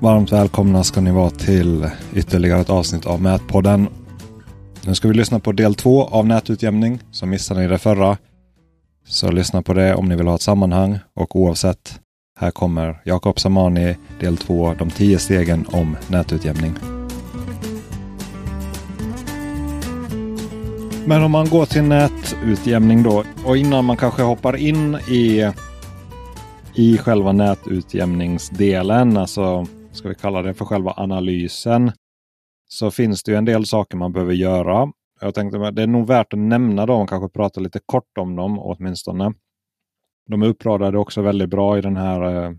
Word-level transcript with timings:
Varmt 0.00 0.32
välkomna 0.32 0.84
ska 0.84 1.00
ni 1.00 1.10
vara 1.10 1.30
till 1.30 1.90
ytterligare 2.14 2.60
ett 2.60 2.70
avsnitt 2.70 3.06
av 3.06 3.22
Mätpodden. 3.22 3.88
Nu 4.86 4.94
ska 4.94 5.08
vi 5.08 5.14
lyssna 5.14 5.40
på 5.40 5.52
del 5.52 5.74
två 5.74 6.04
av 6.04 6.26
nätutjämning. 6.26 6.98
Så 7.10 7.26
missade 7.26 7.60
ni 7.60 7.68
det 7.68 7.78
förra. 7.78 8.16
Så 9.06 9.30
lyssna 9.30 9.62
på 9.62 9.72
det 9.74 9.94
om 9.94 10.08
ni 10.08 10.16
vill 10.16 10.26
ha 10.26 10.34
ett 10.34 10.42
sammanhang 10.42 10.98
och 11.14 11.36
oavsett. 11.36 12.00
Här 12.40 12.50
kommer 12.50 13.00
Jakob 13.04 13.40
Samani 13.40 13.96
del 14.20 14.36
två, 14.36 14.74
de 14.78 14.90
tio 14.90 15.18
stegen 15.18 15.66
om 15.72 15.96
nätutjämning. 16.08 16.74
Men 21.06 21.22
om 21.22 21.30
man 21.30 21.48
går 21.48 21.66
till 21.66 21.82
nätutjämning 21.82 23.02
då 23.02 23.24
och 23.44 23.56
innan 23.56 23.84
man 23.84 23.96
kanske 23.96 24.22
hoppar 24.22 24.56
in 24.56 24.94
i 24.94 25.50
i 26.74 26.98
själva 26.98 27.32
nätutjämningsdelen, 27.32 29.16
alltså 29.16 29.66
ska 29.98 30.08
vi 30.08 30.14
kalla 30.14 30.42
det 30.42 30.54
för 30.54 30.64
själva 30.64 30.94
analysen, 30.96 31.92
så 32.68 32.90
finns 32.90 33.22
det 33.22 33.32
ju 33.32 33.38
en 33.38 33.44
del 33.44 33.66
saker 33.66 33.96
man 33.96 34.12
behöver 34.12 34.34
göra. 34.34 34.92
Jag 35.20 35.34
tänkte 35.34 35.58
att 35.58 35.76
det 35.76 35.82
är 35.82 35.86
nog 35.86 36.06
värt 36.06 36.32
att 36.32 36.38
nämna 36.38 36.86
dem 36.86 37.06
kanske 37.06 37.28
prata 37.28 37.60
lite 37.60 37.80
kort 37.86 38.18
om 38.18 38.36
dem 38.36 38.58
åtminstone. 38.58 39.34
De 40.26 40.42
är 40.42 40.46
uppradade 40.46 40.98
också 40.98 41.22
väldigt 41.22 41.48
bra 41.48 41.78
i 41.78 41.80
den 41.80 41.96
här 41.96 42.44
eh, 42.44 42.52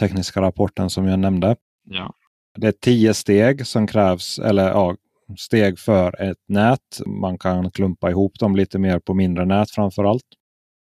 tekniska 0.00 0.42
rapporten 0.42 0.90
som 0.90 1.06
jag 1.06 1.18
nämnde. 1.18 1.56
Ja. 1.84 2.14
Det 2.56 2.66
är 2.66 2.72
tio 2.72 3.14
steg 3.14 3.66
som 3.66 3.86
krävs, 3.86 4.38
eller 4.38 4.68
ja, 4.68 4.96
steg 5.38 5.78
för 5.78 6.22
ett 6.22 6.38
nät. 6.48 7.00
Man 7.06 7.38
kan 7.38 7.70
klumpa 7.70 8.10
ihop 8.10 8.38
dem 8.38 8.56
lite 8.56 8.78
mer 8.78 8.98
på 8.98 9.14
mindre 9.14 9.44
nät 9.44 9.70
framför 9.70 10.04
allt. 10.04 10.24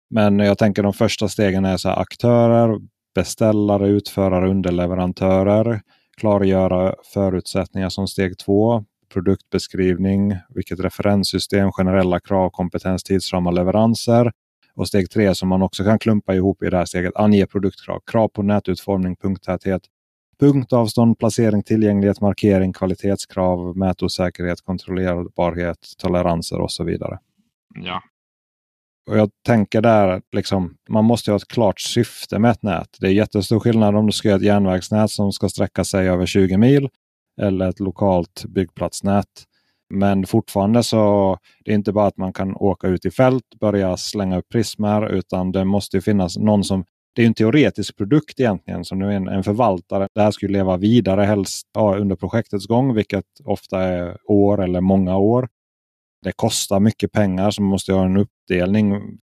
Men 0.09 0.39
jag 0.39 0.57
tänker 0.57 0.83
de 0.83 0.93
första 0.93 1.29
stegen 1.29 1.65
är 1.65 1.77
så 1.77 1.89
aktörer, 1.89 2.79
beställare, 3.17 3.87
utförare, 3.87 4.49
underleverantörer. 4.49 5.81
Klargöra 6.17 6.95
förutsättningar 7.13 7.89
som 7.89 8.07
steg 8.07 8.37
två. 8.37 8.83
Produktbeskrivning, 9.13 10.35
vilket 10.49 10.79
referenssystem, 10.79 11.71
generella 11.71 12.19
krav, 12.19 12.49
kompetens, 12.49 13.03
tidsramar, 13.03 13.51
leveranser. 13.51 14.31
Och 14.75 14.87
steg 14.87 15.09
tre 15.09 15.35
som 15.35 15.49
man 15.49 15.61
också 15.61 15.83
kan 15.83 15.99
klumpa 15.99 16.35
ihop 16.35 16.63
i 16.63 16.69
det 16.69 16.77
här 16.77 16.85
steget. 16.85 17.15
Ange 17.15 17.45
produktkrav, 17.45 17.99
krav 18.11 18.27
på 18.27 18.43
nätutformning, 18.43 19.15
punkttäthet, 19.15 19.81
punktavstånd, 20.39 21.19
placering, 21.19 21.63
tillgänglighet, 21.63 22.21
markering, 22.21 22.73
kvalitetskrav, 22.73 23.77
mätosäkerhet, 23.77 24.61
kontrollerbarhet, 24.61 25.77
toleranser 25.97 26.61
och 26.61 26.71
så 26.71 26.83
vidare. 26.83 27.19
Ja, 27.75 28.01
och 29.07 29.17
jag 29.17 29.29
tänker 29.45 29.81
där, 29.81 30.21
liksom, 30.31 30.75
man 30.89 31.05
måste 31.05 31.31
ha 31.31 31.35
ett 31.35 31.47
klart 31.47 31.79
syfte 31.79 32.39
med 32.39 32.51
ett 32.51 32.63
nät. 32.63 32.89
Det 32.99 33.07
är 33.07 33.11
jättestor 33.11 33.59
skillnad 33.59 33.95
om 33.95 34.05
du 34.05 34.11
ska 34.11 34.27
göra 34.27 34.37
ett 34.37 34.43
järnvägsnät 34.43 35.11
som 35.11 35.31
ska 35.31 35.49
sträcka 35.49 35.83
sig 35.83 36.09
över 36.09 36.25
20 36.25 36.57
mil 36.57 36.89
eller 37.41 37.69
ett 37.69 37.79
lokalt 37.79 38.45
byggplatsnät. 38.47 39.27
Men 39.93 40.25
fortfarande 40.25 40.83
så 40.83 41.37
det 41.65 41.71
är 41.71 41.75
inte 41.75 41.91
bara 41.91 42.07
att 42.07 42.17
man 42.17 42.33
kan 42.33 42.55
åka 42.55 42.87
ut 42.87 43.05
i 43.05 43.11
fält, 43.11 43.43
börja 43.59 43.97
slänga 43.97 44.37
upp 44.37 44.49
prismer, 44.51 45.09
utan 45.09 45.51
det 45.51 45.65
måste 45.65 46.01
finnas 46.01 46.37
någon 46.37 46.63
som 46.63 46.85
det 47.15 47.23
är 47.23 47.27
en 47.27 47.33
teoretisk 47.33 47.97
produkt 47.97 48.39
egentligen 48.39 48.85
som 48.85 49.01
är 49.01 49.11
en, 49.11 49.27
en 49.27 49.43
förvaltare. 49.43 50.07
Det 50.15 50.21
här 50.21 50.31
skulle 50.31 50.53
leva 50.53 50.77
vidare 50.77 51.21
helst 51.21 51.67
ja, 51.73 51.97
under 51.97 52.15
projektets 52.15 52.67
gång, 52.67 52.93
vilket 52.93 53.25
ofta 53.45 53.83
är 53.83 54.17
år 54.25 54.63
eller 54.63 54.81
många 54.81 55.17
år 55.17 55.47
det 56.23 56.31
kostar 56.35 56.79
mycket 56.79 57.11
pengar 57.11 57.51
så 57.51 57.61
man 57.61 57.69
måste 57.69 57.93
ha 57.93 58.05
en 58.05 58.13
utdelning, 58.47 59.19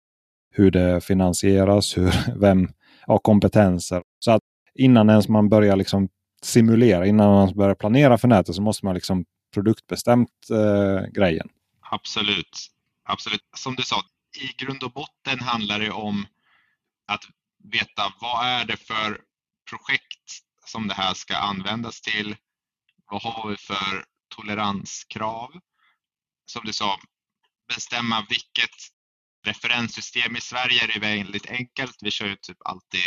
hur 0.51 0.71
det 0.71 1.01
finansieras, 1.01 1.97
hur, 1.97 2.13
vem 2.41 2.69
har 3.07 3.19
kompetenser. 3.19 4.03
Så 4.19 4.31
att 4.31 4.43
innan 4.75 5.11
ens 5.11 5.29
man 5.29 5.49
börjar 5.49 5.77
liksom 5.77 6.09
simulera, 6.43 7.07
innan 7.07 7.31
man 7.31 7.55
börjar 7.55 7.75
planera 7.75 8.19
för 8.19 8.29
nätet 8.29 8.55
så 8.55 8.63
måste 8.63 8.87
man 8.87 8.95
liksom 8.95 9.25
produktbestämt 9.55 10.51
eh, 10.51 11.11
grejen. 11.13 11.49
Absolut. 11.91 12.69
Absolut. 13.05 13.41
Som 13.57 13.75
du 13.75 13.83
sa, 13.83 13.97
i 14.41 14.65
grund 14.65 14.83
och 14.83 14.93
botten 14.93 15.41
handlar 15.41 15.81
det 15.81 15.91
om 15.91 16.27
att 17.07 17.25
veta 17.73 18.03
vad 18.21 18.47
är 18.47 18.65
det 18.65 18.77
för 18.77 19.19
projekt 19.71 20.43
som 20.67 20.89
det 20.89 20.95
här 20.95 21.15
ska 21.15 21.37
användas 21.37 22.01
till? 22.01 22.37
Vad 23.11 23.23
har 23.23 23.51
vi 23.51 23.57
för 23.57 24.05
toleranskrav? 24.37 25.51
som 26.53 26.63
du 26.65 26.73
sa, 26.73 27.01
bestämma 27.69 28.27
vilket 28.29 28.77
referenssystem. 29.45 30.37
I 30.37 30.41
Sverige 30.41 30.85
är 30.85 30.89
det 30.89 31.01
väldigt 31.01 31.51
enkelt. 31.51 31.97
Vi 32.01 32.11
kör 32.11 32.27
ju 32.27 32.37
typ 32.37 32.59
alltid 32.65 33.01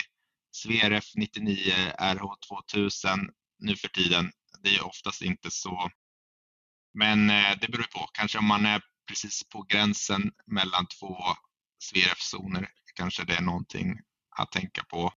SVEREF 0.51 1.05
99 1.15 1.73
RH 1.99 2.35
2000 2.49 3.29
nu 3.59 3.75
för 3.75 3.87
tiden. 3.87 4.31
Det 4.59 4.75
är 4.75 4.85
oftast 4.85 5.21
inte 5.21 5.51
så. 5.51 5.89
Men 6.93 7.29
eh, 7.29 7.57
det 7.61 7.67
beror 7.67 7.83
på. 7.83 8.09
Kanske 8.13 8.37
om 8.37 8.45
man 8.45 8.65
är 8.65 8.81
precis 9.07 9.43
på 9.49 9.61
gränsen 9.61 10.31
mellan 10.45 10.87
två 10.87 11.17
SVEREF-zoner 11.79 12.69
kanske 12.95 13.23
det 13.23 13.35
är 13.35 13.41
någonting 13.41 13.99
att 14.29 14.51
tänka 14.51 14.83
på. 14.83 15.13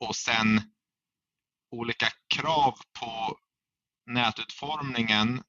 Och 0.00 0.16
sen 0.16 0.60
olika 1.70 2.08
krav 2.34 2.74
på 3.00 3.38
nätutformningen 4.06 5.42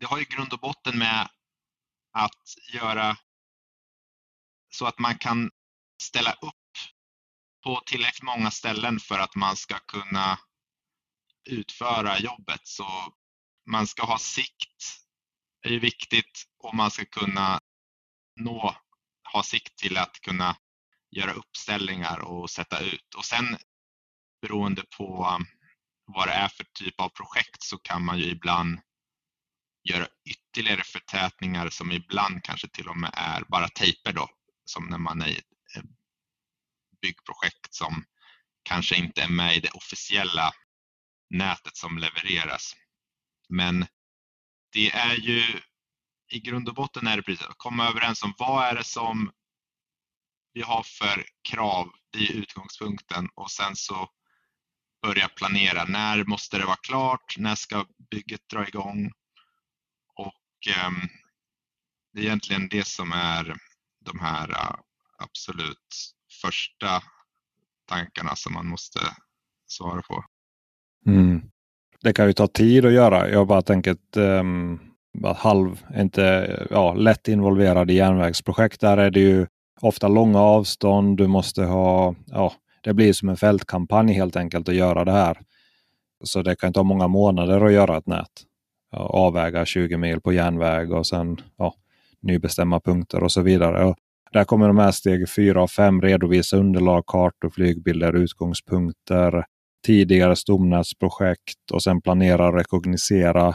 det 0.00 0.06
har 0.06 0.18
ju 0.18 0.24
grund 0.24 0.52
och 0.52 0.58
botten 0.58 0.98
med 0.98 1.28
att 2.12 2.44
göra 2.72 3.16
så 4.70 4.86
att 4.86 4.98
man 4.98 5.18
kan 5.18 5.50
ställa 6.02 6.32
upp 6.32 6.54
på 7.64 7.82
tillräckligt 7.86 8.22
många 8.22 8.50
ställen 8.50 9.00
för 9.00 9.18
att 9.18 9.34
man 9.34 9.56
ska 9.56 9.78
kunna 9.78 10.38
utföra 11.44 12.18
jobbet. 12.18 12.60
Så 12.64 13.14
man 13.66 13.86
ska 13.86 14.04
ha 14.04 14.18
sikt, 14.18 14.98
det 15.62 15.74
är 15.74 15.80
viktigt 15.80 16.44
och 16.58 16.74
man 16.74 16.90
ska 16.90 17.04
kunna 17.04 17.60
nå, 18.40 18.76
ha 19.32 19.42
sikt 19.42 19.78
till 19.78 19.96
att 19.96 20.20
kunna 20.20 20.56
göra 21.10 21.32
uppställningar 21.32 22.18
och 22.18 22.50
sätta 22.50 22.80
ut. 22.80 23.14
Och 23.16 23.24
sen 23.24 23.58
beroende 24.42 24.82
på 24.96 25.28
um, 25.36 25.46
vad 26.04 26.28
det 26.28 26.32
är 26.32 26.48
för 26.48 26.64
typ 26.64 27.00
av 27.00 27.08
projekt 27.08 27.62
så 27.62 27.78
kan 27.78 28.04
man 28.04 28.18
ju 28.18 28.24
ibland 28.24 28.80
göra 29.82 30.06
ytterligare 30.24 30.82
förtätningar 30.82 31.68
som 31.68 31.92
ibland 31.92 32.42
kanske 32.44 32.68
till 32.68 32.88
och 32.88 32.96
med 32.96 33.10
är 33.14 33.44
bara 33.48 33.68
tejper 33.68 34.12
då, 34.12 34.28
som 34.70 34.86
när 34.86 34.98
man 34.98 35.22
är 35.22 35.28
i 35.28 35.42
byggprojekt 37.02 37.74
som 37.74 38.04
kanske 38.62 38.96
inte 38.96 39.22
är 39.22 39.28
med 39.28 39.56
i 39.56 39.60
det 39.60 39.70
officiella 39.70 40.52
nätet 41.30 41.76
som 41.76 41.98
levereras. 41.98 42.76
Men 43.48 43.86
det 44.72 44.90
är 44.90 45.14
ju 45.14 45.60
i 46.32 46.40
grund 46.40 46.68
och 46.68 46.74
botten 46.74 47.06
är 47.06 47.16
det 47.16 47.22
precis 47.22 47.46
att 47.46 47.58
komma 47.58 47.88
överens 47.88 48.22
om 48.22 48.34
vad 48.38 48.66
är 48.66 48.74
det 48.74 48.84
som 48.84 49.32
vi 50.52 50.62
har 50.62 50.82
för 50.82 51.24
krav, 51.48 51.92
det 52.12 52.18
är 52.18 52.32
utgångspunkten 52.32 53.28
och 53.34 53.50
sen 53.50 53.76
så 53.76 54.10
börja 55.02 55.28
planera. 55.28 55.84
När 55.84 56.24
måste 56.24 56.58
det 56.58 56.66
vara 56.66 56.76
klart? 56.76 57.38
När 57.38 57.54
ska 57.54 57.86
bygget 58.10 58.48
dra 58.48 58.68
igång? 58.68 59.12
Ehm, 60.68 61.08
det 62.12 62.20
är 62.20 62.24
egentligen 62.24 62.68
det 62.68 62.86
som 62.86 63.12
är 63.12 63.56
de 64.04 64.18
här 64.20 64.50
äh, 64.50 64.74
absolut 65.18 65.88
första 66.42 67.02
tankarna 67.88 68.36
som 68.36 68.52
man 68.52 68.66
måste 68.66 68.98
svara 69.66 70.02
på. 70.02 70.24
Mm. 71.06 71.42
Det 72.02 72.12
kan 72.12 72.26
ju 72.26 72.32
ta 72.32 72.46
tid 72.46 72.84
att 72.84 72.92
göra. 72.92 73.30
Jag 73.30 73.46
bara 73.46 73.62
tänker 73.62 73.90
att 73.90 74.16
um, 74.16 74.80
halv, 75.36 75.84
inte 75.96 76.66
ja, 76.70 76.94
lätt 76.94 77.28
involverad 77.28 77.90
i 77.90 77.94
järnvägsprojekt. 77.94 78.80
Där 78.80 78.96
är 78.96 79.10
det 79.10 79.20
ju 79.20 79.46
ofta 79.80 80.08
långa 80.08 80.40
avstånd. 80.40 81.16
Du 81.16 81.26
måste 81.26 81.64
ha, 81.64 82.14
ja, 82.26 82.52
det 82.82 82.94
blir 82.94 83.12
som 83.12 83.28
en 83.28 83.36
fältkampanj 83.36 84.12
helt 84.12 84.36
enkelt 84.36 84.68
att 84.68 84.74
göra 84.74 85.04
det 85.04 85.12
här. 85.12 85.40
Så 86.24 86.42
det 86.42 86.56
kan 86.56 86.72
ta 86.72 86.82
många 86.82 87.08
månader 87.08 87.60
att 87.60 87.72
göra 87.72 87.96
ett 87.96 88.06
nät 88.06 88.46
avväga 88.92 89.66
20 89.66 89.96
mil 89.96 90.20
på 90.20 90.32
järnväg 90.32 90.92
och 90.92 91.06
sen 91.06 91.40
ja, 91.56 91.74
nybestämma 92.22 92.80
punkter 92.80 93.22
och 93.22 93.32
så 93.32 93.42
vidare. 93.42 93.84
Och 93.84 93.96
där 94.32 94.44
kommer 94.44 94.66
de 94.66 94.78
här 94.78 94.90
steg 94.90 95.28
4 95.28 95.62
och 95.62 95.70
5 95.70 96.02
redovisa 96.02 96.56
underlag, 96.56 97.06
kartor, 97.06 97.50
flygbilder, 97.50 98.16
utgångspunkter, 98.16 99.44
tidigare 99.86 100.36
stomnätsprojekt 100.36 101.70
och 101.72 101.82
sen 101.82 102.00
planera 102.00 102.48
och 102.48 102.54
rekognosera 102.54 103.54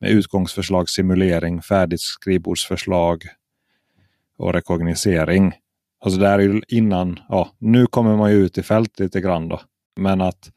med 0.00 0.10
utgångsförslag, 0.10 0.88
simulering, 0.88 1.62
färdigt 1.62 2.00
skrivbordsförslag 2.00 3.22
och 4.38 4.52
rekognosering. 4.52 5.52
Alltså 6.04 6.20
där 6.20 6.38
är 6.38 6.60
innan, 6.68 7.20
ja, 7.28 7.50
nu 7.58 7.86
kommer 7.86 8.16
man 8.16 8.30
ju 8.30 8.36
ut 8.36 8.58
i 8.58 8.62
fält 8.62 9.00
lite 9.00 9.20
grann 9.20 9.48
då. 9.48 9.60
Men 9.96 10.20
att 10.20 10.50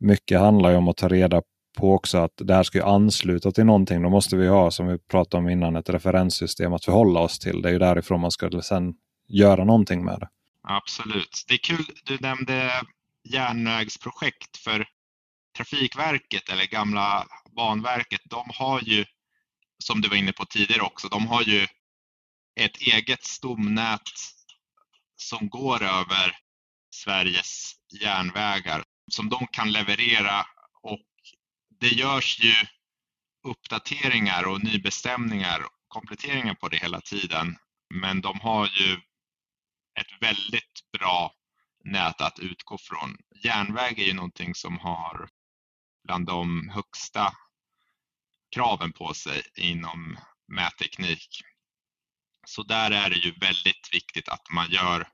mycket 0.00 0.40
handlar 0.40 0.70
ju 0.70 0.76
om 0.76 0.88
att 0.88 0.96
ta 0.96 1.08
reda 1.08 1.42
på 1.74 1.94
också 1.94 2.18
att 2.18 2.32
det 2.36 2.54
här 2.54 2.62
ska 2.62 2.78
ju 2.78 2.84
ansluta 2.84 3.52
till 3.52 3.64
någonting. 3.64 4.02
Då 4.02 4.10
måste 4.10 4.36
vi 4.36 4.48
ha, 4.48 4.70
som 4.70 4.86
vi 4.86 4.98
pratade 4.98 5.42
om 5.42 5.48
innan, 5.48 5.76
ett 5.76 5.88
referenssystem 5.88 6.72
att 6.72 6.84
förhålla 6.84 7.20
oss 7.20 7.38
till. 7.38 7.62
Det 7.62 7.68
är 7.68 7.72
ju 7.72 7.78
därifrån 7.78 8.20
man 8.20 8.30
ska 8.30 8.62
sen 8.62 8.94
göra 9.28 9.64
någonting 9.64 10.04
med 10.04 10.20
det. 10.20 10.28
Absolut. 10.62 11.44
Det 11.48 11.54
är 11.54 11.58
kul, 11.58 11.84
du 12.04 12.18
nämnde 12.20 12.70
järnvägsprojekt 13.24 14.56
för 14.56 14.86
Trafikverket 15.56 16.48
eller 16.48 16.66
gamla 16.66 17.26
Banverket, 17.56 18.20
de 18.24 18.50
har 18.54 18.80
ju, 18.80 19.04
som 19.78 20.00
du 20.00 20.08
var 20.08 20.16
inne 20.16 20.32
på 20.32 20.44
tidigare 20.44 20.82
också, 20.82 21.08
de 21.08 21.26
har 21.26 21.42
ju 21.42 21.66
ett 22.60 22.76
eget 22.76 23.24
stomnät 23.24 24.00
som 25.16 25.48
går 25.48 25.82
över 25.82 26.36
Sveriges 26.94 27.72
järnvägar 28.02 28.84
som 29.10 29.28
de 29.28 29.46
kan 29.46 29.72
leverera 29.72 30.46
det 31.80 31.88
görs 31.88 32.38
ju 32.40 32.54
uppdateringar 33.42 34.46
och 34.46 34.64
nybestämningar 34.64 35.60
och 35.60 35.70
kompletteringar 35.88 36.54
på 36.54 36.68
det 36.68 36.76
hela 36.76 37.00
tiden. 37.00 37.56
Men 37.94 38.20
de 38.20 38.40
har 38.40 38.66
ju 38.66 38.94
ett 40.00 40.22
väldigt 40.22 40.90
bra 40.98 41.34
nät 41.84 42.20
att 42.20 42.38
utgå 42.38 42.78
från. 42.78 43.16
Järnväg 43.44 43.98
är 43.98 44.04
ju 44.04 44.14
någonting 44.14 44.54
som 44.54 44.78
har 44.78 45.28
bland 46.04 46.26
de 46.26 46.68
högsta 46.68 47.32
kraven 48.54 48.92
på 48.92 49.14
sig 49.14 49.42
inom 49.56 50.18
mätteknik. 50.48 51.40
Så 52.46 52.62
där 52.62 52.90
är 52.90 53.10
det 53.10 53.16
ju 53.16 53.32
väldigt 53.32 53.88
viktigt 53.92 54.28
att 54.28 54.50
man 54.50 54.70
gör 54.70 55.08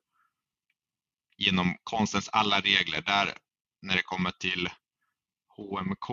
genom 1.36 1.76
konstens 1.84 2.28
alla 2.28 2.60
regler. 2.60 3.02
Där 3.02 3.34
när 3.82 3.96
det 3.96 4.02
kommer 4.02 4.30
till 4.30 4.68
HMK 5.60 6.10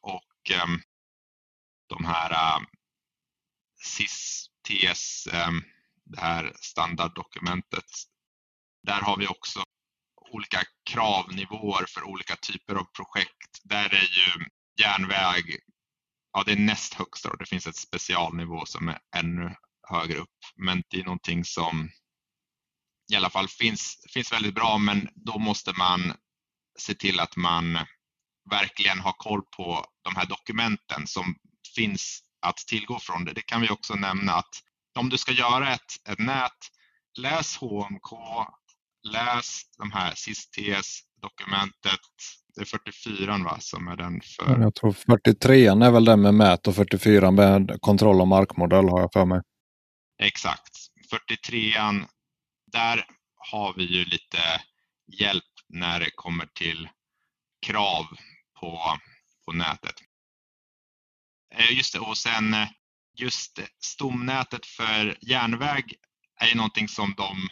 och 0.00 0.50
um, 0.64 0.82
de 1.88 2.04
här 2.04 2.56
ehm, 2.56 2.62
um, 2.62 2.66
SIS, 3.84 4.46
TS, 4.68 5.26
um, 5.26 5.34
ehm, 5.34 5.62
det 6.04 6.20
här 6.20 6.52
standarddokumentet. 6.60 7.90
Där 8.82 9.00
har 9.00 9.16
vi 9.16 9.26
också 9.26 9.62
olika 10.30 10.62
kravnivåer 10.90 11.86
för 11.88 12.04
olika 12.04 12.36
typer 12.36 12.74
av 12.74 12.84
projekt. 12.84 13.60
Där 13.62 13.94
är 13.94 14.02
ju 14.02 14.46
järnväg, 14.80 15.58
ja 16.32 16.42
det 16.46 16.52
är 16.52 16.56
näst 16.56 16.94
högst 16.94 17.26
och 17.26 17.38
det 17.38 17.46
finns 17.46 17.66
ett 17.66 17.76
specialnivå 17.76 18.66
som 18.66 18.88
är 18.88 18.98
ännu 19.16 19.54
högre 19.88 20.18
upp. 20.18 20.38
Men 20.56 20.82
det 20.88 21.00
är 21.00 21.04
någonting 21.04 21.44
som 21.44 21.90
i 23.12 23.16
alla 23.16 23.30
fall 23.30 23.48
finns, 23.48 24.06
finns 24.14 24.32
väldigt 24.32 24.54
bra 24.54 24.78
men 24.78 25.08
då 25.14 25.38
måste 25.38 25.72
man 25.72 26.12
se 26.78 26.94
till 26.94 27.20
att 27.20 27.36
man 27.36 27.78
verkligen 28.50 29.00
har 29.00 29.12
koll 29.12 29.42
på 29.56 29.84
de 30.02 30.16
här 30.16 30.26
dokumenten 30.26 31.06
som 31.06 31.34
finns 31.74 32.22
att 32.40 32.56
tillgå 32.56 32.98
från 32.98 33.24
det. 33.24 33.32
Det 33.32 33.42
kan 33.42 33.60
vi 33.60 33.70
också 33.70 33.94
nämna 33.94 34.32
att 34.32 34.62
om 34.98 35.08
du 35.08 35.18
ska 35.18 35.32
göra 35.32 35.74
ett, 35.74 36.08
ett 36.08 36.18
nät, 36.18 36.58
läs 37.18 37.56
HMK, 37.56 38.12
läs 39.12 39.62
de 39.78 39.92
här 39.92 40.12
SIS-TS-dokumentet. 40.14 42.00
Det 42.54 42.60
är 42.60 42.64
44 42.64 43.38
va, 43.38 43.56
som 43.60 43.88
är 43.88 43.96
den 43.96 44.20
för... 44.20 44.60
Jag 44.60 44.74
tror 44.74 44.92
43 44.92 45.66
är 45.66 45.90
väl 45.90 46.04
den 46.04 46.20
med 46.20 46.34
mät 46.34 46.68
och 46.68 46.74
44 46.74 47.30
med 47.30 47.78
kontroll 47.80 48.20
av 48.20 48.26
markmodell 48.26 48.88
har 48.88 49.00
jag 49.00 49.12
för 49.12 49.24
mig. 49.24 49.40
Exakt. 50.22 50.76
43 51.10 51.72
där 52.72 53.06
har 53.50 53.74
vi 53.76 53.84
ju 53.84 54.04
lite 54.04 54.38
hjälp 55.20 55.44
när 55.68 56.00
det 56.00 56.10
kommer 56.14 56.46
till 56.46 56.88
krav 57.66 58.06
på, 58.60 58.98
på 59.44 59.52
nätet. 59.52 59.94
Eh, 61.54 61.72
just 61.72 61.92
det, 61.92 62.00
och 62.00 62.18
sen 62.18 62.54
eh, 62.54 62.68
just 63.16 63.58
stomnätet 63.80 64.66
för 64.66 65.18
järnväg 65.20 65.94
är 66.40 66.46
ju 66.46 66.54
någonting 66.54 66.88
som 66.88 67.14
de 67.16 67.48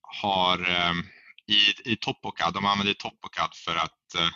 har 0.00 0.70
ehm, 0.70 1.02
i, 1.46 1.92
i 1.92 1.96
Topocad. 1.96 2.54
De 2.54 2.66
använder 2.66 2.94
Topocad 2.94 3.54
för 3.54 3.76
att 3.76 4.14
eh, 4.14 4.30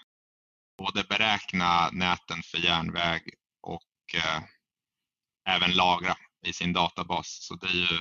både 0.79 1.05
beräkna 1.05 1.91
näten 1.91 2.43
för 2.43 2.59
järnväg 2.59 3.23
och 3.63 3.83
även 5.49 5.73
lagra 5.73 6.17
i 6.47 6.53
sin 6.53 6.73
databas. 6.73 7.39
Så 7.41 7.55
det 7.55 7.67
är 7.67 7.93
ju 7.93 8.01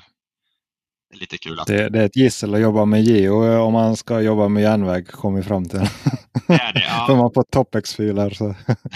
lite 1.13 1.37
kul. 1.37 1.59
Att... 1.59 1.67
Det, 1.67 1.89
det, 1.89 1.99
är 1.99 2.05
ett 2.05 2.15
gissel 2.15 2.53
att 2.55 2.61
jobba 2.61 2.85
med 2.85 3.03
geo 3.03 3.45
eh, 3.45 3.59
om 3.59 3.73
man 3.73 3.95
ska 3.97 4.21
jobba 4.21 4.47
med 4.47 4.63
järnväg 4.63 5.07
kom 5.07 5.35
vi 5.35 5.43
fram 5.43 5.65
till. 5.65 5.79
Det 6.47 6.53
är 6.53 6.73
det, 6.73 6.83
ja. 7.07 7.15
Man 7.15 7.33
får 7.33 7.43
topex-filer. 7.43 8.29
Så. 8.29 8.55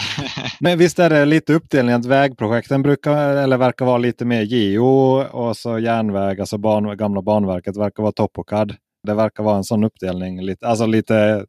Men 0.59 0.77
visst 0.77 0.99
är 0.99 1.09
det 1.09 1.25
lite 1.25 1.53
uppdelning 1.53 1.95
att 1.95 2.05
vägprojekten 2.05 2.81
brukar 2.81 3.17
eller 3.17 3.57
verkar 3.57 3.85
vara 3.85 3.97
lite 3.97 4.25
mer 4.25 4.41
geo 4.41 4.85
och 5.21 5.57
så 5.57 5.79
järnväg, 5.79 6.39
alltså 6.39 6.57
ban, 6.57 6.97
gamla 6.97 7.21
Banverket 7.21 7.77
verkar 7.77 8.03
vara 8.03 8.13
Topocad. 8.13 8.75
Det 9.03 9.13
verkar 9.13 9.43
vara 9.43 9.57
en 9.57 9.63
sån 9.63 9.83
uppdelning, 9.83 10.41
lite, 10.41 10.67
alltså 10.67 10.85
lite 10.85 11.45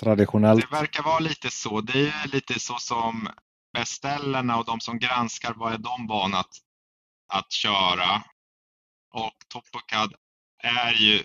traditionellt. 0.00 0.70
Det 0.70 0.76
verkar 0.76 1.02
vara 1.02 1.18
lite 1.18 1.50
så. 1.50 1.80
Det 1.80 2.00
är 2.00 2.32
lite 2.32 2.60
så 2.60 2.74
som 2.78 3.28
beställarna 3.78 4.58
och 4.58 4.64
de 4.64 4.80
som 4.80 4.98
granskar 4.98 5.54
vad 5.56 5.72
är 5.72 5.78
de 5.78 6.06
vana 6.06 6.38
att, 6.38 6.50
att 7.32 7.52
köra 7.52 8.22
och 9.10 9.34
Topocad 9.48 10.14
är 10.62 10.92
ju 10.92 11.24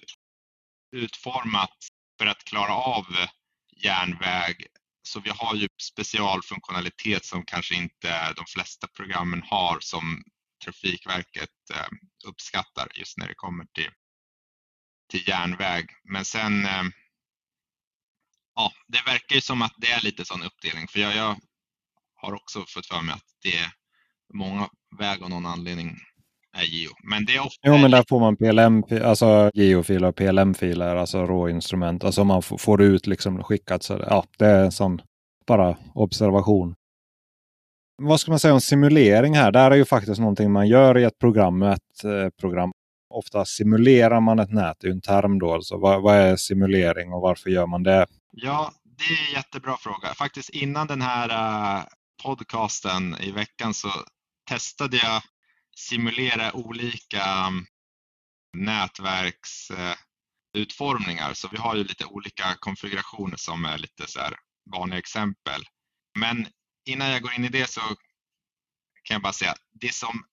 utformat 0.91 1.77
för 2.19 2.25
att 2.25 2.43
klara 2.43 2.73
av 2.73 3.05
järnväg. 3.83 4.65
Så 5.03 5.19
vi 5.19 5.29
har 5.29 5.55
ju 5.55 5.67
specialfunktionalitet 5.81 7.25
som 7.25 7.45
kanske 7.45 7.75
inte 7.75 8.33
de 8.33 8.45
flesta 8.47 8.87
programmen 8.87 9.43
har 9.43 9.79
som 9.79 10.23
Trafikverket 10.63 11.69
eh, 11.73 11.87
uppskattar 12.25 12.87
just 12.95 13.17
när 13.17 13.27
det 13.27 13.33
kommer 13.33 13.65
till, 13.65 13.89
till 15.09 15.27
järnväg. 15.27 15.87
Men 16.03 16.25
sen, 16.25 16.65
eh, 16.65 16.83
ja, 18.55 18.73
det 18.87 19.01
verkar 19.05 19.35
ju 19.35 19.41
som 19.41 19.61
att 19.61 19.73
det 19.77 19.91
är 19.91 20.01
lite 20.01 20.25
sån 20.25 20.43
uppdelning 20.43 20.87
för 20.87 20.99
jag, 20.99 21.15
jag 21.15 21.39
har 22.15 22.33
också 22.33 22.65
fått 22.67 22.85
för 22.85 23.01
mig 23.01 23.15
att 23.15 23.35
det 23.41 23.57
är 23.57 23.71
många 24.33 24.69
väg 24.99 25.23
av 25.23 25.29
någon 25.29 25.45
anledning 25.45 25.97
är 26.57 26.63
geo. 26.63 26.91
Men 27.03 27.25
det 27.25 27.35
är 27.35 27.39
ofta... 27.39 27.59
Jo, 27.63 27.77
men 27.77 27.91
där 27.91 28.03
får 28.09 28.19
man 28.19 28.37
PLM, 28.37 29.03
alltså 29.07 29.51
geofiler 29.53 30.07
och 30.07 30.15
PLM-filer, 30.15 30.95
alltså 30.95 31.25
råinstrument. 31.25 32.03
Alltså 32.03 32.23
man 32.23 32.41
får 32.41 32.81
ut 32.81 33.07
liksom 33.07 33.43
skickat. 33.43 33.83
Så 33.83 34.05
ja, 34.09 34.25
det 34.37 34.45
är 34.45 34.63
en 34.63 34.71
sån 34.71 35.01
bara 35.47 35.77
observation. 35.93 36.75
Vad 38.03 38.19
ska 38.19 38.31
man 38.31 38.39
säga 38.39 38.53
om 38.53 38.61
simulering 38.61 39.35
här? 39.35 39.51
Det 39.51 39.59
är 39.59 39.71
ju 39.71 39.85
faktiskt 39.85 40.19
någonting 40.19 40.51
man 40.51 40.67
gör 40.67 40.97
i 40.97 41.03
ett 41.03 41.19
program. 41.19 41.63
Ett 41.63 42.03
eh, 42.03 42.29
program. 42.39 42.71
Ofta 43.13 43.45
simulerar 43.45 44.19
man 44.19 44.39
ett 44.39 44.51
nät, 44.51 44.77
det 44.79 44.87
är 44.87 44.91
en 44.91 45.01
term 45.01 45.39
då. 45.39 45.53
Alltså, 45.53 45.77
vad, 45.77 46.01
vad 46.01 46.15
är 46.15 46.35
simulering 46.35 47.13
och 47.13 47.21
varför 47.21 47.49
gör 47.49 47.67
man 47.67 47.83
det? 47.83 48.07
Ja, 48.31 48.71
det 48.83 49.03
är 49.03 49.27
en 49.27 49.33
jättebra 49.33 49.77
fråga. 49.77 50.13
Faktiskt 50.13 50.49
innan 50.49 50.87
den 50.87 51.01
här 51.01 51.29
uh, 51.29 51.83
podcasten 52.23 53.15
i 53.21 53.31
veckan 53.31 53.73
så 53.73 53.89
testade 54.49 54.97
jag 54.97 55.21
simulera 55.75 56.53
olika 56.53 57.23
mm, 57.23 57.65
nätverksutformningar. 58.57 61.33
Så 61.33 61.47
vi 61.47 61.57
har 61.57 61.75
ju 61.75 61.83
lite 61.83 62.05
olika 62.05 62.55
konfigurationer 62.59 63.37
som 63.37 63.65
är 63.65 63.77
lite 63.77 64.07
så 64.07 64.19
här 64.19 64.37
vanliga 64.71 64.99
exempel. 64.99 65.63
Men 66.19 66.47
innan 66.85 67.09
jag 67.09 67.21
går 67.21 67.33
in 67.33 67.45
i 67.45 67.49
det 67.49 67.69
så 67.69 67.81
kan 69.03 69.15
jag 69.15 69.21
bara 69.21 69.33
säga 69.33 69.51
att 69.51 69.61
det 69.71 69.93
som 69.93 70.25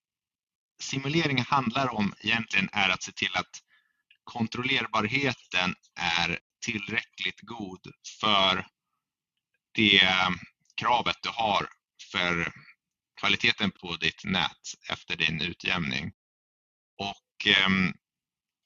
simulering 0.82 1.42
handlar 1.42 1.94
om 1.94 2.14
egentligen 2.20 2.68
är 2.72 2.88
att 2.88 3.02
se 3.02 3.12
till 3.12 3.36
att 3.36 3.62
kontrollerbarheten 4.24 5.74
är 5.94 6.38
tillräckligt 6.64 7.40
god 7.40 7.92
för 8.20 8.66
det 9.72 10.00
mm, 10.00 10.38
kravet 10.80 11.16
du 11.22 11.28
har 11.28 11.68
för 12.12 12.52
kvaliteten 13.18 13.70
på 13.70 13.96
ditt 13.96 14.24
nät 14.24 14.74
efter 14.90 15.16
din 15.16 15.40
utjämning. 15.40 16.12
Och, 16.98 17.46
ehm, 17.46 17.92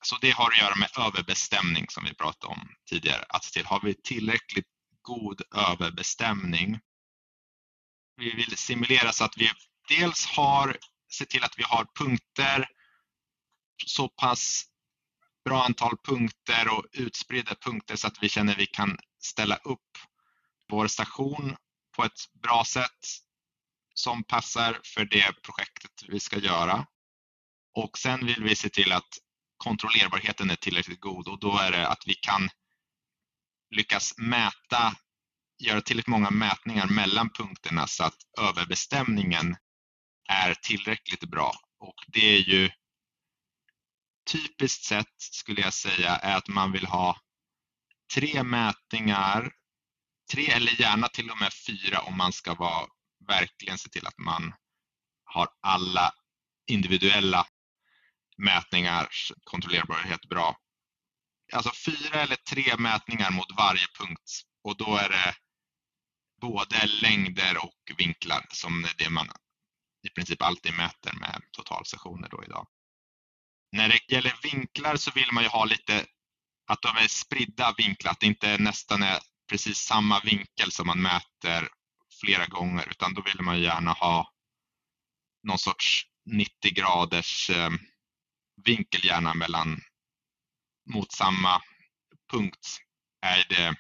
så 0.05 0.17
det 0.21 0.31
har 0.31 0.51
att 0.51 0.59
göra 0.59 0.77
med 0.77 0.89
överbestämning 0.99 1.87
som 1.89 2.05
vi 2.05 2.15
pratade 2.15 2.53
om 2.53 2.69
tidigare. 2.91 3.25
Att 3.29 3.43
till, 3.43 3.67
har 3.67 3.81
vi 3.81 3.95
tillräckligt 3.95 4.67
god 5.03 5.43
överbestämning? 5.55 6.81
Vi 8.17 8.31
vill 8.31 8.57
simulera 8.57 9.13
så 9.13 9.25
att 9.25 9.37
vi 9.37 9.51
dels 9.89 10.27
har, 10.27 10.79
se 11.13 11.25
till 11.25 11.45
att 11.45 11.59
vi 11.59 11.63
har 11.63 11.87
punkter, 11.99 12.69
så 13.87 14.09
pass 14.09 14.65
bra 15.45 15.65
antal 15.65 15.97
punkter 16.05 16.79
och 16.79 16.85
utspridda 16.93 17.55
punkter 17.55 17.97
så 17.97 18.07
att 18.07 18.23
vi 18.23 18.29
känner 18.29 18.53
att 18.53 18.59
vi 18.59 18.67
kan 18.67 18.99
ställa 19.19 19.57
upp 19.57 19.99
vår 20.69 20.87
station 20.87 21.57
på 21.97 22.05
ett 22.05 22.41
bra 22.43 22.65
sätt 22.65 23.07
som 23.95 24.25
passar 24.25 24.81
för 24.85 25.05
det 25.05 25.43
projektet 25.43 26.05
vi 26.09 26.21
ska 26.21 26.39
göra. 26.39 26.87
Och 27.75 27.99
sen 27.99 28.27
vill 28.27 28.43
vi 28.45 28.57
se 28.57 28.69
till 28.69 28.93
att 28.93 29.09
kontrollerbarheten 29.57 30.51
är 30.51 30.57
tillräckligt 30.57 31.01
god 31.01 31.29
och 31.29 31.41
då 31.41 31.59
är 31.59 31.73
det 31.73 31.89
att 31.89 32.03
vi 32.07 32.15
kan 32.15 32.49
lyckas 33.71 34.15
mäta, 34.19 34.95
göra 35.59 35.81
tillräckligt 35.81 36.07
många 36.07 36.31
mätningar 36.31 36.87
mellan 36.87 37.31
punkterna 37.31 37.87
så 37.87 38.05
att 38.05 38.17
överbestämningen 38.41 39.57
är 40.29 40.55
tillräckligt 40.55 41.25
bra. 41.25 41.53
Och 41.79 42.05
det 42.07 42.37
är 42.37 42.41
ju 42.41 42.71
typiskt 44.31 44.85
sett 44.85 45.15
skulle 45.19 45.61
jag 45.61 45.75
säga 45.75 46.17
är 46.17 46.37
att 46.37 46.49
man 46.49 46.73
vill 46.73 46.87
ha 46.87 47.17
tre 48.15 48.43
mätningar 48.43 49.53
tre 50.33 50.51
eller 50.51 50.81
gärna 50.81 51.09
till 51.09 51.31
och 51.31 51.41
med 51.41 51.53
fyra 51.53 52.01
om 52.01 52.17
man 52.17 52.33
ska 52.33 52.55
vara, 52.55 52.87
verkligen 53.27 53.79
se 53.79 53.89
till 53.89 54.07
att 54.07 54.19
man 54.19 54.55
har 55.25 55.49
alla 55.61 56.13
individuella 56.67 57.47
mätningars 58.37 59.33
kontrollerbarhet 59.45 60.29
bra. 60.29 60.57
Alltså 61.53 61.73
fyra 61.87 62.21
eller 62.21 62.37
tre 62.37 62.77
mätningar 62.77 63.31
mot 63.31 63.57
varje 63.57 63.87
punkt 63.99 64.43
och 64.65 64.77
då 64.77 64.97
är 64.97 65.09
det 65.09 65.35
både 66.41 66.87
längder 66.87 67.65
och 67.65 67.93
vinklar 67.99 68.47
som 68.51 68.85
är 68.85 68.95
det 68.99 69.11
man 69.11 69.29
i 70.07 70.11
princip 70.11 70.43
alltid 70.43 70.75
mäter 70.75 71.13
med 71.13 71.43
totalsessioner 71.53 72.29
då 72.29 72.45
idag. 72.45 72.67
När 73.73 73.89
det 73.89 74.13
gäller 74.13 74.39
vinklar 74.43 74.97
så 74.97 75.11
vill 75.11 75.33
man 75.33 75.43
ju 75.43 75.49
ha 75.49 75.65
lite 75.65 76.07
att 76.67 76.83
de 76.83 76.97
är 76.97 77.09
spridda 77.09 77.75
vinklar, 77.77 78.13
att 78.13 78.21
det 78.21 78.27
inte 78.27 78.59
nästan 78.59 79.03
är 79.03 79.19
precis 79.49 79.79
samma 79.79 80.21
vinkel 80.21 80.73
som 80.73 80.87
man 80.87 81.03
mäter 81.03 81.69
flera 82.25 82.47
gånger 82.47 82.85
utan 82.91 83.15
då 83.15 83.23
vill 83.23 83.43
man 83.43 83.61
gärna 83.61 83.93
ha 83.93 84.29
någon 85.43 85.59
sorts 85.59 86.03
90 86.31 86.53
graders 86.75 87.51
eh, 87.51 87.71
vinkel 88.65 89.05
gärna 89.05 89.35
mellan 89.35 89.81
mot 90.95 91.13
samma 91.13 91.63
punkt 92.33 92.79
är 93.27 93.47
det 93.49 93.75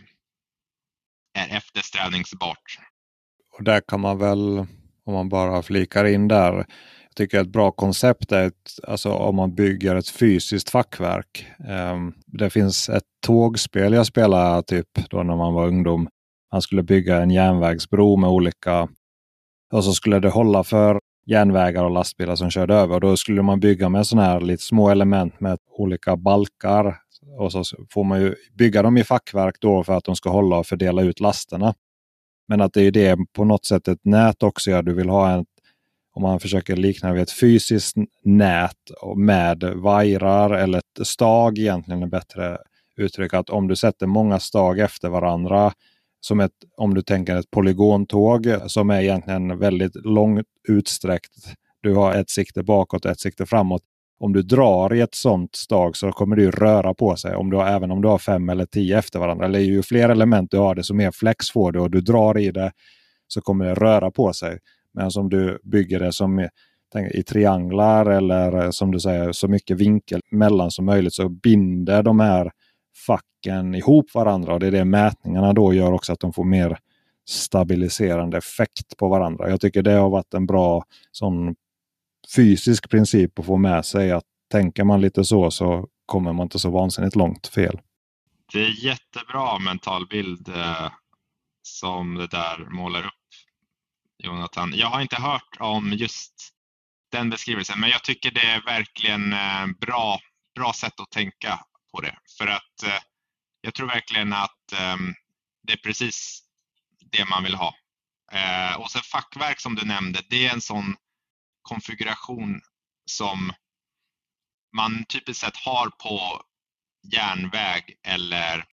är 1.40 1.56
eftersträvningsbart. 1.56 2.78
Och 3.58 3.64
där 3.64 3.80
kan 3.80 4.00
man 4.00 4.18
väl, 4.18 4.58
om 5.04 5.14
man 5.14 5.28
bara 5.28 5.62
flikar 5.62 6.04
in 6.04 6.28
där, 6.28 6.52
jag 6.52 7.16
tycker 7.16 7.40
ett 7.40 7.52
bra 7.52 7.70
koncept 7.70 8.32
är 8.32 8.46
ett, 8.46 8.70
alltså 8.82 9.12
om 9.12 9.36
man 9.36 9.54
bygger 9.54 9.96
ett 9.96 10.08
fysiskt 10.08 10.70
fackverk. 10.70 11.46
Um, 11.68 12.14
det 12.26 12.50
finns 12.50 12.88
ett 12.88 13.04
tågspel 13.26 13.92
jag 13.92 14.06
spelade 14.06 14.62
typ 14.62 14.88
då 15.10 15.22
när 15.22 15.36
man 15.36 15.54
var 15.54 15.66
ungdom. 15.66 16.08
Han 16.52 16.62
skulle 16.62 16.82
bygga 16.82 17.22
en 17.22 17.30
järnvägsbro 17.30 18.16
med 18.16 18.30
olika 18.30 18.88
och 19.72 19.84
så 19.84 19.92
skulle 19.92 20.20
det 20.20 20.28
hålla 20.28 20.64
för 20.64 21.00
järnvägar 21.26 21.84
och 21.84 21.90
lastbilar 21.90 22.36
som 22.36 22.50
körde 22.50 22.74
över. 22.74 22.94
Och 22.94 23.00
då 23.00 23.16
skulle 23.16 23.42
man 23.42 23.60
bygga 23.60 23.88
med 23.88 24.06
sådana 24.06 24.28
här 24.28 24.40
lite 24.40 24.62
små 24.62 24.90
element 24.90 25.40
med 25.40 25.58
olika 25.70 26.16
balkar. 26.16 26.96
Och 27.38 27.52
så 27.52 27.64
får 27.90 28.04
man 28.04 28.20
ju 28.20 28.34
bygga 28.58 28.82
dem 28.82 28.96
i 28.98 29.04
fackverk 29.04 29.56
då 29.60 29.84
för 29.84 29.92
att 29.92 30.04
de 30.04 30.16
ska 30.16 30.30
hålla 30.30 30.56
och 30.56 30.66
fördela 30.66 31.02
ut 31.02 31.20
lasterna. 31.20 31.74
Men 32.48 32.60
att 32.60 32.72
det 32.72 32.82
är 32.82 32.90
det 32.90 33.18
på 33.32 33.44
något 33.44 33.64
sätt 33.64 33.88
ett 33.88 34.04
nät 34.04 34.42
också. 34.42 34.70
Ja, 34.70 34.82
du 34.82 34.94
vill 34.94 35.08
ha 35.08 35.30
en, 35.30 35.46
om 36.14 36.22
man 36.22 36.40
försöker 36.40 36.76
likna 36.76 37.12
vid 37.12 37.22
ett 37.22 37.32
fysiskt 37.32 37.96
nät 38.24 38.76
med 39.16 39.64
vajrar 39.64 40.50
eller 40.50 40.78
ett 40.78 41.06
stag 41.06 41.58
egentligen 41.58 42.02
är 42.02 42.06
bättre 42.06 42.58
uttryck. 42.96 43.34
Att 43.34 43.50
om 43.50 43.68
du 43.68 43.76
sätter 43.76 44.06
många 44.06 44.38
stag 44.38 44.78
efter 44.78 45.08
varandra 45.08 45.72
som 46.26 46.40
ett, 46.40 46.52
om 46.76 46.94
du 46.94 47.02
tänker 47.02 47.36
ett 47.36 47.50
polygontåg 47.50 48.46
som 48.66 48.90
är 48.90 49.00
egentligen 49.00 49.58
väldigt 49.58 49.94
långt 49.94 50.46
utsträckt. 50.68 51.32
Du 51.80 51.94
har 51.94 52.14
ett 52.14 52.30
sikte 52.30 52.62
bakåt 52.62 53.04
och 53.04 53.10
ett 53.10 53.20
sikte 53.20 53.46
framåt. 53.46 53.82
Om 54.20 54.32
du 54.32 54.42
drar 54.42 54.94
i 54.94 55.00
ett 55.00 55.14
sånt 55.14 55.56
stag 55.56 55.96
så 55.96 56.12
kommer 56.12 56.36
det 56.36 56.50
röra 56.50 56.94
på 56.94 57.16
sig. 57.16 57.36
Om 57.36 57.50
du 57.50 57.56
har, 57.56 57.66
även 57.66 57.90
om 57.90 58.02
du 58.02 58.08
har 58.08 58.18
fem 58.18 58.48
eller 58.48 58.66
tio 58.66 58.98
efter 58.98 59.18
varandra. 59.18 59.44
Eller 59.44 59.58
ju 59.58 59.82
fler 59.82 60.08
element 60.08 60.50
du 60.50 60.58
har, 60.58 60.74
desto 60.74 60.94
mer 60.94 61.10
flex 61.10 61.50
får 61.50 61.72
du. 61.72 61.80
Och 61.80 61.90
du 61.90 62.00
drar 62.00 62.38
i 62.38 62.50
det 62.50 62.72
så 63.28 63.40
kommer 63.40 63.64
det 63.64 63.74
röra 63.74 64.10
på 64.10 64.32
sig. 64.32 64.58
Men 64.94 65.10
om 65.16 65.28
du 65.28 65.58
bygger 65.62 66.00
det 66.00 66.12
som 66.12 66.48
i 67.14 67.22
trianglar 67.22 68.06
eller 68.06 68.70
som 68.70 68.90
du 68.90 69.00
säger 69.00 69.32
så 69.32 69.48
mycket 69.48 69.76
vinkel 69.76 70.20
mellan 70.30 70.70
som 70.70 70.84
möjligt 70.84 71.14
så 71.14 71.28
binder 71.28 72.02
de 72.02 72.20
här 72.20 72.50
facken 73.06 73.74
ihop 73.74 74.14
varandra. 74.14 74.54
och 74.54 74.60
Det 74.60 74.66
är 74.66 74.70
det 74.70 74.84
mätningarna 74.84 75.52
då 75.52 75.74
gör 75.74 75.92
också 75.92 76.12
att 76.12 76.20
de 76.20 76.32
får 76.32 76.44
mer 76.44 76.78
stabiliserande 77.28 78.38
effekt 78.38 78.96
på 78.96 79.08
varandra. 79.08 79.50
Jag 79.50 79.60
tycker 79.60 79.82
det 79.82 79.92
har 79.92 80.10
varit 80.10 80.34
en 80.34 80.46
bra 80.46 80.84
sån 81.12 81.54
fysisk 82.36 82.90
princip 82.90 83.38
att 83.38 83.46
få 83.46 83.56
med 83.56 83.84
sig. 83.84 84.12
att 84.12 84.24
Tänker 84.50 84.84
man 84.84 85.00
lite 85.00 85.24
så 85.24 85.50
så 85.50 85.88
kommer 86.06 86.32
man 86.32 86.44
inte 86.44 86.58
så 86.58 86.70
vansinnigt 86.70 87.16
långt 87.16 87.46
fel. 87.46 87.80
Det 88.52 88.64
är 88.64 88.84
jättebra 88.84 89.58
mental 89.58 90.06
bild 90.06 90.48
eh, 90.48 90.90
som 91.62 92.14
det 92.14 92.26
där 92.26 92.70
målar 92.70 93.06
upp 93.06 93.12
Jonathan. 94.18 94.72
Jag 94.74 94.86
har 94.86 95.00
inte 95.00 95.16
hört 95.16 95.56
om 95.58 95.92
just 95.92 96.32
den 97.12 97.30
beskrivelsen 97.30 97.80
men 97.80 97.90
jag 97.90 98.04
tycker 98.04 98.30
det 98.30 98.40
är 98.46 98.64
verkligen 98.64 99.32
eh, 99.32 99.66
bra, 99.80 100.18
bra 100.54 100.72
sätt 100.72 101.00
att 101.00 101.10
tänka 101.10 101.60
på 101.92 102.00
det. 102.00 102.18
För 102.38 102.46
att 102.46 102.82
eh, 102.82 103.02
jag 103.60 103.74
tror 103.74 103.86
verkligen 103.86 104.32
att 104.32 104.72
eh, 104.72 104.96
det 105.62 105.72
är 105.72 105.76
precis 105.76 106.42
det 107.12 107.24
man 107.24 107.42
vill 107.42 107.54
ha. 107.54 107.74
Eh, 108.32 108.74
och 108.74 108.90
sen 108.90 109.02
fackverk 109.02 109.60
som 109.60 109.74
du 109.74 109.84
nämnde, 109.84 110.22
det 110.28 110.46
är 110.46 110.52
en 110.52 110.60
sån 110.60 110.96
konfiguration 111.62 112.60
som 113.04 113.52
man 114.76 115.04
typiskt 115.04 115.40
sett 115.40 115.56
har 115.56 115.90
på 115.90 116.42
järnväg 117.12 117.94
eller 118.02 118.64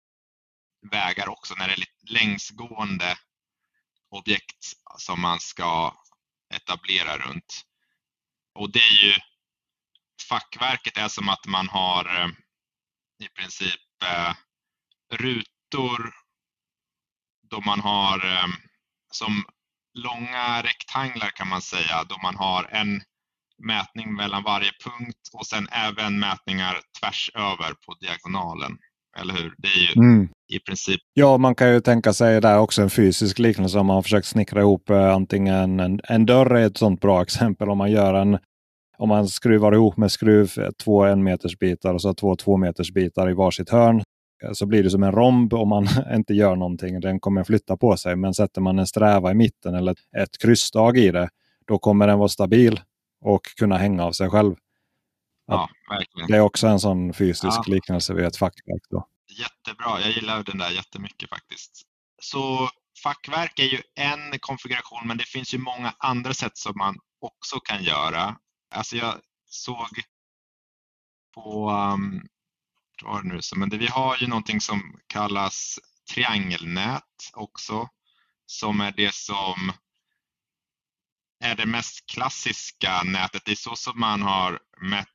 vägar 0.92 1.30
också 1.30 1.56
när 1.56 1.68
det 1.68 1.74
är 1.74 1.86
längsgående 2.14 3.18
objekt 4.10 4.74
som 4.98 5.22
man 5.22 5.40
ska 5.40 5.94
etablera 6.54 7.18
runt. 7.18 7.66
Och 8.56 8.72
det 8.72 8.80
är 8.80 9.06
ju 9.06 9.14
fackverket 10.30 10.98
är 10.98 11.08
som 11.08 11.30
att 11.30 11.46
man 11.46 11.70
har 11.70 12.06
eh, 12.06 12.30
i 13.20 13.28
princip 13.28 13.82
eh, 14.06 14.34
rutor 15.18 16.14
då 17.50 17.62
man 17.62 17.80
har 17.80 18.26
eh, 18.26 18.50
som 19.12 19.44
långa 19.94 20.62
rektanglar 20.62 21.30
kan 21.36 21.48
man 21.48 21.62
säga 21.62 22.04
då 22.10 22.18
man 22.24 22.36
har 22.36 22.64
en 22.72 23.02
mätning 23.64 24.16
mellan 24.16 24.44
varje 24.44 24.72
punkt 24.84 25.30
och 25.34 25.46
sen 25.46 25.68
även 25.72 26.20
mätningar 26.20 26.76
tvärs 27.00 27.32
över 27.36 27.74
på 27.86 27.96
diagonalen. 28.00 28.78
Eller 29.18 29.34
hur? 29.34 29.54
Det 29.58 29.68
är 29.68 29.96
ju 29.96 30.02
mm. 30.02 30.30
i 30.54 30.60
princip. 30.60 31.02
Ja, 31.14 31.38
man 31.38 31.56
kan 31.56 31.74
ju 31.74 31.82
tänka 31.82 32.14
sig 32.14 32.42
där 32.42 32.60
också 32.60 32.82
en 32.82 32.90
fysisk 32.90 33.40
liknelse 33.40 33.80
om 33.80 33.86
man 33.86 34.04
försökt 34.04 34.28
snickra 34.28 34.62
ihop 34.62 34.90
eh, 34.90 35.14
antingen 35.14 35.80
en, 35.80 36.02
en 36.04 36.26
dörr 36.26 36.56
är 36.56 36.66
ett 36.66 36.78
sådant 36.78 37.02
bra 37.02 37.22
exempel 37.22 37.70
om 37.70 37.78
man 37.78 37.92
gör 37.92 38.14
en 38.14 38.40
om 39.00 39.10
man 39.10 39.28
skruvar 39.28 39.72
ihop 39.72 39.98
med 39.98 40.12
skruv 40.12 40.52
två 40.84 41.04
en 41.04 41.24
meters 41.24 41.60
bitar 41.60 41.94
och 41.94 42.02
så 42.02 42.14
två 42.14 42.36
två 42.36 42.58
meters 42.58 42.92
bitar 42.92 43.30
i 43.30 43.34
varsitt 43.34 43.70
hörn 43.70 44.04
så 44.54 44.66
blir 44.66 44.84
det 44.84 44.90
som 44.90 45.04
en 45.04 45.12
romb 45.12 45.54
om 45.54 45.70
man 45.70 45.88
inte 46.16 46.34
gör 46.34 46.56
någonting. 46.56 47.00
Den 47.00 47.20
kommer 47.20 47.44
flytta 47.44 47.78
på 47.78 47.98
sig. 47.98 48.16
Men 48.16 48.34
sätter 48.34 48.62
man 48.62 48.80
en 48.80 48.88
sträva 48.88 49.32
i 49.32 49.34
mitten 49.34 49.76
eller 49.76 49.96
ett 50.18 50.38
kryssstag 50.42 50.98
i 50.98 51.12
det, 51.12 51.30
då 51.68 51.80
kommer 51.80 52.08
den 52.08 52.20
vara 52.20 52.30
stabil 52.30 52.82
och 53.22 53.42
kunna 53.58 53.78
hänga 53.78 54.04
av 54.04 54.12
sig 54.12 54.30
själv. 54.30 54.56
Ja. 55.48 55.70
Det 56.28 56.36
är 56.36 56.42
också 56.42 56.68
en 56.68 56.80
sån 56.80 57.14
fysisk 57.14 57.60
ja. 57.66 57.74
liknelse 57.74 58.14
vid 58.14 58.26
ett 58.26 58.38
fackverk. 58.38 58.84
Då. 58.90 59.08
Jättebra, 59.40 60.02
jag 60.02 60.12
gillar 60.12 60.44
den 60.44 60.58
där 60.58 60.70
jättemycket 60.70 61.30
faktiskt. 61.30 61.82
Så 62.22 62.70
fackverk 63.04 63.60
är 63.60 63.64
ju 63.64 63.82
en 63.96 64.40
konfiguration 64.40 65.08
men 65.08 65.18
det 65.18 65.24
finns 65.24 65.54
ju 65.54 65.58
många 65.58 65.94
andra 65.98 66.34
sätt 66.34 66.58
som 66.58 66.74
man 66.78 66.96
också 67.22 67.60
kan 67.60 67.84
göra. 67.84 68.36
Alltså 68.72 68.96
jag 68.96 69.22
såg 69.46 70.02
på, 71.34 71.72
um, 71.72 72.28
var 73.04 73.22
det 73.22 73.28
nu 73.28 73.42
så, 73.42 73.58
men 73.58 73.70
det, 73.70 73.78
vi 73.78 73.88
har 73.88 74.18
ju 74.18 74.28
någonting 74.28 74.62
som 74.62 75.00
kallas 75.08 75.80
triangelnät 76.14 77.32
också, 77.34 77.90
som 78.46 78.82
är 78.82 78.92
det 78.92 79.16
som 79.16 79.72
är 81.40 81.56
det 81.56 81.66
mest 81.66 82.06
klassiska 82.06 83.04
nätet. 83.04 83.46
Det 83.46 83.52
är 83.52 83.56
så 83.56 83.76
som 83.76 84.00
man 84.00 84.22
har 84.22 84.60
mätt 84.82 85.08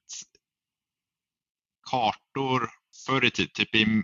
kartor 1.91 2.71
förr 3.07 3.25
i 3.25 3.31
tiden, 3.31 3.51
typ 3.55 3.75
i 3.75 4.03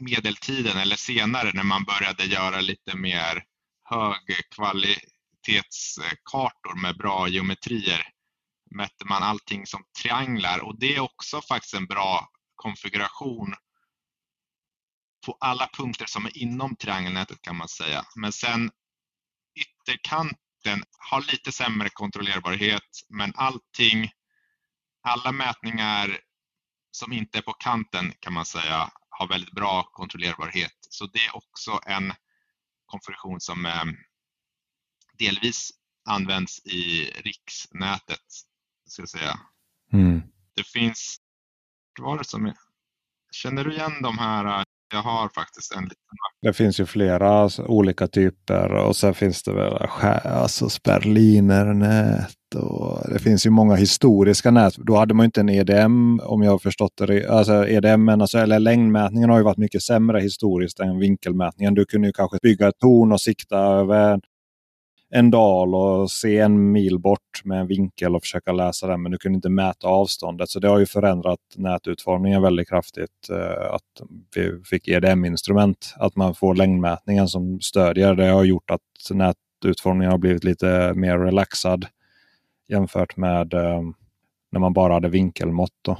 medeltiden 0.00 0.78
eller 0.78 0.96
senare 0.96 1.50
när 1.54 1.62
man 1.62 1.84
började 1.84 2.24
göra 2.24 2.60
lite 2.60 2.96
mer 2.96 3.44
högkvalitetskartor 3.84 6.80
med 6.80 6.96
bra 6.96 7.28
geometrier 7.28 8.12
mätte 8.70 9.04
man 9.04 9.22
allting 9.22 9.66
som 9.66 9.84
trianglar 10.02 10.58
och 10.58 10.78
det 10.78 10.96
är 10.96 11.00
också 11.00 11.42
faktiskt 11.42 11.74
en 11.74 11.86
bra 11.86 12.28
konfiguration 12.54 13.54
på 15.26 15.36
alla 15.40 15.68
punkter 15.72 16.06
som 16.06 16.26
är 16.26 16.38
inom 16.38 16.76
triangelnätet 16.76 17.42
kan 17.42 17.56
man 17.56 17.68
säga. 17.68 18.04
Men 18.16 18.32
sen 18.32 18.70
ytterkanten 19.54 20.82
har 20.98 21.32
lite 21.32 21.52
sämre 21.52 21.88
kontrollerbarhet 21.88 23.06
men 23.08 23.32
allting, 23.34 24.10
alla 25.02 25.32
mätningar 25.32 26.20
som 26.90 27.12
inte 27.12 27.38
är 27.38 27.42
på 27.42 27.52
kanten 27.52 28.12
kan 28.20 28.32
man 28.32 28.46
säga 28.46 28.90
har 29.10 29.28
väldigt 29.28 29.54
bra 29.54 29.82
kontrollerbarhet. 29.82 30.76
Så 30.80 31.06
det 31.06 31.18
är 31.18 31.36
också 31.36 31.80
en 31.86 32.12
konfiguration 32.86 33.40
som 33.40 33.66
eh, 33.66 33.84
delvis 35.18 35.70
används 36.04 36.66
i 36.66 37.04
riksnätet 37.04 38.47
ska 38.88 39.02
jag 39.02 39.08
säga. 39.08 39.38
Mm. 39.92 40.22
Det 40.56 40.66
finns, 40.66 41.16
var 42.00 42.18
det 42.18 42.24
som, 42.24 42.52
känner 43.32 43.64
du 43.64 43.72
igen 43.72 44.02
de 44.02 44.18
här 44.18 44.64
Jag 44.92 45.02
har 45.02 45.28
faktiskt 45.28 45.72
en 45.76 45.82
liten 45.82 45.96
Det 46.42 46.52
finns 46.52 46.80
ju 46.80 46.86
flera 46.86 47.48
olika 47.58 48.06
typer 48.06 48.72
och 48.72 48.96
sen 48.96 49.14
finns 49.14 49.42
det 49.42 49.52
väl 49.52 49.88
alltså 50.24 50.68
Sperlinernät 50.68 52.34
och 52.54 53.10
det 53.12 53.18
finns 53.18 53.46
ju 53.46 53.50
många 53.50 53.74
historiska 53.74 54.50
nät. 54.50 54.76
Då 54.76 54.96
hade 54.96 55.14
man 55.14 55.24
inte 55.24 55.40
en 55.40 55.48
EDM 55.48 56.20
om 56.20 56.42
jag 56.42 56.50
har 56.50 56.58
förstått 56.58 56.92
det. 56.96 57.28
Alltså 57.28 57.68
EDM, 57.68 58.08
alltså, 58.08 58.38
eller 58.38 58.58
längdmätningen 58.58 59.30
har 59.30 59.38
ju 59.38 59.44
varit 59.44 59.58
mycket 59.58 59.82
sämre 59.82 60.20
historiskt 60.20 60.80
än 60.80 60.98
vinkelmätningen. 60.98 61.74
Du 61.74 61.84
kunde 61.84 62.06
ju 62.06 62.12
kanske 62.12 62.38
bygga 62.42 62.68
ett 62.68 62.78
torn 62.78 63.12
och 63.12 63.20
sikta 63.20 63.58
över 63.58 64.20
en 65.10 65.30
dal 65.30 65.74
och 65.74 66.10
se 66.10 66.38
en 66.38 66.72
mil 66.72 66.98
bort 66.98 67.44
med 67.44 67.60
en 67.60 67.66
vinkel 67.66 68.16
och 68.16 68.22
försöka 68.22 68.52
läsa 68.52 68.86
den. 68.86 69.02
Men 69.02 69.12
du 69.12 69.18
kunde 69.18 69.36
inte 69.36 69.48
mäta 69.48 69.88
avståndet. 69.88 70.48
Så 70.48 70.60
det 70.60 70.68
har 70.68 70.78
ju 70.78 70.86
förändrat 70.86 71.38
nätutformningen 71.56 72.42
väldigt 72.42 72.68
kraftigt. 72.68 73.30
Eh, 73.30 73.74
att 73.74 74.08
vi 74.36 74.62
fick 74.64 74.88
EDM-instrument. 74.88 75.94
Att 75.96 76.16
man 76.16 76.34
får 76.34 76.54
längdmätningen 76.54 77.28
som 77.28 77.60
stödjer. 77.60 78.14
Det 78.14 78.26
har 78.26 78.44
gjort 78.44 78.70
att 78.70 78.80
nätutformningen 79.10 80.10
har 80.10 80.18
blivit 80.18 80.44
lite 80.44 80.92
mer 80.94 81.18
relaxad 81.18 81.86
jämfört 82.68 83.16
med 83.16 83.54
eh, 83.54 83.82
när 84.52 84.60
man 84.60 84.72
bara 84.72 84.92
hade 84.92 85.08
vinkelmått. 85.08 85.74
Då. 85.82 85.98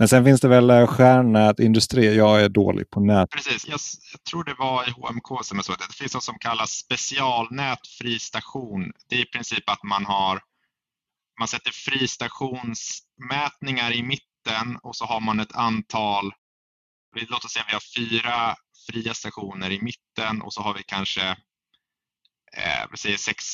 Men 0.00 0.08
sen 0.08 0.24
finns 0.24 0.40
det 0.40 0.48
väl 0.48 0.66
stjärnnätindustri. 0.66 0.96
stjärnnät, 0.96 1.60
industri. 1.60 2.16
Jag 2.16 2.42
är 2.42 2.48
dålig 2.48 2.90
på 2.90 3.00
nät. 3.00 3.30
Precis, 3.30 3.66
jag, 3.66 3.80
jag 4.12 4.24
tror 4.30 4.44
det 4.44 4.54
var 4.58 4.88
i 4.88 4.90
HMK 4.90 5.44
som 5.44 5.58
jag 5.58 5.64
såg 5.64 5.76
det. 5.78 5.84
Det 5.88 5.94
finns 5.94 6.14
något 6.14 6.24
som 6.24 6.38
kallas 6.38 6.70
specialnät 6.70 7.86
fri 7.98 8.18
station. 8.18 8.92
Det 9.08 9.16
är 9.16 9.20
i 9.20 9.26
princip 9.26 9.70
att 9.70 9.82
man 9.82 10.06
har 10.06 10.40
man 11.38 11.48
sätter 11.48 11.70
fristationsmätningar 11.70 13.92
i 13.92 14.02
mitten 14.02 14.76
och 14.82 14.96
så 14.96 15.04
har 15.04 15.20
man 15.20 15.40
ett 15.40 15.56
antal, 15.56 16.32
låt 17.28 17.44
oss 17.44 17.52
säga 17.52 17.64
vi 17.68 17.72
har 17.72 17.94
fyra 17.96 18.56
fria 18.90 19.14
stationer 19.14 19.70
i 19.70 19.82
mitten 19.82 20.42
och 20.42 20.52
så 20.52 20.62
har 20.62 20.74
vi 20.74 20.82
kanske 20.82 21.28
eh, 22.56 22.86
vi 22.90 22.96
säger 22.96 23.16
sex 23.16 23.44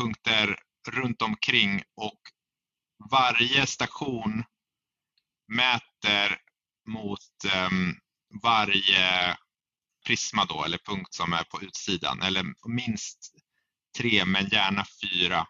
punkter 0.00 0.58
runt 0.90 1.22
omkring 1.22 1.82
och 1.96 2.20
varje 3.10 3.66
station 3.66 4.44
mäter 5.48 6.38
mot 6.86 7.28
um, 7.70 7.94
varje 8.42 9.36
prisma 10.06 10.44
då, 10.44 10.64
eller 10.64 10.78
punkt 10.78 11.14
som 11.14 11.32
är 11.32 11.44
på 11.44 11.62
utsidan, 11.62 12.22
eller 12.22 12.44
minst 12.68 13.18
tre 13.98 14.24
men 14.24 14.48
gärna 14.48 14.84
fyra. 15.02 15.46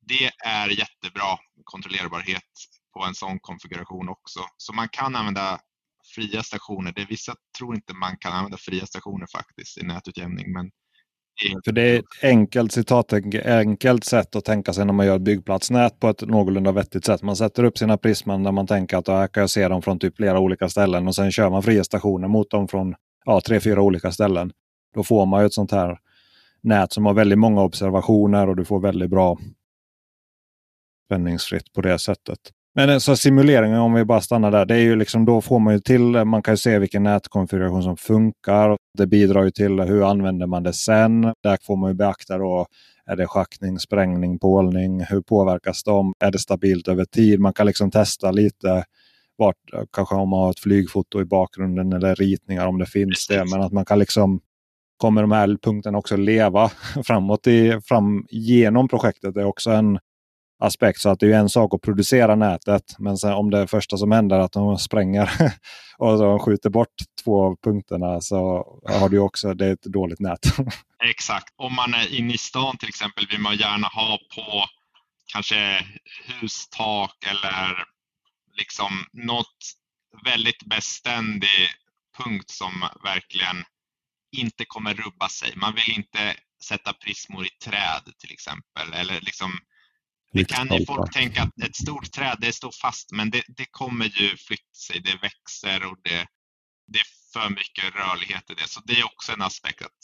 Det 0.00 0.30
är 0.44 0.68
jättebra 0.68 1.38
kontrollerbarhet 1.64 2.42
på 2.92 3.04
en 3.04 3.14
sån 3.14 3.40
konfiguration 3.40 4.08
också. 4.08 4.40
Så 4.56 4.72
man 4.72 4.88
kan 4.88 5.16
använda 5.16 5.60
fria 6.14 6.42
stationer. 6.42 6.92
Det 6.92 7.04
vissa 7.04 7.34
tror 7.58 7.74
inte 7.74 7.94
man 7.94 8.18
kan 8.18 8.32
använda 8.32 8.56
fria 8.58 8.86
stationer 8.86 9.26
faktiskt 9.32 9.78
i 9.78 9.82
nätutjämning, 9.82 10.52
men 10.52 10.70
Mm. 11.46 11.60
för 11.64 11.72
det 11.72 11.82
är 11.82 11.98
ett 11.98 12.04
enkelt, 12.22 12.72
citat, 12.72 13.12
enkelt 13.44 14.04
sätt 14.04 14.36
att 14.36 14.44
tänka 14.44 14.72
sig 14.72 14.84
när 14.84 14.92
man 14.92 15.06
gör 15.06 15.16
ett 15.16 15.22
byggplatsnät 15.22 16.00
på 16.00 16.08
ett 16.08 16.20
någorlunda 16.20 16.72
vettigt 16.72 17.04
sätt. 17.04 17.22
Man 17.22 17.36
sätter 17.36 17.64
upp 17.64 17.78
sina 17.78 17.96
prisman 17.96 18.42
där 18.42 18.52
man 18.52 18.66
tänker 18.66 18.96
att 18.96 19.08
här 19.08 19.26
kan 19.26 19.40
jag 19.40 19.50
se 19.50 19.68
dem 19.68 19.82
från 19.82 19.98
typ 19.98 20.16
flera 20.16 20.38
olika 20.38 20.68
ställen 20.68 21.08
och 21.08 21.14
sen 21.14 21.32
kör 21.32 21.50
man 21.50 21.62
fria 21.62 21.84
stationer 21.84 22.28
mot 22.28 22.50
dem 22.50 22.68
från 22.68 22.94
ja, 23.24 23.40
tre, 23.40 23.60
fyra 23.60 23.82
olika 23.82 24.12
ställen. 24.12 24.52
Då 24.94 25.02
får 25.02 25.26
man 25.26 25.40
ju 25.40 25.46
ett 25.46 25.52
sånt 25.52 25.70
här 25.70 25.98
nät 26.62 26.92
som 26.92 27.06
har 27.06 27.14
väldigt 27.14 27.38
många 27.38 27.62
observationer 27.62 28.48
och 28.48 28.56
du 28.56 28.64
får 28.64 28.80
väldigt 28.80 29.10
bra 29.10 29.38
spänningsfritt 31.08 31.72
på 31.72 31.80
det 31.80 31.98
sättet. 31.98 32.38
Men 32.78 32.90
eh, 32.90 32.98
så 32.98 33.16
simuleringen, 33.16 33.78
om 33.78 33.94
vi 33.94 34.04
bara 34.04 34.20
stannar 34.20 34.50
där, 34.50 34.64
det 34.64 34.74
är 34.74 34.80
ju 34.80 34.96
liksom, 34.96 35.24
då 35.24 35.40
får 35.40 35.58
man 35.58 35.74
ju 35.74 35.80
till, 35.80 36.24
man 36.24 36.42
kan 36.42 36.56
se 36.56 36.78
vilken 36.78 37.02
nätkonfiguration 37.02 37.82
som 37.82 37.96
funkar. 37.96 38.76
Det 38.98 39.06
bidrar 39.06 39.44
ju 39.44 39.50
till 39.50 39.80
hur 39.80 40.10
använder 40.10 40.46
man 40.46 40.62
det 40.62 40.72
sen. 40.72 41.22
Där 41.22 41.58
får 41.66 41.76
man 41.76 41.90
ju 41.90 41.94
beakta 41.94 42.38
då, 42.38 42.66
är 43.06 43.16
det 43.16 43.26
schaktning, 43.26 43.78
sprängning, 43.78 44.38
pålning? 44.38 45.04
Hur 45.04 45.20
påverkas 45.20 45.82
de? 45.84 46.12
Är 46.24 46.30
det 46.30 46.38
stabilt 46.38 46.88
över 46.88 47.04
tid? 47.04 47.40
Man 47.40 47.52
kan 47.52 47.66
liksom 47.66 47.90
testa 47.90 48.30
lite 48.30 48.84
vart, 49.36 49.56
kanske 49.92 50.14
om 50.14 50.28
man 50.28 50.40
har 50.40 50.50
ett 50.50 50.60
flygfoto 50.60 51.20
i 51.20 51.24
bakgrunden 51.24 51.92
eller 51.92 52.14
ritningar 52.14 52.66
om 52.66 52.78
det 52.78 52.86
finns 52.86 53.26
det. 53.26 53.44
Men 53.44 53.62
att 53.62 53.72
man 53.72 53.84
kan 53.84 53.98
liksom 53.98 54.40
kommer 54.96 55.22
de 55.22 55.32
här 55.32 55.56
punkterna 55.62 55.98
också 55.98 56.16
leva 56.16 56.70
framåt 57.04 57.46
i, 57.46 57.80
fram 57.84 58.26
genom 58.30 58.88
projektet. 58.88 59.34
Det 59.34 59.40
är 59.40 59.44
också 59.46 59.70
en, 59.70 59.98
aspekt. 60.58 61.00
Så 61.00 61.08
att 61.08 61.20
det 61.20 61.26
är 61.26 61.38
en 61.38 61.48
sak 61.48 61.74
att 61.74 61.82
producera 61.82 62.34
nätet. 62.34 62.82
Men 62.98 63.16
sen 63.16 63.32
om 63.32 63.50
det 63.50 63.66
första 63.66 63.96
som 63.96 64.12
händer 64.12 64.36
är 64.36 64.40
att 64.40 64.52
de 64.52 64.78
spränger 64.78 65.30
och 65.98 66.18
de 66.18 66.38
skjuter 66.38 66.70
bort 66.70 66.94
två 67.24 67.44
av 67.44 67.56
punkterna 67.62 68.20
så 68.20 68.66
har 68.88 69.08
du 69.08 69.18
också 69.18 69.54
det 69.54 69.66
är 69.66 69.72
ett 69.72 69.82
dåligt 69.82 70.20
nät. 70.20 70.40
Exakt. 71.04 71.54
Om 71.56 71.74
man 71.74 71.94
är 71.94 72.14
inne 72.14 72.34
i 72.34 72.38
stan 72.38 72.76
till 72.76 72.88
exempel 72.88 73.26
vill 73.30 73.40
man 73.40 73.56
gärna 73.56 73.86
ha 73.86 74.18
på 74.34 74.64
kanske 75.32 75.86
hustak 76.40 77.26
eller 77.30 77.84
liksom 78.58 79.04
något 79.12 79.56
väldigt 80.24 80.62
beständig 80.64 81.68
punkt 82.18 82.50
som 82.50 82.72
verkligen 83.04 83.64
inte 84.36 84.64
kommer 84.64 84.94
rubba 84.94 85.28
sig. 85.28 85.52
Man 85.56 85.74
vill 85.74 85.96
inte 85.96 86.34
sätta 86.68 86.92
prismor 86.92 87.46
i 87.46 87.50
träd 87.64 88.02
till 88.18 88.32
exempel 88.32 88.92
eller 88.92 89.20
liksom 89.20 89.58
det 90.32 90.44
kan 90.44 90.68
ju 90.68 90.86
folk 90.86 91.12
tänka 91.12 91.42
att 91.42 91.62
ett 91.62 91.76
stort 91.76 92.12
träd 92.12 92.36
det 92.40 92.52
står 92.52 92.72
fast 92.82 93.12
men 93.12 93.30
det, 93.30 93.42
det 93.48 93.66
kommer 93.70 94.04
ju 94.04 94.36
flytta 94.36 94.74
sig, 94.86 95.00
det 95.00 95.16
växer 95.22 95.84
och 95.84 95.96
det, 96.04 96.26
det 96.86 96.98
är 96.98 97.06
för 97.32 97.50
mycket 97.50 97.94
rörlighet 97.94 98.50
i 98.50 98.54
det. 98.54 98.68
Så 98.68 98.80
det 98.80 99.00
är 99.00 99.04
också 99.04 99.32
en 99.32 99.42
aspekt 99.42 99.82
att 99.82 100.00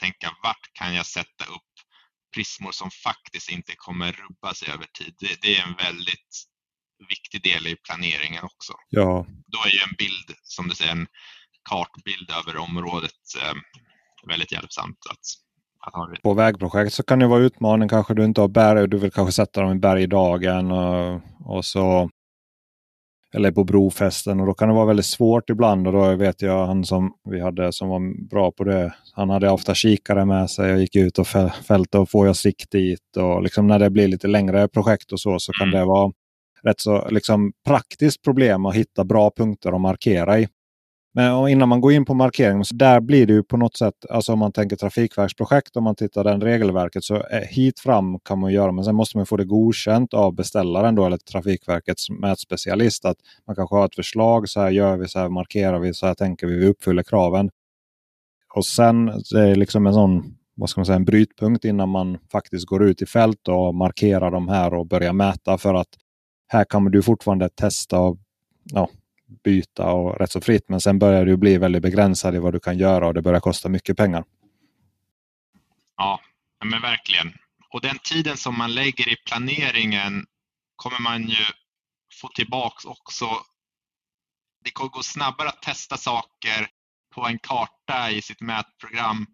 tänka 0.00 0.36
vart 0.42 0.72
kan 0.72 0.94
jag 0.94 1.06
sätta 1.06 1.44
upp 1.44 1.72
prismor 2.34 2.72
som 2.72 2.90
faktiskt 2.90 3.50
inte 3.50 3.74
kommer 3.76 4.12
rubba 4.12 4.54
sig 4.54 4.68
över 4.68 4.86
tid. 4.98 5.14
Det, 5.18 5.42
det, 5.42 5.58
är 5.58 5.66
en 5.66 5.74
väldigt 5.74 6.44
viktig 7.08 7.42
del 7.42 7.66
i 7.66 7.76
planeringen 7.76 8.44
också. 8.44 8.72
Ja. 8.90 9.26
Då 9.46 9.58
är 9.58 9.70
ju 9.70 9.78
en 9.78 9.96
bild, 9.98 10.36
som 10.42 10.68
du 10.68 10.74
säger, 10.74 10.92
en 10.92 11.06
kartbild 11.68 12.30
över 12.30 12.56
området 12.56 13.20
eh, 13.42 13.54
väldigt 14.28 14.52
hjälpsamt. 14.52 15.06
Att 15.10 15.26
på 16.22 16.34
vägprojekt 16.34 16.92
så 16.92 17.02
kan 17.02 17.18
det 17.18 17.26
vara 17.26 17.40
utmaning. 17.40 17.88
Kanske 17.88 18.14
du 18.14 18.24
inte 18.24 18.40
har 18.40 18.48
berg 18.48 18.88
du 18.88 18.96
vill 18.98 19.12
kanske 19.12 19.32
sätta 19.32 19.60
dem 19.60 19.72
i 19.72 19.78
bergdagen. 19.78 20.70
Och, 20.70 21.20
och 21.44 21.64
så, 21.64 22.10
eller 23.34 23.52
på 23.52 23.64
brofästen. 23.64 24.40
Och 24.40 24.46
då 24.46 24.54
kan 24.54 24.68
det 24.68 24.74
vara 24.74 24.86
väldigt 24.86 25.06
svårt 25.06 25.50
ibland. 25.50 25.86
Och 25.86 25.92
då 25.92 26.14
vet 26.16 26.42
jag 26.42 26.66
han 26.66 26.84
som 26.84 27.12
vi 27.30 27.40
hade 27.40 27.72
som 27.72 27.88
var 27.88 28.28
bra 28.28 28.52
på 28.52 28.64
det. 28.64 28.94
Han 29.12 29.30
hade 29.30 29.50
ofta 29.50 29.74
kikare 29.74 30.24
med 30.24 30.50
sig 30.50 30.72
och 30.72 30.80
gick 30.80 30.96
ut 30.96 31.18
och 31.18 31.26
fälte 31.68 31.98
och 31.98 32.10
får 32.10 32.26
jag 32.26 32.36
sikt 32.36 32.70
dit. 32.70 33.16
Och 33.16 33.42
liksom 33.42 33.66
när 33.66 33.78
det 33.78 33.90
blir 33.90 34.08
lite 34.08 34.28
längre 34.28 34.68
projekt 34.68 35.12
och 35.12 35.20
så 35.20 35.38
så 35.38 35.52
kan 35.52 35.68
mm. 35.68 35.80
det 35.80 35.86
vara 35.86 36.12
rätt 36.62 36.80
så 36.80 37.08
liksom 37.08 37.52
praktiskt 37.66 38.22
problem 38.22 38.66
att 38.66 38.74
hitta 38.74 39.04
bra 39.04 39.30
punkter 39.36 39.72
att 39.72 39.80
markera 39.80 40.38
i. 40.38 40.48
Men 41.16 41.48
innan 41.48 41.68
man 41.68 41.80
går 41.80 41.92
in 41.92 42.04
på 42.04 42.14
markering, 42.14 42.64
så 42.64 42.74
där 42.74 43.00
blir 43.00 43.26
det 43.26 43.32
ju 43.32 43.42
på 43.42 43.56
något 43.56 43.76
sätt, 43.76 43.94
alltså 44.10 44.32
om 44.32 44.38
man 44.38 44.52
tänker 44.52 44.76
trafikverksprojekt, 44.76 45.76
om 45.76 45.84
man 45.84 45.94
tittar 45.94 46.24
den 46.24 46.40
regelverket, 46.40 47.04
så 47.04 47.14
eh, 47.16 47.40
hit 47.48 47.80
fram 47.80 48.18
kan 48.18 48.38
man 48.38 48.52
göra, 48.52 48.72
men 48.72 48.84
sen 48.84 48.94
måste 48.94 49.16
man 49.16 49.26
få 49.26 49.36
det 49.36 49.44
godkänt 49.44 50.14
av 50.14 50.34
beställaren 50.34 50.94
då, 50.94 51.06
eller 51.06 51.16
Trafikverkets 51.16 52.10
mätspecialist. 52.10 53.04
Att 53.04 53.16
man 53.46 53.56
kanske 53.56 53.76
har 53.76 53.84
ett 53.84 53.94
förslag, 53.94 54.48
så 54.48 54.60
här 54.60 54.70
gör 54.70 54.96
vi, 54.96 55.08
så 55.08 55.18
här 55.18 55.28
markerar 55.28 55.78
vi, 55.78 55.94
så 55.94 56.06
här 56.06 56.14
tänker 56.14 56.46
vi, 56.46 56.58
vi 56.58 56.66
uppfyller 56.66 57.02
kraven. 57.02 57.50
Och 58.54 58.66
sen 58.66 59.06
det 59.06 59.40
är 59.40 59.46
det 59.46 59.54
liksom 59.54 59.86
en 59.86 59.94
sån 59.94 60.34
vad 60.54 60.70
ska 60.70 60.80
man 60.80 60.86
säga, 60.86 60.96
en 60.96 61.04
brytpunkt 61.04 61.64
innan 61.64 61.88
man 61.88 62.18
faktiskt 62.32 62.66
går 62.66 62.84
ut 62.84 63.02
i 63.02 63.06
fält 63.06 63.48
och 63.48 63.74
markerar 63.74 64.30
de 64.30 64.48
här 64.48 64.74
och 64.74 64.86
börjar 64.86 65.12
mäta. 65.12 65.58
För 65.58 65.74
att 65.74 65.88
här 66.46 66.64
kan 66.64 66.84
du 66.84 67.02
fortfarande 67.02 67.48
testa 67.48 68.00
och 68.00 68.18
ja, 68.64 68.88
byta 69.42 69.92
och 69.92 70.18
rätt 70.18 70.30
så 70.30 70.40
fritt. 70.40 70.68
Men 70.68 70.80
sen 70.80 70.98
börjar 70.98 71.26
du 71.26 71.36
bli 71.36 71.58
väldigt 71.58 71.82
begränsad 71.82 72.34
i 72.34 72.38
vad 72.38 72.52
du 72.52 72.60
kan 72.60 72.78
göra 72.78 73.06
och 73.06 73.14
det 73.14 73.22
börjar 73.22 73.40
kosta 73.40 73.68
mycket 73.68 73.96
pengar. 73.96 74.24
Ja, 75.96 76.20
men 76.64 76.82
verkligen. 76.82 77.32
Och 77.70 77.80
den 77.80 77.98
tiden 77.98 78.36
som 78.36 78.58
man 78.58 78.74
lägger 78.74 79.08
i 79.08 79.16
planeringen 79.26 80.26
kommer 80.76 81.00
man 81.00 81.28
ju 81.28 81.44
få 82.20 82.28
tillbaks 82.28 82.84
också. 82.84 83.26
Det 84.64 84.70
kommer 84.70 84.90
gå 84.90 85.02
snabbare 85.02 85.48
att 85.48 85.62
testa 85.62 85.96
saker 85.96 86.68
på 87.14 87.26
en 87.26 87.38
karta 87.38 88.10
i 88.10 88.22
sitt 88.22 88.40
mätprogram 88.40 89.26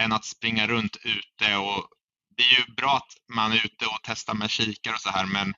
än 0.00 0.12
att 0.12 0.24
springa 0.24 0.66
runt 0.66 0.96
ute. 0.96 1.56
Och 1.56 1.88
det 2.36 2.42
är 2.42 2.58
ju 2.58 2.74
bra 2.74 2.96
att 2.96 3.34
man 3.34 3.52
är 3.52 3.56
ute 3.64 3.86
och 3.86 3.98
testar 4.02 4.34
med 4.34 4.50
kikare 4.50 4.94
och 4.94 5.00
så 5.00 5.10
här, 5.10 5.26
men 5.26 5.54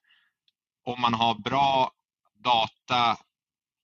om 0.85 1.01
man 1.01 1.15
har 1.15 1.35
bra 1.35 1.91
data 2.45 3.17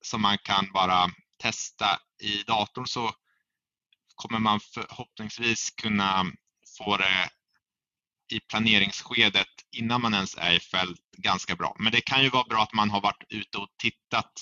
som 0.05 0.23
man 0.23 0.39
kan 0.39 0.73
bara 0.73 1.11
testa 1.43 1.87
i 2.23 2.43
datorn 2.47 2.87
så 2.87 3.11
kommer 4.15 4.39
man 4.39 4.61
förhoppningsvis 4.61 5.71
kunna 5.71 6.25
få 6.79 6.97
det 6.97 7.31
i 8.37 8.41
planeringsskedet 8.41 9.47
innan 9.77 10.03
man 10.03 10.15
ens 10.15 10.37
är 10.39 10.53
i 10.53 10.61
fält 10.61 11.01
ganska 11.17 11.57
bra. 11.57 11.77
Men 11.79 11.93
det 11.93 12.01
kan 12.01 12.23
ju 12.23 12.29
vara 12.29 12.45
bra 12.45 12.63
att 12.63 12.75
man 12.75 12.91
har 12.91 13.01
varit 13.01 13.25
ute 13.29 13.59
och 13.59 13.69
tittat 13.79 14.33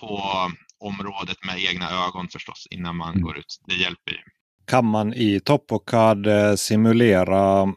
på 0.00 0.22
området 0.78 1.44
med 1.44 1.58
egna 1.58 2.06
ögon 2.06 2.28
förstås 2.28 2.66
innan 2.70 2.96
man 2.96 3.10
mm. 3.10 3.22
går 3.22 3.38
ut. 3.38 3.60
Det 3.66 3.74
hjälper 3.74 4.10
ju. 4.10 4.18
Kan 4.66 4.84
man 4.84 5.14
i 5.14 5.40
TopOCAD 5.40 6.26
eh, 6.26 6.54
simulera 6.54 7.74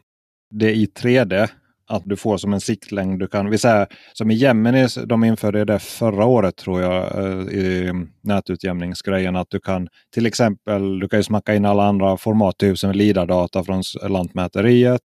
det 0.50 0.72
i 0.74 0.86
3D? 0.86 1.48
Att 1.86 2.02
du 2.04 2.16
får 2.16 2.36
som 2.36 2.52
en 2.52 2.60
siktlängd. 2.60 3.18
Du 3.18 3.26
kan, 3.26 3.50
vi 3.50 3.58
säger, 3.58 3.86
som 4.12 4.30
i 4.30 4.34
Gemini, 4.34 4.86
de 5.06 5.24
införde 5.24 5.64
det 5.64 5.78
förra 5.78 6.24
året 6.24 6.56
tror 6.56 6.80
jag 6.82 7.24
eh, 7.24 7.58
i 7.58 7.92
nätutjämningsgrejen. 8.22 9.36
Att 9.36 9.50
du 9.50 9.60
kan 9.60 9.88
till 10.14 10.26
exempel 10.26 10.98
du 10.98 11.08
kan 11.08 11.18
ju 11.18 11.22
smacka 11.22 11.54
in 11.54 11.64
alla 11.64 11.84
andra 11.84 12.16
format, 12.16 12.58
typ 12.58 12.78
som 12.78 12.92
LIDAR-data 12.92 13.64
från 13.64 13.82
Lantmäteriet. 14.08 15.00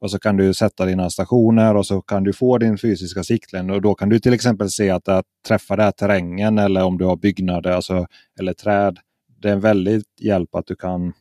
Och 0.00 0.10
så 0.10 0.18
kan 0.18 0.36
du 0.36 0.54
sätta 0.54 0.84
dina 0.84 1.10
stationer 1.10 1.76
och 1.76 1.86
så 1.86 2.00
kan 2.00 2.24
du 2.24 2.32
få 2.32 2.58
din 2.58 2.78
fysiska 2.78 3.24
siktlängd. 3.24 3.70
Och 3.70 3.82
då 3.82 3.94
kan 3.94 4.08
du 4.08 4.18
till 4.18 4.32
exempel 4.32 4.70
se 4.70 4.90
att 4.90 5.04
det 5.04 5.22
träffar 5.48 5.76
där 5.76 5.90
terrängen 5.90 6.58
eller 6.58 6.84
om 6.84 6.98
du 6.98 7.04
har 7.04 7.16
byggnader 7.16 7.70
alltså, 7.70 8.06
eller 8.40 8.52
träd. 8.52 8.98
Det 9.42 9.48
är 9.48 9.52
en 9.52 9.60
väldigt 9.60 10.20
hjälp 10.20 10.54
att 10.54 10.66
du 10.66 10.76
kan 10.76 11.12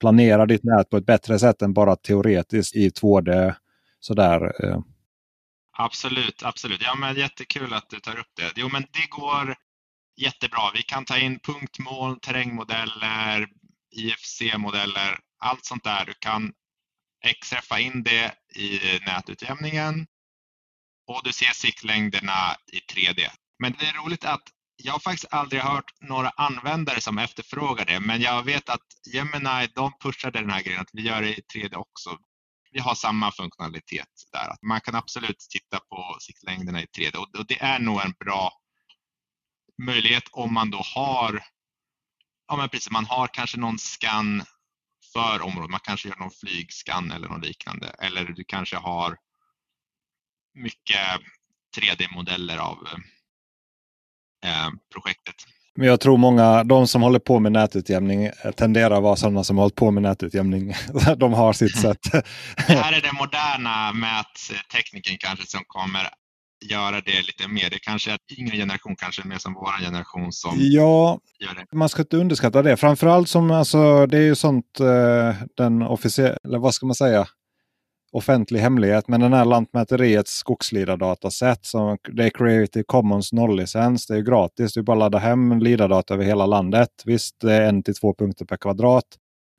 planera 0.00 0.46
ditt 0.46 0.64
nät 0.64 0.90
på 0.90 0.96
ett 0.96 1.06
bättre 1.06 1.38
sätt 1.38 1.62
än 1.62 1.72
bara 1.72 1.96
teoretiskt 1.96 2.76
i 2.76 2.88
2D. 2.88 3.54
Sådär. 4.00 4.64
Eh. 4.64 4.78
Absolut, 5.78 6.42
absolut. 6.42 6.82
Ja, 6.82 6.94
men 6.94 7.16
jättekul 7.16 7.74
att 7.74 7.90
du 7.90 8.00
tar 8.00 8.18
upp 8.18 8.32
det. 8.36 8.52
Jo, 8.56 8.68
men 8.68 8.82
det 8.82 9.06
går 9.10 9.56
jättebra. 10.16 10.70
Vi 10.74 10.82
kan 10.82 11.04
ta 11.04 11.18
in 11.18 11.38
punktmål, 11.38 12.20
terrängmodeller, 12.20 13.48
IFC-modeller, 13.96 15.18
allt 15.38 15.64
sånt 15.64 15.84
där. 15.84 16.04
Du 16.04 16.14
kan 16.14 16.52
XF'a 17.26 17.78
in 17.78 18.02
det 18.02 18.34
i 18.56 18.80
nätutjämningen 19.06 20.06
och 21.06 21.20
du 21.24 21.32
ser 21.32 21.54
siktlängderna 21.54 22.56
i 22.72 22.78
3D. 22.78 23.30
Men 23.58 23.74
det 23.78 23.86
är 23.86 24.04
roligt 24.04 24.24
att 24.24 24.42
jag 24.76 24.92
har 24.92 25.00
faktiskt 25.00 25.32
aldrig 25.32 25.62
hört 25.62 25.92
några 26.00 26.28
användare 26.28 27.00
som 27.00 27.18
efterfrågar 27.18 27.84
det, 27.84 28.00
men 28.00 28.20
jag 28.20 28.42
vet 28.42 28.68
att 28.68 28.86
Gemini 29.14 29.68
de 29.74 29.92
pushade 30.00 30.40
den 30.40 30.50
här 30.50 30.62
grejen 30.62 30.80
att 30.80 30.90
vi 30.92 31.02
gör 31.02 31.22
det 31.22 31.28
i 31.28 31.40
3D 31.54 31.74
också. 31.74 32.18
Vi 32.70 32.80
har 32.80 32.94
samma 32.94 33.32
funktionalitet 33.32 34.08
där. 34.32 34.48
Att 34.48 34.62
man 34.62 34.80
kan 34.80 34.94
absolut 34.94 35.38
titta 35.38 35.80
på 35.80 36.16
siktlängderna 36.20 36.82
i 36.82 36.86
3D 36.86 37.16
och 37.16 37.46
det 37.46 37.62
är 37.62 37.78
nog 37.78 38.00
en 38.04 38.12
bra 38.12 38.52
möjlighet 39.82 40.24
om 40.32 40.54
man 40.54 40.70
då 40.70 40.78
har 40.78 41.44
Ja, 42.48 42.56
men 42.56 42.68
precis, 42.68 42.90
man 42.90 43.04
har 43.04 43.28
kanske 43.28 43.58
någon 43.58 43.78
scan 43.78 44.42
för 45.12 45.40
området. 45.40 45.70
Man 45.70 45.80
kanske 45.80 46.08
gör 46.08 46.16
någon 46.16 46.30
flygskann 46.30 47.12
eller 47.12 47.28
något 47.28 47.44
liknande. 47.44 47.88
Eller 47.88 48.24
du 48.24 48.44
kanske 48.44 48.76
har 48.76 49.18
mycket 50.54 51.20
3D-modeller 51.76 52.58
av 52.58 52.88
eh, 54.44 54.70
projektet. 54.92 55.34
Men 55.76 55.88
jag 55.88 56.00
tror 56.00 56.16
många, 56.16 56.64
de 56.64 56.86
som 56.86 57.02
håller 57.02 57.18
på 57.18 57.40
med 57.40 57.52
nätutjämning 57.52 58.30
tenderar 58.56 58.96
att 58.96 59.02
vara 59.02 59.16
sådana 59.16 59.44
som 59.44 59.56
har 59.56 59.64
hållit 59.64 59.74
på 59.74 59.90
med 59.90 60.02
nätutjämning. 60.02 60.74
de 61.16 61.32
har 61.32 61.52
sitt 61.52 61.80
sätt. 61.80 62.02
det 62.66 62.74
här 62.74 62.92
är 62.92 63.00
den 63.00 63.16
moderna 63.18 63.92
mättekniken 63.92 65.16
kanske 65.18 65.46
som 65.46 65.60
kommer 65.66 66.08
göra 66.64 67.00
det 67.00 67.22
lite 67.22 67.48
mer. 67.48 67.70
Det 67.70 67.78
kanske 67.78 68.10
är 68.10 68.14
att 68.14 68.38
yngre 68.38 68.56
generation 68.56 68.96
kanske 68.96 69.22
är 69.22 69.26
mer 69.26 69.38
som 69.38 69.54
vår 69.54 69.84
generation 69.84 70.32
som 70.32 70.54
ja, 70.58 71.18
gör 71.40 71.54
det. 71.54 71.76
Man 71.76 71.88
ska 71.88 72.02
inte 72.02 72.16
underskatta 72.16 72.62
det. 72.62 72.76
Framförallt 72.76 73.28
som 73.28 73.50
alltså, 73.50 74.06
det 74.06 74.18
är 74.18 74.22
ju 74.22 74.34
sånt 74.34 74.80
eh, 74.80 75.34
den 75.56 75.82
officiella, 75.82 76.36
eller 76.44 76.58
vad 76.58 76.74
ska 76.74 76.86
man 76.86 76.94
säga, 76.94 77.26
offentlig 78.16 78.60
hemlighet. 78.60 79.08
Men 79.08 79.20
den 79.20 79.32
här 79.32 79.44
Lantmäteriets 79.44 80.32
skogslidardataset, 80.32 81.64
som 81.66 81.98
det 82.12 82.24
är 82.24 82.30
Creative 82.30 82.84
Commons 82.86 83.32
nolllicens. 83.32 84.06
Det 84.06 84.16
är 84.16 84.20
gratis. 84.20 84.74
Du 84.74 84.82
bara 84.82 84.96
ladda 84.96 85.18
hem 85.18 85.58
lidardata 85.58 86.14
över 86.14 86.24
hela 86.24 86.46
landet. 86.46 86.88
Visst, 87.04 87.40
det 87.40 87.52
är 87.52 87.68
en 87.68 87.82
till 87.82 87.94
två 87.94 88.14
punkter 88.14 88.44
per 88.44 88.56
kvadrat. 88.56 89.04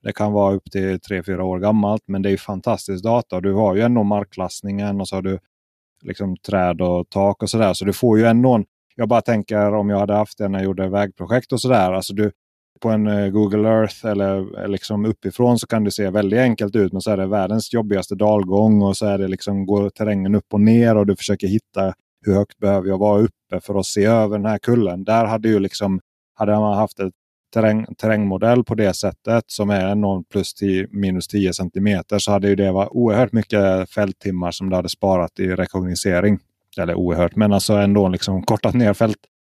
Det 0.03 0.13
kan 0.13 0.31
vara 0.31 0.55
upp 0.55 0.71
till 0.71 0.99
tre 0.99 1.23
fyra 1.23 1.43
år 1.43 1.59
gammalt, 1.59 2.03
men 2.07 2.21
det 2.21 2.31
är 2.31 2.37
fantastisk 2.37 3.03
data. 3.03 3.41
Du 3.41 3.53
har 3.53 3.75
ju 3.75 3.81
ändå 3.81 4.03
markklassningen 4.03 5.01
och 5.01 5.07
så 5.07 5.15
har 5.15 5.21
du 5.21 5.39
liksom 6.03 6.37
träd 6.37 6.81
och 6.81 7.09
tak 7.09 7.43
och 7.43 7.49
sådär. 7.49 7.73
Så 7.73 7.85
du 7.85 7.93
får 7.93 8.19
ju 8.19 8.25
ändå 8.25 8.53
en, 8.53 8.65
jag 8.95 9.09
bara 9.09 9.21
tänker 9.21 9.73
om 9.73 9.89
jag 9.89 9.99
hade 9.99 10.13
haft 10.13 10.37
det 10.37 10.47
när 10.47 10.59
jag 10.59 10.65
gjorde 10.65 10.89
vägprojekt 10.89 11.51
och 11.51 11.61
sådär. 11.61 11.93
Alltså 11.93 12.13
du, 12.13 12.31
på 12.79 12.89
en 12.89 13.07
eh, 13.07 13.27
Google 13.27 13.69
Earth 13.69 14.05
eller 14.05 14.61
eh, 14.61 14.67
liksom 14.67 15.05
uppifrån 15.05 15.59
så 15.59 15.67
kan 15.67 15.83
det 15.83 15.91
se 15.91 16.09
väldigt 16.09 16.39
enkelt 16.39 16.75
ut. 16.75 16.91
Men 16.91 17.01
så 17.01 17.11
är 17.11 17.17
det 17.17 17.27
världens 17.27 17.73
jobbigaste 17.73 18.15
dalgång 18.15 18.81
och 18.81 18.97
så 18.97 19.05
är 19.05 19.17
det 19.17 19.27
liksom 19.27 19.65
går 19.65 19.89
terrängen 19.89 20.35
upp 20.35 20.53
och 20.53 20.61
ner 20.61 20.97
och 20.97 21.05
du 21.05 21.15
försöker 21.15 21.47
hitta 21.47 21.93
hur 22.25 22.33
högt 22.33 22.57
behöver 22.57 22.87
jag 22.87 22.97
vara 22.97 23.21
uppe 23.21 23.59
för 23.61 23.79
att 23.79 23.85
se 23.85 24.05
över 24.05 24.37
den 24.37 24.45
här 24.45 24.57
kullen. 24.57 25.03
Där 25.03 25.25
hade 25.25 25.47
ju 25.47 25.59
liksom, 25.59 25.99
hade 26.35 26.51
man 26.51 26.77
haft 26.77 26.99
ett 26.99 27.13
terräng, 27.53 27.85
terrängmodell 27.97 28.63
på 28.63 28.75
det 28.75 28.93
sättet 28.93 29.43
som 29.47 29.69
är 29.69 29.95
0 29.95 30.23
plus 30.31 30.53
10, 30.53 30.87
minus 30.91 31.27
10 31.27 31.53
centimeter 31.53 32.19
så 32.19 32.31
hade 32.31 32.49
ju 32.49 32.55
det 32.55 32.71
varit 32.71 32.89
oerhört 32.91 33.31
mycket 33.31 33.89
fälttimmar 33.89 34.51
som 34.51 34.69
det 34.69 34.75
hade 34.75 34.89
sparat 34.89 35.39
i 35.39 35.47
rekognosering. 35.47 36.39
Eller 36.77 36.95
oerhört, 36.95 37.35
men 37.35 37.53
alltså 37.53 37.73
ändå 37.73 38.07
liksom 38.07 38.43
kortat 38.43 38.73
ner 38.73 38.93
fält. 38.93 39.17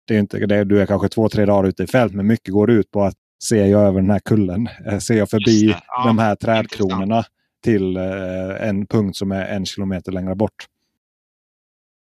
Det 0.09 0.15
är 0.15 0.19
inte, 0.19 0.47
det, 0.47 0.65
du 0.65 0.83
är 0.83 0.87
kanske 0.87 1.09
två, 1.09 1.29
tre 1.29 1.45
dagar 1.45 1.69
ute 1.69 1.83
i 1.83 1.87
fält, 1.87 2.15
men 2.15 2.27
mycket 2.27 2.55
går 2.55 2.71
ut 2.71 2.91
på 2.91 3.03
att 3.05 3.17
ser 3.43 3.67
jag 3.67 3.83
över 3.83 4.01
den 4.01 4.11
här 4.11 4.21
kullen? 4.21 4.69
Eh, 4.87 4.99
ser 4.99 5.15
jag 5.15 5.31
förbi 5.31 5.75
ja, 5.87 6.05
de 6.05 6.19
här 6.19 6.37
trädkronorna 6.37 7.25
till 7.63 7.97
eh, 7.97 8.69
en 8.69 8.87
punkt 8.87 9.17
som 9.17 9.33
är 9.33 9.45
en 9.47 9.67
kilometer 9.67 10.13
längre 10.13 10.35
bort? 10.35 10.67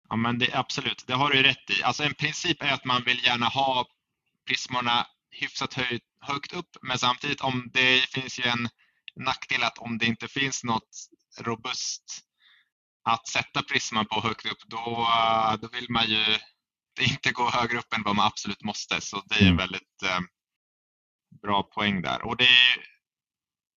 Ja, 0.09 0.16
men 0.16 0.38
det, 0.38 0.49
absolut, 0.53 1.05
det 1.07 1.14
har 1.14 1.31
du 1.31 1.42
rätt 1.42 1.71
i. 1.71 1.83
Alltså 1.83 2.03
en 2.03 2.14
princip 2.14 2.62
är 2.62 2.73
att 2.73 2.85
man 2.85 3.03
vill 3.05 3.25
gärna 3.25 3.47
ha 3.47 3.87
prismorna 4.49 5.07
hyfsat 5.31 5.75
höj, 5.75 6.01
högt 6.21 6.53
upp. 6.53 6.77
Men 6.83 6.99
samtidigt 6.99 7.40
om 7.40 7.71
det 7.73 8.01
finns 8.14 8.38
ju 8.38 8.45
en 8.45 8.69
nackdel 9.16 9.62
att 9.62 9.79
om 9.79 9.99
det 9.99 10.07
inte 10.07 10.29
finns 10.29 10.64
något 10.64 11.09
robust 11.40 12.03
att 13.05 13.29
sätta 13.29 13.62
Prisma 13.62 14.05
på 14.05 14.21
högt 14.21 14.47
upp, 14.47 14.62
då, 14.66 15.07
då 15.61 15.69
vill 15.73 15.87
man 15.90 16.07
ju 16.07 16.25
inte 17.02 17.32
gå 17.32 17.50
högre 17.50 17.78
upp 17.78 17.92
än 17.96 18.02
vad 18.02 18.16
man 18.16 18.26
absolut 18.26 18.64
måste. 18.64 19.00
Så 19.00 19.22
det 19.26 19.35
är 19.35 19.40
en 19.40 19.46
mm. 19.46 19.56
väldigt 19.56 20.02
eh, 20.04 20.20
bra 21.42 21.62
poäng 21.62 22.02
där. 22.02 22.22
Och 22.22 22.37
det 22.37 22.44
är, 22.44 22.76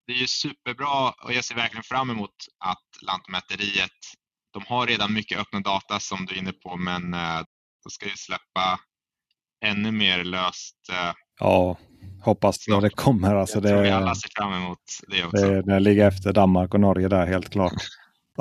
det 0.08 0.14
är 0.14 0.18
ju 0.18 0.28
superbra 0.28 1.10
och 1.24 1.34
jag 1.34 1.46
ser 1.46 1.56
verkligen 1.56 1.84
fram 1.84 2.10
emot 2.10 2.36
att 2.66 2.88
Lantmäteriet, 3.02 4.00
de 4.54 4.64
har 4.68 4.88
redan 4.88 5.14
mycket 5.14 5.40
öppna 5.40 5.60
data 5.60 6.00
som 6.00 6.26
du 6.26 6.36
är 6.36 6.40
inne 6.40 6.54
på, 6.54 6.78
men 6.78 7.14
eh, 7.14 7.42
de 7.84 7.90
ska 7.90 8.06
ju 8.06 8.16
släppa 8.16 8.80
ännu 9.66 9.92
mer 9.92 10.24
löst 10.24 10.90
eh, 10.92 11.14
Ja, 11.40 11.78
hoppas 12.24 12.68
när 12.68 12.82
det 12.82 12.90
kommer. 12.90 13.36
Alltså 13.36 13.56
jag 13.56 13.64
det, 13.64 13.70
tror 13.70 13.82
vi 13.82 13.90
alla 13.90 14.16
ser 14.16 14.30
fram 14.36 14.54
emot 14.54 14.80
det 15.08 15.26
också. 15.26 15.46
Det, 15.46 15.62
det 15.62 15.80
ligger 15.80 16.08
efter 16.08 16.34
Danmark 16.34 16.74
och 16.74 16.80
Norge 16.80 17.08
där 17.08 17.26
helt 17.26 17.50
klart. 17.50 17.74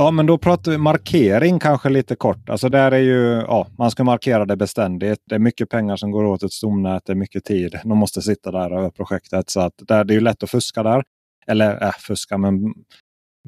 Ja, 0.00 0.10
men 0.10 0.26
då 0.26 0.38
pratar 0.38 0.72
vi 0.72 0.78
markering 0.78 1.58
kanske 1.58 1.88
lite 1.88 2.16
kort. 2.16 2.48
Alltså 2.48 2.68
där 2.68 2.92
är 2.92 2.98
ju, 2.98 3.24
ja, 3.24 3.66
man 3.78 3.90
ska 3.90 4.04
markera 4.04 4.44
det 4.44 4.56
beständigt. 4.56 5.22
Det 5.24 5.34
är 5.34 5.38
mycket 5.38 5.70
pengar 5.70 5.96
som 5.96 6.10
går 6.10 6.24
åt 6.24 6.42
ett 6.42 6.52
stomnät. 6.52 7.02
Det 7.06 7.12
är 7.12 7.16
mycket 7.16 7.44
tid. 7.44 7.80
De 7.84 7.98
måste 7.98 8.22
sitta 8.22 8.50
där 8.50 8.78
över 8.78 8.90
projektet. 8.90 9.50
Så 9.50 9.60
att 9.60 9.72
där, 9.78 10.04
det 10.04 10.12
är 10.12 10.14
ju 10.14 10.20
lätt 10.20 10.42
att 10.42 10.50
fuska 10.50 10.82
där. 10.82 11.02
Eller 11.46 11.82
äh, 11.84 11.90
fuska, 11.90 12.38
men 12.38 12.74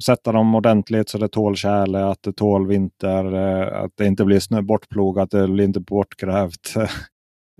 sätta 0.04 0.32
dem 0.32 0.54
ordentligt 0.54 1.08
så 1.08 1.18
det 1.18 1.28
tål 1.28 1.56
tjäle, 1.56 2.04
att 2.04 2.22
det 2.22 2.32
tål 2.32 2.66
vinter, 2.66 3.34
eh, 3.34 3.82
att 3.82 3.92
det 3.94 4.06
inte 4.06 4.24
blir 4.24 4.40
snö 4.40 4.62
bortplogat, 4.62 5.30
det 5.30 5.48
blir 5.48 5.64
inte 5.64 5.80
bortgrävt. 5.80 6.74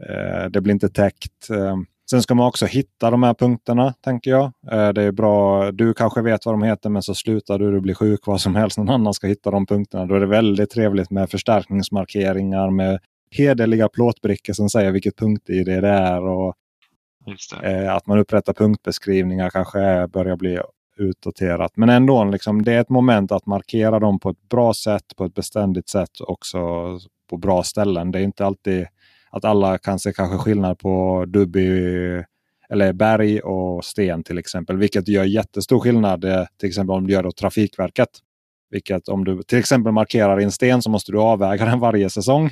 Eh, 0.08 0.50
det 0.50 0.60
blir 0.60 0.74
inte 0.74 0.88
täckt. 0.88 1.50
Eh. 1.50 1.76
Eh, 2.12 2.16
sen 2.16 2.22
ska 2.22 2.34
man 2.34 2.46
också 2.46 2.66
hitta 2.66 3.10
de 3.10 3.22
här 3.22 3.34
punkterna, 3.34 3.94
tänker 4.04 4.30
jag. 4.30 4.44
Eh, 4.72 4.88
det 4.88 5.02
är 5.02 5.12
bra. 5.12 5.70
Du 5.72 5.94
kanske 5.94 6.22
vet 6.22 6.46
vad 6.46 6.54
de 6.54 6.62
heter, 6.62 6.90
men 6.90 7.02
så 7.02 7.14
slutar 7.14 7.58
du, 7.58 7.72
du 7.72 7.80
blir 7.80 7.94
sjuk, 7.94 8.20
vad 8.26 8.40
som 8.40 8.54
helst. 8.54 8.78
Någon 8.78 8.90
annan 8.90 9.14
ska 9.14 9.26
hitta 9.26 9.50
de 9.50 9.66
punkterna. 9.66 10.06
Då 10.06 10.14
är 10.14 10.20
det 10.20 10.26
väldigt 10.26 10.70
trevligt 10.70 11.10
med 11.10 11.30
förstärkningsmarkeringar 11.30 12.70
med 12.70 13.00
hederliga 13.30 13.88
plåtbrickor 13.88 14.52
som 14.52 14.70
säger 14.70 14.92
vilket 14.92 15.16
punkt-id 15.16 15.66
det 15.66 15.88
är. 15.88 16.22
Och, 16.22 16.54
det. 17.60 17.92
Att 17.92 18.06
man 18.06 18.18
upprättar 18.18 18.52
punktbeskrivningar 18.52 19.50
kanske 19.50 20.08
börjar 20.08 20.36
bli 20.36 20.60
utdaterat. 20.98 21.72
Men 21.76 21.88
ändå, 21.88 22.24
liksom, 22.24 22.62
det 22.62 22.72
är 22.72 22.80
ett 22.80 22.88
moment 22.88 23.32
att 23.32 23.46
markera 23.46 23.98
dem 23.98 24.20
på 24.20 24.30
ett 24.30 24.48
bra 24.48 24.74
sätt, 24.74 25.04
på 25.16 25.24
ett 25.24 25.34
beständigt 25.34 25.88
sätt 25.88 26.20
också 26.20 26.58
på 27.30 27.36
bra 27.36 27.62
ställen. 27.62 28.10
Det 28.10 28.18
är 28.18 28.22
inte 28.22 28.46
alltid 28.46 28.86
att 29.30 29.44
alla 29.44 29.78
kan 29.78 29.98
se 29.98 30.12
kanske 30.12 30.38
skillnad 30.38 30.78
på 30.78 31.24
dubby 31.28 31.68
eller 32.70 32.92
berg 32.92 33.40
och 33.40 33.84
sten 33.84 34.22
till 34.22 34.38
exempel. 34.38 34.76
Vilket 34.76 35.08
gör 35.08 35.24
jättestor 35.24 35.80
skillnad 35.80 36.24
eh, 36.24 36.44
till 36.60 36.68
exempel 36.68 36.96
om 36.96 37.06
du 37.06 37.12
gör 37.12 37.22
det 37.22 37.28
åt 37.28 37.36
Trafikverket. 37.36 38.08
Vilket 38.70 39.08
om 39.08 39.24
du 39.24 39.42
till 39.42 39.58
exempel 39.58 39.92
markerar 39.92 40.40
i 40.40 40.44
en 40.44 40.52
sten 40.52 40.82
så 40.82 40.90
måste 40.90 41.12
du 41.12 41.18
avväga 41.18 41.64
den 41.70 41.80
varje 41.80 42.10
säsong. 42.10 42.50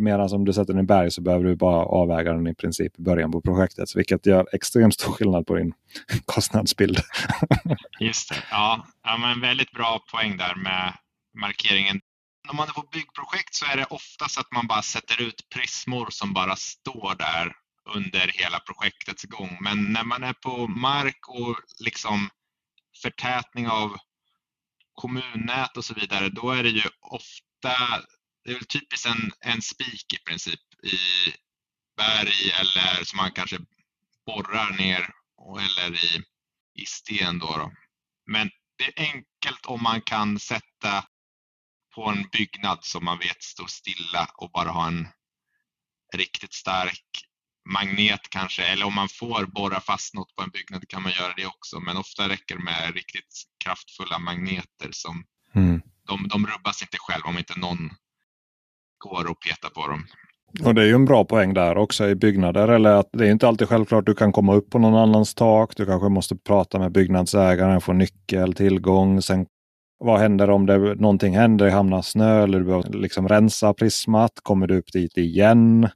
Medan 0.00 0.32
om 0.32 0.44
du 0.44 0.52
sätter 0.52 0.72
den 0.72 0.82
i 0.82 0.86
berg 0.86 1.10
så 1.10 1.22
behöver 1.22 1.44
du 1.44 1.56
bara 1.56 1.84
avväga 1.84 2.32
den 2.32 2.46
i 2.46 2.54
princip 2.54 2.98
i 2.98 3.02
början 3.02 3.32
på 3.32 3.40
projektet. 3.40 3.96
Vilket 3.96 4.26
gör 4.26 4.46
extremt 4.52 4.94
stor 4.94 5.12
skillnad 5.12 5.46
på 5.46 5.54
din 5.54 5.72
kostnadsbild. 6.24 6.98
Just 8.00 8.28
det. 8.28 8.36
Ja, 8.50 8.86
ja 9.04 9.16
men 9.16 9.40
väldigt 9.40 9.72
bra 9.72 10.00
poäng 10.12 10.36
där 10.36 10.54
med 10.54 10.92
markeringen 11.40 12.00
om 12.50 12.56
man 12.56 12.68
är 12.68 12.72
på 12.72 12.88
byggprojekt 12.92 13.54
så 13.54 13.66
är 13.66 13.76
det 13.76 13.84
oftast 13.84 14.38
att 14.38 14.52
man 14.52 14.66
bara 14.66 14.82
sätter 14.82 15.20
ut 15.20 15.48
prismor 15.54 16.10
som 16.10 16.32
bara 16.32 16.56
står 16.56 17.14
där 17.14 17.56
under 17.94 18.28
hela 18.28 18.60
projektets 18.60 19.24
gång. 19.24 19.58
Men 19.60 19.92
när 19.92 20.04
man 20.04 20.24
är 20.24 20.32
på 20.32 20.66
mark 20.66 21.28
och 21.28 21.60
liksom 21.78 22.30
förtätning 23.02 23.68
av 23.68 23.96
kommunnät 24.94 25.76
och 25.76 25.84
så 25.84 25.94
vidare, 25.94 26.28
då 26.28 26.50
är 26.50 26.62
det 26.62 26.68
ju 26.68 26.82
ofta, 27.00 28.04
det 28.44 28.50
är 28.50 28.54
väl 28.54 28.66
typiskt 28.66 29.06
en, 29.06 29.32
en 29.40 29.62
spik 29.62 30.12
i 30.14 30.18
princip 30.24 30.60
i 30.82 30.98
berg 31.96 32.50
eller 32.60 33.04
som 33.04 33.16
man 33.16 33.32
kanske 33.32 33.58
borrar 34.26 34.70
ner 34.70 35.10
eller 35.58 36.04
i, 36.04 36.22
i 36.74 36.86
sten. 36.86 37.38
Då, 37.38 37.46
då 37.46 37.72
Men 38.26 38.50
det 38.78 38.84
är 38.84 39.02
enkelt 39.02 39.66
om 39.66 39.82
man 39.82 40.02
kan 40.02 40.38
sätta 40.38 41.04
på 41.94 42.08
en 42.08 42.24
byggnad 42.32 42.78
som 42.82 43.04
man 43.04 43.18
vet 43.18 43.42
står 43.42 43.66
stilla 43.66 44.28
och 44.36 44.50
bara 44.50 44.70
ha 44.70 44.86
en 44.86 45.08
riktigt 46.16 46.54
stark 46.54 47.04
magnet 47.68 48.20
kanske, 48.30 48.62
eller 48.64 48.86
om 48.86 48.94
man 48.94 49.08
får 49.08 49.46
borra 49.46 49.80
fast 49.80 50.14
något 50.14 50.34
på 50.36 50.42
en 50.42 50.50
byggnad 50.50 50.88
kan 50.88 51.02
man 51.02 51.12
göra 51.12 51.32
det 51.36 51.46
också, 51.46 51.80
men 51.80 51.96
ofta 51.96 52.28
räcker 52.28 52.56
det 52.56 52.62
med 52.62 52.94
riktigt 52.94 53.42
kraftfulla 53.64 54.18
magneter 54.18 54.88
som 54.90 55.24
mm. 55.54 55.80
de, 56.06 56.28
de 56.28 56.46
rubbas 56.46 56.82
inte 56.82 56.96
själv 57.00 57.22
om 57.24 57.38
inte 57.38 57.58
någon 57.58 57.90
går 58.98 59.30
och 59.30 59.40
petar 59.40 59.68
på 59.68 59.86
dem. 59.86 60.06
Och 60.64 60.74
Det 60.74 60.82
är 60.82 60.86
ju 60.86 60.94
en 60.94 61.04
bra 61.04 61.24
poäng 61.24 61.54
där 61.54 61.76
också 61.76 62.08
i 62.08 62.14
byggnader. 62.14 62.68
Eller 62.68 62.90
att 62.90 63.08
det 63.12 63.26
är 63.26 63.30
inte 63.30 63.48
alltid 63.48 63.68
självklart 63.68 64.06
du 64.06 64.14
kan 64.14 64.32
komma 64.32 64.54
upp 64.54 64.70
på 64.70 64.78
någon 64.78 64.94
annans 64.94 65.34
tak. 65.34 65.76
Du 65.76 65.86
kanske 65.86 66.08
måste 66.08 66.36
prata 66.36 66.78
med 66.78 66.92
byggnadsägaren, 66.92 67.80
få 67.80 67.92
nyckel, 67.92 68.54
tillgång. 68.54 69.22
Sen 69.22 69.46
vad 70.02 70.20
händer 70.20 70.50
om 70.50 70.66
det, 70.66 70.78
någonting 70.94 71.36
händer, 71.36 71.64
det 71.64 71.72
hamnar 71.72 72.02
snö 72.02 72.42
eller 72.42 72.58
du 72.58 72.64
behöver 72.64 72.92
liksom 72.92 73.28
rensa 73.28 73.74
prismat? 73.74 74.32
Kommer 74.42 74.66
du 74.66 74.78
upp 74.78 74.92
dit 74.92 75.16
igen? 75.16 75.88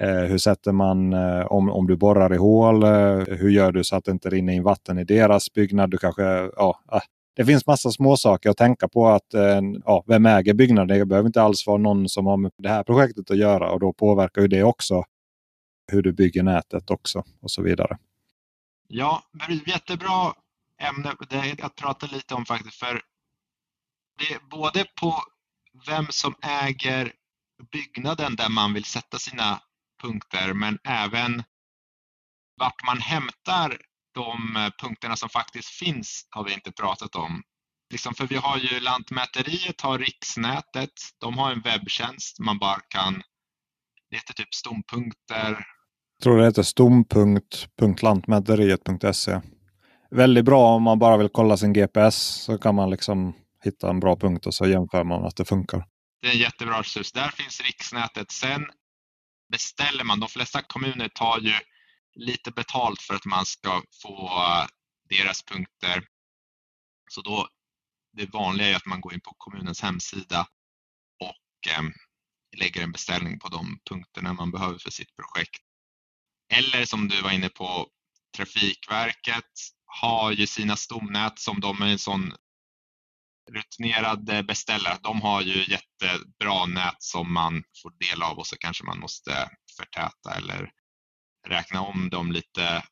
Eh, 0.00 0.08
hur 0.08 0.38
sätter 0.38 0.72
man, 0.72 1.12
eh, 1.12 1.46
om, 1.46 1.70
om 1.70 1.86
du 1.86 1.96
borrar 1.96 2.34
i 2.34 2.36
hål, 2.36 2.82
eh, 2.82 3.36
hur 3.36 3.48
gör 3.48 3.72
du 3.72 3.84
så 3.84 3.96
att 3.96 4.04
det 4.04 4.10
inte 4.10 4.30
rinner 4.30 4.52
in 4.52 4.62
vatten 4.62 4.98
i 4.98 5.04
deras 5.04 5.52
byggnad? 5.52 5.90
Du 5.90 5.98
kanske, 5.98 6.22
ja, 6.56 6.80
ah, 6.86 7.00
det 7.36 7.44
finns 7.44 7.66
massa 7.66 7.90
småsaker 7.90 8.50
att 8.50 8.56
tänka 8.56 8.88
på. 8.88 9.08
att 9.08 9.34
eh, 9.34 9.60
ja, 9.84 10.04
Vem 10.06 10.26
äger 10.26 10.54
byggnaden? 10.54 10.98
Det 10.98 11.06
behöver 11.06 11.26
inte 11.26 11.42
alls 11.42 11.66
vara 11.66 11.78
någon 11.78 12.08
som 12.08 12.26
har 12.26 12.36
med 12.36 12.52
det 12.58 12.68
här 12.68 12.82
projektet 12.82 13.30
att 13.30 13.38
göra 13.38 13.70
och 13.70 13.80
då 13.80 13.92
påverkar 13.92 14.42
ju 14.42 14.48
det 14.48 14.62
också 14.62 15.04
hur 15.92 16.02
du 16.02 16.12
bygger 16.12 16.42
nätet 16.42 16.90
också 16.90 17.24
och 17.42 17.50
så 17.50 17.62
vidare. 17.62 17.98
Ja, 18.88 19.22
jättebra 19.66 20.32
ämne 20.82 21.14
att 21.62 21.76
prata 21.76 22.06
lite 22.06 22.34
om 22.34 22.44
faktiskt. 22.44 22.74
För 22.74 23.00
det 24.18 24.34
är 24.34 24.40
både 24.50 24.84
på 25.00 25.22
vem 25.86 26.06
som 26.10 26.34
äger 26.42 27.12
byggnaden 27.72 28.36
där 28.36 28.48
man 28.48 28.74
vill 28.74 28.84
sätta 28.84 29.18
sina 29.18 29.60
punkter 30.02 30.52
men 30.52 30.78
även 30.84 31.42
vart 32.60 32.86
man 32.86 32.98
hämtar 32.98 33.78
de 34.14 34.56
eh, 34.56 34.70
punkterna 34.82 35.16
som 35.16 35.28
faktiskt 35.28 35.68
finns 35.68 36.28
har 36.30 36.44
vi 36.44 36.54
inte 36.54 36.72
pratat 36.72 37.16
om. 37.16 37.42
Liksom 37.92 38.14
för 38.14 38.26
vi 38.26 38.36
har 38.36 38.58
ju 38.58 38.80
Lantmäteriet 38.80 39.80
har 39.80 39.98
riksnätet. 39.98 40.92
De 41.20 41.38
har 41.38 41.52
en 41.52 41.60
webbtjänst 41.60 42.38
man 42.38 42.58
bara 42.58 42.80
kan. 42.88 43.14
Typ 43.14 43.24
det 44.10 44.16
heter 44.16 44.34
typ 44.34 44.54
stompunkter. 44.54 45.66
Jag 46.18 46.22
tror 46.22 46.38
det 46.38 46.44
heter 46.44 46.62
stom.lantmäteriet.se. 46.62 49.40
Väldigt 50.10 50.44
bra 50.44 50.74
om 50.74 50.82
man 50.82 50.98
bara 50.98 51.16
vill 51.16 51.28
kolla 51.28 51.56
sin 51.56 51.72
GPS 51.72 52.16
så 52.16 52.58
kan 52.58 52.74
man 52.74 52.90
liksom 52.90 53.34
hitta 53.66 53.90
en 53.90 54.00
bra 54.00 54.16
punkt 54.16 54.46
och 54.46 54.54
så 54.54 54.66
jämför 54.66 55.04
man 55.04 55.24
att 55.24 55.36
det 55.36 55.44
funkar. 55.44 55.84
Det 56.22 56.28
är 56.28 56.32
en 56.32 56.38
jättebra 56.38 56.80
resurs. 56.80 57.12
Där 57.12 57.28
finns 57.28 57.60
riksnätet. 57.60 58.30
Sen 58.30 58.66
beställer 59.52 60.04
man. 60.04 60.20
De 60.20 60.28
flesta 60.28 60.62
kommuner 60.62 61.08
tar 61.08 61.38
ju 61.40 61.54
lite 62.14 62.50
betalt 62.50 63.00
för 63.00 63.14
att 63.14 63.24
man 63.24 63.46
ska 63.46 63.82
få 64.02 64.26
eh, 64.26 64.66
deras 65.08 65.42
punkter. 65.42 66.04
Så 67.10 67.20
då, 67.20 67.48
det 68.12 68.32
vanliga 68.32 68.68
är 68.68 68.76
att 68.76 68.86
man 68.86 69.00
går 69.00 69.14
in 69.14 69.20
på 69.20 69.34
kommunens 69.38 69.82
hemsida 69.82 70.46
och 71.20 71.72
eh, 71.72 71.82
lägger 72.56 72.82
en 72.82 72.92
beställning 72.92 73.38
på 73.38 73.48
de 73.48 73.78
punkterna 73.90 74.32
man 74.32 74.50
behöver 74.50 74.78
för 74.78 74.90
sitt 74.90 75.16
projekt. 75.16 75.62
Eller 76.52 76.84
som 76.84 77.08
du 77.08 77.22
var 77.22 77.30
inne 77.30 77.48
på, 77.48 77.88
Trafikverket 78.36 79.52
har 79.86 80.32
ju 80.32 80.46
sina 80.46 80.76
stomnät 80.76 81.38
som 81.38 81.60
de 81.60 81.82
är 81.82 81.86
en 81.86 81.98
sån 81.98 82.34
rutinerade 83.52 84.42
beställare. 84.42 84.98
De 85.02 85.22
har 85.22 85.42
ju 85.42 85.64
jättebra 85.64 86.66
nät 86.66 87.02
som 87.02 87.32
man 87.32 87.62
får 87.82 87.90
del 87.90 88.22
av 88.22 88.38
och 88.38 88.46
så 88.46 88.56
kanske 88.58 88.84
man 88.84 88.98
måste 88.98 89.50
förtäta 89.76 90.34
eller 90.36 90.70
räkna 91.48 91.80
om 91.80 92.10
dem 92.10 92.32
lite 92.32 92.82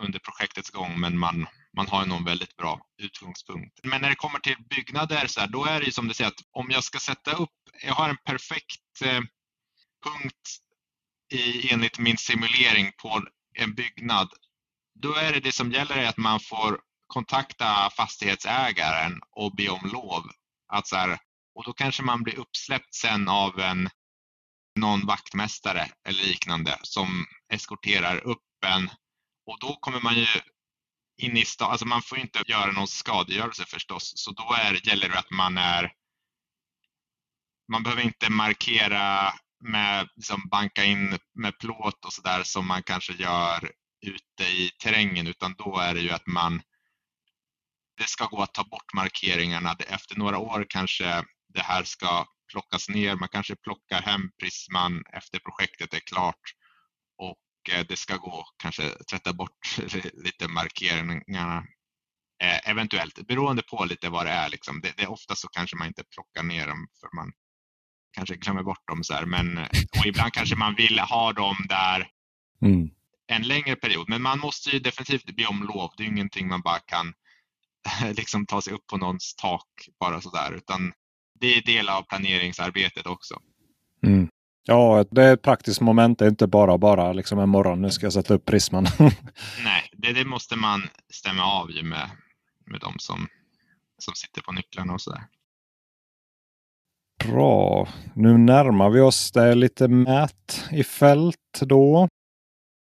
under 0.00 0.18
projektets 0.18 0.70
gång 0.70 1.00
men 1.00 1.18
man, 1.18 1.46
man 1.76 1.88
har 1.88 2.06
någon 2.06 2.24
väldigt 2.24 2.56
bra 2.56 2.80
utgångspunkt. 3.02 3.80
Men 3.82 4.00
när 4.02 4.08
det 4.08 4.14
kommer 4.16 4.38
till 4.38 4.56
byggnader 4.70 5.26
så 5.26 5.40
här, 5.40 5.48
då 5.48 5.64
är 5.64 5.80
det 5.80 5.86
ju 5.86 5.92
som 5.92 6.08
du 6.08 6.14
säger 6.14 6.30
att 6.30 6.42
om 6.50 6.70
jag 6.70 6.84
ska 6.84 6.98
sätta 6.98 7.32
upp, 7.32 7.50
jag 7.82 7.94
har 7.94 8.08
en 8.08 8.16
perfekt 8.24 9.02
eh, 9.04 9.20
punkt 10.04 10.48
i, 11.32 11.72
enligt 11.72 11.98
min 11.98 12.18
simulering 12.18 12.92
på 13.02 13.22
en 13.54 13.74
byggnad. 13.74 14.28
Då 14.94 15.14
är 15.14 15.32
det 15.32 15.40
det 15.40 15.52
som 15.52 15.72
gäller 15.72 15.96
är 15.96 16.08
att 16.08 16.16
man 16.16 16.40
får 16.40 16.80
kontakta 17.12 17.90
fastighetsägaren 17.90 19.20
och 19.30 19.56
be 19.56 19.68
om 19.68 19.90
lov. 19.92 20.22
Att 20.68 20.86
så 20.86 20.96
här, 20.96 21.18
och 21.54 21.64
då 21.64 21.72
kanske 21.72 22.02
man 22.02 22.22
blir 22.22 22.38
uppsläppt 22.38 22.94
sen 22.94 23.28
av 23.28 23.60
en 23.60 23.90
någon 24.78 25.06
vaktmästare 25.06 25.88
eller 26.08 26.22
liknande 26.22 26.78
som 26.82 27.26
eskorterar 27.52 28.18
upp 28.18 28.64
en 28.66 28.90
och 29.46 29.58
då 29.60 29.76
kommer 29.76 30.00
man 30.00 30.14
ju 30.14 30.26
in 31.16 31.36
i 31.36 31.44
stan, 31.44 31.70
alltså 31.70 31.86
man 31.86 32.02
får 32.02 32.18
inte 32.18 32.42
göra 32.46 32.72
någon 32.72 32.88
skadegörelse 32.88 33.64
förstås, 33.66 34.12
så 34.16 34.30
då 34.30 34.52
är, 34.52 34.88
gäller 34.88 35.08
det 35.08 35.18
att 35.18 35.30
man 35.30 35.58
är 35.58 35.92
man 37.72 37.82
behöver 37.82 38.02
inte 38.02 38.30
markera 38.30 39.32
med 39.60 40.08
liksom 40.16 40.48
banka 40.50 40.84
in 40.84 41.18
med 41.34 41.58
plåt 41.58 42.04
och 42.04 42.12
sådär 42.12 42.42
som 42.42 42.66
man 42.66 42.82
kanske 42.82 43.12
gör 43.12 43.70
ute 44.06 44.44
i 44.44 44.70
terrängen 44.82 45.26
utan 45.26 45.54
då 45.58 45.78
är 45.78 45.94
det 45.94 46.00
ju 46.00 46.10
att 46.10 46.26
man 46.26 46.62
det 48.02 48.08
ska 48.08 48.26
gå 48.26 48.42
att 48.42 48.54
ta 48.54 48.64
bort 48.64 48.92
markeringarna. 48.94 49.76
Efter 49.88 50.16
några 50.16 50.38
år 50.38 50.66
kanske 50.68 51.24
det 51.48 51.62
här 51.62 51.84
ska 51.84 52.26
plockas 52.52 52.88
ner. 52.88 53.16
Man 53.16 53.28
kanske 53.28 53.56
plockar 53.56 54.02
hem 54.02 54.30
prisman 54.40 55.02
efter 55.12 55.38
projektet 55.38 55.94
är 55.94 56.00
klart 56.00 56.42
och 57.18 57.70
eh, 57.74 57.86
det 57.88 57.96
ska 57.96 58.16
gå 58.16 58.44
kanske 58.62 58.90
tvätta 59.10 59.32
bort 59.32 59.78
lite 60.12 60.48
markeringarna 60.48 61.58
eh, 62.42 62.70
eventuellt 62.70 63.26
beroende 63.26 63.62
på 63.62 63.84
lite 63.84 64.08
vad 64.08 64.26
det 64.26 64.32
är. 64.32 64.48
Liksom. 64.48 64.80
Det, 64.80 64.92
det, 64.96 65.06
ofta 65.06 65.34
så 65.34 65.48
kanske 65.48 65.76
man 65.76 65.88
inte 65.88 66.04
plockar 66.14 66.42
ner 66.42 66.66
dem 66.66 66.88
för 67.00 67.16
man 67.16 67.32
kanske 68.12 68.36
glömmer 68.36 68.62
bort 68.62 68.88
dem. 68.88 69.04
Så 69.04 69.14
här. 69.14 69.26
Men, 69.26 69.58
och 69.98 70.06
ibland 70.06 70.32
kanske 70.32 70.56
man 70.56 70.74
vill 70.74 70.98
ha 70.98 71.32
dem 71.32 71.56
där 71.68 72.08
mm. 72.62 72.90
en 73.26 73.42
längre 73.42 73.76
period. 73.76 74.08
Men 74.08 74.22
man 74.22 74.38
måste 74.38 74.70
ju 74.70 74.78
definitivt 74.78 75.36
be 75.36 75.46
om 75.46 75.62
lov. 75.62 75.90
Det 75.96 76.02
är 76.02 76.06
ingenting 76.06 76.48
man 76.48 76.60
bara 76.60 76.78
kan 76.78 77.14
liksom 78.16 78.46
ta 78.46 78.62
sig 78.62 78.72
upp 78.72 78.86
på 78.86 78.96
någons 78.96 79.34
tak 79.34 79.68
bara 80.00 80.20
sådär. 80.20 80.52
Utan 80.56 80.92
det 81.40 81.46
är 81.46 81.62
del 81.62 81.88
av 81.88 82.02
planeringsarbetet 82.02 83.06
också. 83.06 83.34
Mm. 84.02 84.28
Ja, 84.64 85.04
det 85.10 85.24
är 85.24 85.34
ett 85.34 85.42
praktiskt 85.42 85.80
moment. 85.80 86.18
Det 86.18 86.24
är 86.24 86.28
inte 86.28 86.46
bara 86.46 86.78
bara 86.78 87.12
liksom 87.12 87.38
en 87.38 87.48
morgon. 87.48 87.82
Nu 87.82 87.90
ska 87.90 88.06
jag 88.06 88.12
sätta 88.12 88.34
upp 88.34 88.44
prisman. 88.44 88.86
Nej, 89.64 89.90
det, 89.92 90.12
det, 90.12 90.24
måste 90.24 90.56
man 90.56 90.82
stämma 91.10 91.44
av 91.44 91.66
med, 91.66 92.10
med 92.66 92.80
de 92.80 92.94
som, 92.98 93.28
som 93.98 94.14
sitter 94.14 94.42
på 94.42 94.52
nycklarna 94.52 94.92
och 94.92 95.00
sådär. 95.00 95.22
Bra. 97.24 97.88
Nu 98.14 98.38
närmar 98.38 98.90
vi 98.90 99.00
oss. 99.00 99.32
Det 99.32 99.42
är 99.42 99.54
lite 99.54 99.88
mät 99.88 100.64
i 100.70 100.84
fält 100.84 101.60
då. 101.60 102.08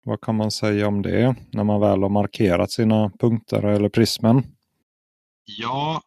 Vad 0.03 0.21
kan 0.21 0.35
man 0.35 0.51
säga 0.51 0.88
om 0.88 1.01
det 1.01 1.35
när 1.51 1.63
man 1.63 1.81
väl 1.81 2.01
har 2.01 2.09
markerat 2.09 2.71
sina 2.71 3.12
punkter 3.19 3.63
eller 3.63 3.89
prismen? 3.89 4.43
Ja, 5.57 6.01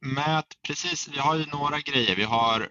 mät, 0.00 0.62
precis. 0.62 1.08
Vi 1.08 1.18
har 1.18 1.36
ju 1.36 1.46
några 1.46 1.80
grejer. 1.80 2.16
Vi 2.16 2.24
har, 2.24 2.68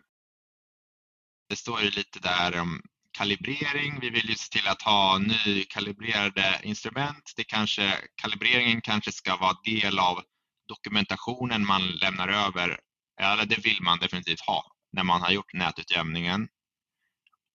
det 1.50 1.56
står 1.56 1.82
ju 1.82 1.89
lite 1.89 2.19
där 2.19 2.60
om 2.60 2.82
kalibrering. 3.12 4.00
Vi 4.00 4.10
vill 4.10 4.30
ju 4.30 4.36
se 4.36 4.50
till 4.50 4.67
att 4.67 4.82
ha 4.82 5.17
nykalibrerade 5.17 6.60
instrument. 6.63 7.34
Det 7.36 7.43
kanske, 7.43 7.97
kalibreringen 8.15 8.82
kanske 8.82 9.12
ska 9.12 9.38
vara 9.38 9.58
del 9.63 10.00
av 10.00 10.24
dokumentationen 10.67 11.65
man 11.65 11.88
lämnar 11.88 12.28
över. 12.28 12.80
Eller 13.21 13.45
det 13.45 13.65
vill 13.65 13.82
man 13.82 14.00
definitivt 14.00 14.41
ha 14.41 14.63
när 14.91 15.04
man 15.04 15.21
har 15.21 15.32
gjort 15.32 15.54
nätutjämningen. 15.54 16.47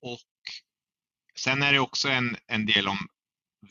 Och 0.03 0.21
sen 1.39 1.63
är 1.63 1.73
det 1.73 1.79
också 1.79 2.09
en, 2.09 2.37
en 2.47 2.67
del 2.67 2.89
om 2.89 3.09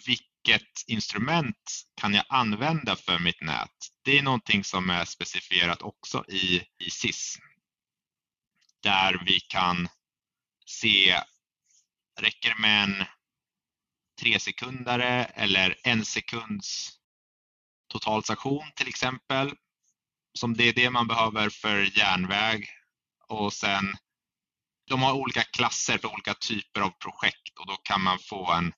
vilka 0.05 0.34
vilket 0.45 0.83
instrument 0.87 1.85
kan 1.95 2.13
jag 2.13 2.25
använda 2.29 2.95
för 2.95 3.19
mitt 3.19 3.41
nät? 3.41 3.71
Det 4.03 4.17
är 4.19 4.23
någonting 4.23 4.63
som 4.63 4.89
är 4.89 5.05
specifierat 5.05 5.81
också 5.81 6.25
i, 6.27 6.63
i 6.79 6.89
SIS. 6.89 7.37
Där 8.83 9.23
vi 9.25 9.39
kan 9.39 9.87
se, 10.65 11.21
räcker 12.19 12.49
det 12.49 12.61
med 12.61 12.83
en 12.83 13.05
tre 14.21 14.39
sekundare 14.39 15.25
eller 15.25 15.75
en 15.83 16.05
sekunds 16.05 16.91
totalstation 17.87 18.71
till 18.75 18.87
exempel. 18.87 19.53
Som 20.33 20.53
det 20.53 20.63
är 20.63 20.73
det 20.73 20.89
man 20.89 21.07
behöver 21.07 21.49
för 21.49 21.97
järnväg. 21.97 22.67
Och 23.27 23.53
sen 23.53 23.97
de 24.87 25.01
har 25.01 25.13
olika 25.13 25.43
klasser 25.43 25.97
för 25.97 26.13
olika 26.13 26.33
typer 26.33 26.81
av 26.81 26.89
projekt 26.89 27.59
och 27.59 27.67
då 27.67 27.75
kan 27.75 28.01
man 28.01 28.19
få 28.19 28.51
en 28.51 28.73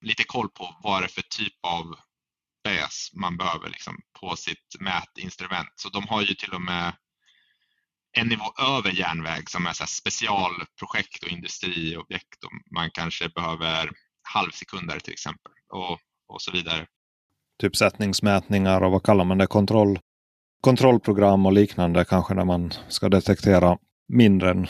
lite 0.00 0.24
koll 0.24 0.48
på 0.48 0.76
vad 0.82 1.02
det 1.02 1.06
är 1.06 1.08
för 1.08 1.22
typ 1.22 1.54
av 1.62 1.94
bäs 2.64 3.10
man 3.14 3.36
behöver 3.36 3.68
liksom 3.68 3.96
på 4.20 4.36
sitt 4.36 4.76
mätinstrument. 4.80 5.72
Så 5.76 5.88
de 5.88 6.08
har 6.08 6.22
ju 6.22 6.34
till 6.34 6.52
och 6.52 6.62
med 6.62 6.92
en 8.12 8.26
nivå 8.26 8.44
över 8.78 8.90
järnväg 8.90 9.50
som 9.50 9.66
är 9.66 9.72
så 9.72 9.86
specialprojekt 9.86 11.24
och 11.24 11.30
industriobjekt. 11.30 12.44
Och 12.44 12.52
man 12.74 12.90
kanske 12.90 13.28
behöver 13.28 13.90
halvsekunder 14.22 14.98
till 14.98 15.12
exempel 15.12 15.52
och, 15.72 15.98
och 16.28 16.42
så 16.42 16.52
vidare. 16.52 16.86
Typ 17.60 17.76
sättningsmätningar 17.76 18.80
och 18.80 18.92
vad 18.92 19.02
kallar 19.02 19.24
man 19.24 19.38
det? 19.38 19.46
Kontroll, 19.46 19.98
kontrollprogram 20.60 21.46
och 21.46 21.52
liknande 21.52 22.04
kanske 22.04 22.34
när 22.34 22.44
man 22.44 22.72
ska 22.88 23.08
detektera 23.08 23.78
mindre 24.08 24.50
än 24.50 24.66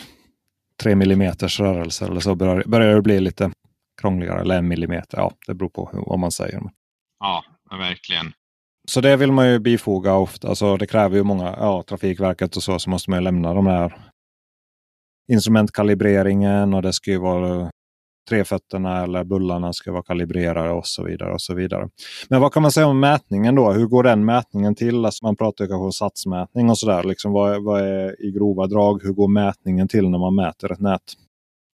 3 0.83 0.95
millimeters 0.95 1.61
rörelse 1.61 2.05
eller 2.05 2.21
så 2.21 2.35
börjar, 2.35 2.65
börjar 2.67 2.95
det 2.95 3.03
bli 3.03 3.21
lite 3.21 3.53
krångligare. 4.01 4.41
Eller 4.41 4.59
en 4.59 4.69
millimeter, 4.69 5.19
ja 5.19 5.33
det 5.47 5.55
beror 5.55 5.69
på 5.69 5.91
vad 5.93 6.19
man 6.19 6.31
säger. 6.31 6.61
Ja, 7.21 7.45
verkligen. 7.71 8.33
Så 8.89 9.01
det 9.01 9.17
vill 9.17 9.33
man 9.33 9.51
ju 9.51 9.59
bifoga 9.59 10.15
ofta. 10.15 10.49
Alltså 10.49 10.77
det 10.77 10.87
kräver 10.87 11.17
ju 11.17 11.23
många, 11.23 11.45
ja 11.45 11.83
Trafikverket 11.83 12.57
och 12.57 12.63
så, 12.63 12.79
så 12.79 12.91
måste 12.91 13.11
man 13.11 13.25
lämna 13.25 13.55
de 13.55 13.67
här 13.67 14.11
instrumentkalibreringen 15.33 16.75
och 16.75 16.83
det 16.83 16.93
ska 16.93 17.11
ju 17.11 17.19
vara 17.19 17.71
trefötterna 18.29 19.03
eller 19.03 19.25
bullarna 19.25 19.73
ska 19.73 19.93
vara 19.93 20.03
kalibrerade 20.03 20.71
och 20.71 20.87
så 20.87 21.05
vidare. 21.05 21.33
och 21.33 21.41
så 21.41 21.55
vidare. 21.55 21.89
Men 22.29 22.41
vad 22.41 22.53
kan 22.53 22.63
man 22.63 22.73
säga 22.73 22.87
om 22.87 23.01
mätningen 23.01 23.55
då? 23.55 23.73
Hur 23.73 23.87
går 23.87 24.03
den 24.03 24.25
mätningen 24.25 24.75
till? 24.75 25.05
Alltså 25.05 25.25
man 25.25 25.37
pratar 25.37 25.67
kanske 25.67 25.85
om 25.85 25.93
satsmätning 25.93 26.71
och 26.71 26.79
sådär. 26.79 27.03
Liksom 27.03 27.33
vad, 27.33 27.65
vad 27.65 27.81
är 27.81 28.25
i 28.25 28.31
grova 28.31 28.67
drag? 28.67 29.03
Hur 29.03 29.13
går 29.13 29.29
mätningen 29.29 29.89
till 29.89 30.09
när 30.09 30.19
man 30.19 30.35
mäter 30.35 30.73
ett 30.73 30.81
nät? 30.81 31.03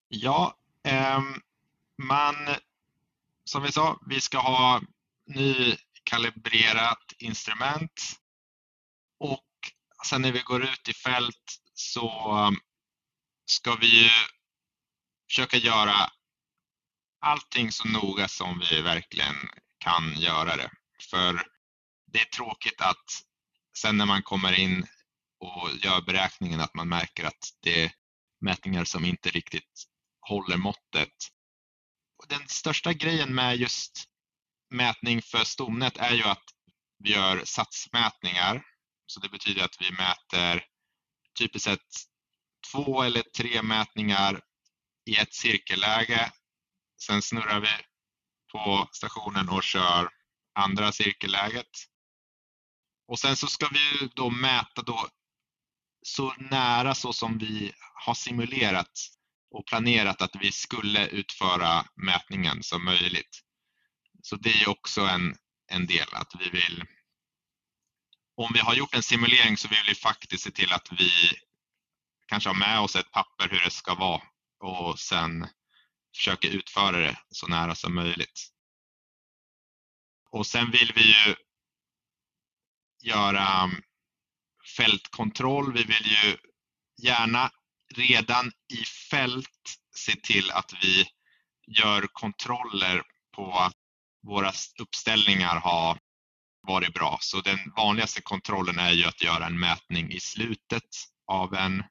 Ja, 0.08 0.54
eh, 0.88 1.20
men 1.98 2.34
som 3.44 3.62
vi 3.62 3.72
sa, 3.72 4.00
vi 4.06 4.20
ska 4.20 4.38
ha 4.38 4.80
nykalibrerat 5.26 7.12
instrument 7.18 8.16
och 9.18 9.44
sen 10.06 10.22
när 10.22 10.32
vi 10.32 10.40
går 10.40 10.64
ut 10.64 10.88
i 10.88 10.92
fält 10.92 11.60
så 11.74 12.10
ska 13.46 13.74
vi 13.74 14.02
ju 14.02 14.10
försöka 15.28 15.56
göra 15.56 16.10
allting 17.20 17.72
så 17.72 17.88
noga 17.88 18.28
som 18.28 18.62
vi 18.70 18.82
verkligen 18.82 19.36
kan 19.78 20.14
göra 20.16 20.56
det. 20.56 20.70
För 21.10 21.42
det 22.06 22.20
är 22.20 22.24
tråkigt 22.24 22.80
att 22.80 23.22
sen 23.78 23.96
när 23.96 24.06
man 24.06 24.22
kommer 24.22 24.58
in 24.58 24.86
och 25.38 25.70
gör 25.84 26.00
beräkningen 26.00 26.60
att 26.60 26.74
man 26.74 26.88
märker 26.88 27.24
att 27.24 27.52
det 27.60 27.84
är 27.84 27.92
mätningar 28.40 28.84
som 28.84 29.04
inte 29.04 29.30
riktigt 29.30 29.84
håller 30.20 30.56
måttet. 30.56 31.32
Den 32.28 32.48
största 32.48 32.92
grejen 32.92 33.34
med 33.34 33.56
just 33.56 34.04
mätning 34.70 35.22
för 35.22 35.44
stomnät 35.44 35.96
är 35.96 36.14
ju 36.14 36.22
att 36.22 36.44
vi 36.98 37.10
gör 37.12 37.44
satsmätningar. 37.44 38.62
Så 39.06 39.20
det 39.20 39.28
betyder 39.28 39.64
att 39.64 39.80
vi 39.80 39.92
mäter 39.92 40.64
typiskt 41.38 41.64
sett 41.64 41.86
två 42.72 43.02
eller 43.02 43.22
tre 43.22 43.62
mätningar 43.62 44.40
i 45.04 45.16
ett 45.16 45.34
cirkelläge 45.34 46.32
Sen 47.02 47.22
snurrar 47.22 47.60
vi 47.60 47.68
på 48.52 48.88
stationen 48.92 49.48
och 49.48 49.62
kör 49.62 50.08
andra 50.54 50.92
cirkelläget. 50.92 51.70
Och 53.08 53.18
sen 53.18 53.36
så 53.36 53.46
ska 53.46 53.68
vi 53.68 54.08
då 54.14 54.30
mäta 54.30 54.82
då 54.82 55.08
så 56.06 56.34
nära 56.38 56.94
så 56.94 57.12
som 57.12 57.38
vi 57.38 57.72
har 57.94 58.14
simulerat 58.14 58.90
och 59.50 59.66
planerat 59.66 60.22
att 60.22 60.36
vi 60.40 60.52
skulle 60.52 61.06
utföra 61.06 61.86
mätningen 61.96 62.62
som 62.62 62.84
möjligt. 62.84 63.42
Så 64.22 64.36
det 64.36 64.62
är 64.62 64.68
också 64.68 65.00
en, 65.00 65.36
en 65.72 65.86
del 65.86 66.06
att 66.12 66.32
vi 66.40 66.50
vill 66.50 66.84
om 68.36 68.50
vi 68.54 68.60
har 68.60 68.74
gjort 68.74 68.94
en 68.94 69.02
simulering 69.02 69.56
så 69.56 69.68
vill 69.68 69.84
vi 69.88 69.94
faktiskt 69.94 70.44
se 70.44 70.50
till 70.50 70.72
att 70.72 70.88
vi 70.98 71.10
kanske 72.26 72.48
har 72.48 72.54
med 72.54 72.80
oss 72.80 72.96
ett 72.96 73.10
papper 73.10 73.48
hur 73.48 73.60
det 73.60 73.70
ska 73.70 73.94
vara 73.94 74.22
och 74.60 74.98
sen 74.98 75.48
försöker 76.16 76.50
utföra 76.50 76.98
det 76.98 77.18
så 77.28 77.46
nära 77.46 77.74
som 77.74 77.94
möjligt. 77.94 78.48
Och 80.30 80.46
sen 80.46 80.70
vill 80.70 80.92
vi 80.94 81.02
ju 81.02 81.34
göra 83.02 83.70
fältkontroll. 84.76 85.72
Vi 85.72 85.84
vill 85.84 86.06
ju 86.06 86.36
gärna 87.02 87.50
redan 87.94 88.48
i 88.48 88.84
fält 89.10 89.78
se 89.94 90.12
till 90.12 90.50
att 90.50 90.72
vi 90.82 91.06
gör 91.66 92.06
kontroller 92.12 93.02
på 93.36 93.52
att 93.52 93.76
våra 94.22 94.52
uppställningar 94.80 95.60
har 95.60 95.98
varit 96.66 96.94
bra. 96.94 97.18
Så 97.20 97.40
den 97.40 97.58
vanligaste 97.76 98.22
kontrollen 98.22 98.78
är 98.78 98.92
ju 98.92 99.04
att 99.04 99.22
göra 99.22 99.46
en 99.46 99.60
mätning 99.60 100.12
i 100.12 100.20
slutet 100.20 100.88
av 101.26 101.54
en 101.54 101.84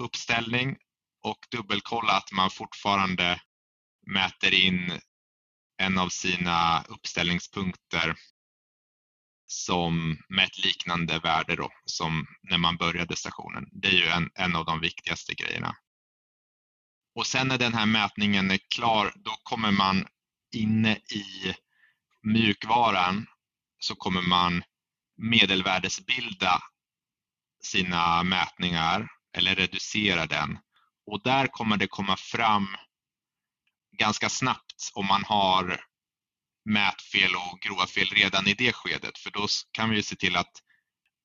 uppställning 0.00 0.76
och 1.22 1.38
dubbelkolla 1.50 2.12
att 2.12 2.32
man 2.32 2.50
fortfarande 2.50 3.40
mäter 4.06 4.54
in 4.54 5.00
en 5.82 5.98
av 5.98 6.08
sina 6.08 6.84
uppställningspunkter 6.88 8.14
som 9.46 10.18
med 10.28 10.44
ett 10.44 10.58
liknande 10.58 11.18
värde 11.18 11.56
då, 11.56 11.70
som 11.84 12.26
när 12.42 12.58
man 12.58 12.76
började 12.76 13.16
stationen. 13.16 13.68
Det 13.72 13.88
är 13.88 13.92
ju 13.92 14.06
en, 14.06 14.30
en 14.34 14.56
av 14.56 14.64
de 14.64 14.80
viktigaste 14.80 15.34
grejerna. 15.34 15.76
Och 17.14 17.26
sen 17.26 17.48
när 17.48 17.58
den 17.58 17.74
här 17.74 17.86
mätningen 17.86 18.50
är 18.50 18.58
klar, 18.74 19.12
då 19.16 19.30
kommer 19.42 19.70
man 19.70 20.06
inne 20.54 20.96
i 20.96 21.54
mjukvaran 22.22 23.26
så 23.78 23.94
kommer 23.94 24.22
man 24.22 24.62
medelvärdesbilda 25.16 26.62
sina 27.62 28.22
mätningar 28.22 29.08
eller 29.36 29.54
reducera 29.54 30.26
den 30.26 30.58
och 31.06 31.22
där 31.22 31.46
kommer 31.46 31.76
det 31.76 31.86
komma 31.86 32.16
fram 32.16 32.76
ganska 33.98 34.28
snabbt 34.28 34.90
om 34.94 35.06
man 35.06 35.24
har 35.24 35.84
mätfel 36.64 37.34
och 37.34 37.60
grova 37.60 37.86
fel 37.86 38.06
redan 38.06 38.46
i 38.46 38.54
det 38.54 38.72
skedet. 38.72 39.18
För 39.18 39.30
då 39.30 39.46
kan 39.72 39.90
vi 39.90 40.02
se 40.02 40.16
till 40.16 40.36
att 40.36 40.52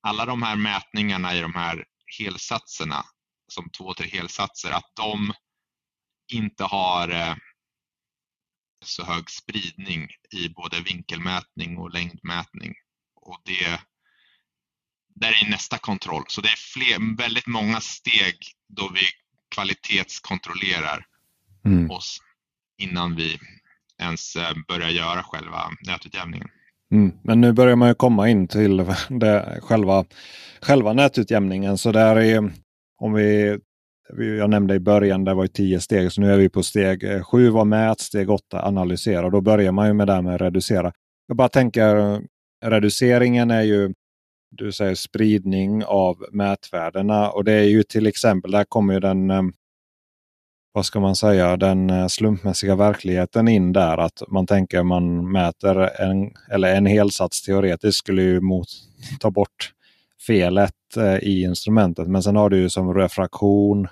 alla 0.02 0.26
de 0.26 0.42
här 0.42 0.56
mätningarna 0.56 1.34
i 1.34 1.40
de 1.40 1.54
här 1.54 1.84
helsatserna, 2.18 3.04
som 3.48 3.70
två, 3.70 3.94
tre 3.94 4.08
helsatser, 4.08 4.70
att 4.70 4.92
de 4.96 5.32
inte 6.32 6.64
har 6.64 7.08
eh, 7.08 7.34
så 8.84 9.04
hög 9.04 9.30
spridning 9.30 10.08
i 10.32 10.48
både 10.48 10.80
vinkelmätning 10.80 11.78
och 11.78 11.90
längdmätning. 11.90 12.74
Och 13.16 13.40
det 13.44 13.80
där 15.14 15.44
är 15.44 15.50
nästa 15.50 15.78
kontroll. 15.78 16.24
Så 16.28 16.40
det 16.40 16.48
är 16.48 16.58
fler, 16.74 17.16
väldigt 17.16 17.46
många 17.46 17.80
steg 17.80 18.36
då 18.68 18.90
vi 18.94 19.00
kvalitetskontrollerar 19.54 21.06
mm. 21.64 21.90
oss 21.90 22.18
innan 22.78 23.16
vi 23.16 23.38
ens 24.02 24.36
eh, 24.36 24.54
börjar 24.68 24.88
göra 24.88 25.22
själva 25.22 25.70
nätutjämningen. 25.86 26.48
Mm. 26.92 27.12
Men 27.24 27.40
nu 27.40 27.52
börjar 27.52 27.76
man 27.76 27.88
ju 27.88 27.94
komma 27.94 28.28
in 28.28 28.48
till 28.48 28.76
det, 29.08 29.58
själva, 29.62 30.04
själva 30.60 30.92
nätutjämningen. 30.92 31.78
Så 31.78 31.92
där 31.92 32.16
är, 32.16 32.52
om 32.98 33.12
vi, 33.12 33.58
jag 34.38 34.50
nämnde 34.50 34.74
i 34.74 34.80
början, 34.80 35.24
det 35.24 35.34
var 35.34 35.44
ju 35.44 35.48
tio 35.48 35.80
steg, 35.80 36.12
så 36.12 36.20
nu 36.20 36.32
är 36.32 36.38
vi 36.38 36.48
på 36.48 36.62
steg 36.62 37.04
eh, 37.04 37.22
sju 37.22 37.48
var 37.48 37.64
mät, 37.64 38.00
steg 38.00 38.30
åtta 38.30 38.66
analysera. 38.66 39.30
Då 39.30 39.40
börjar 39.40 39.72
man 39.72 39.86
ju 39.86 39.92
med 39.92 40.06
det 40.06 40.12
här 40.12 40.22
med 40.22 40.34
att 40.34 40.40
reducera. 40.40 40.92
Jag 41.26 41.36
bara 41.36 41.48
tänker, 41.48 42.20
reduceringen 42.64 43.50
är 43.50 43.62
ju 43.62 43.92
du 44.50 44.72
säger 44.72 44.94
spridning 44.94 45.84
av 45.84 46.24
mätvärdena. 46.32 47.30
Och 47.30 47.44
det 47.44 47.52
är 47.52 47.64
ju 47.64 47.82
till 47.82 48.06
exempel, 48.06 48.50
där 48.50 48.64
kommer 48.64 48.94
ju 48.94 49.00
den, 49.00 49.30
eh, 49.30 49.42
vad 50.72 50.86
ska 50.86 51.00
man 51.00 51.16
säga, 51.16 51.56
den 51.56 51.90
eh, 51.90 52.06
slumpmässiga 52.06 52.76
verkligheten 52.76 53.48
in 53.48 53.72
där. 53.72 53.98
Att 53.98 54.22
man 54.28 54.46
tänker 54.46 54.82
man 54.82 55.32
mäter 55.32 56.00
en, 56.00 56.32
eller 56.50 56.74
en 56.74 56.86
helsats 56.86 57.42
teoretiskt 57.42 57.98
skulle 57.98 58.22
ju 58.22 58.40
mot, 58.40 58.68
ta 59.20 59.30
bort 59.30 59.72
felet 60.26 60.96
eh, 60.96 61.16
i 61.16 61.42
instrumentet. 61.42 62.08
Men 62.08 62.22
sen 62.22 62.36
har 62.36 62.50
du 62.50 62.58
ju 62.58 62.68
som 62.68 62.94
refraktion, 62.94 63.88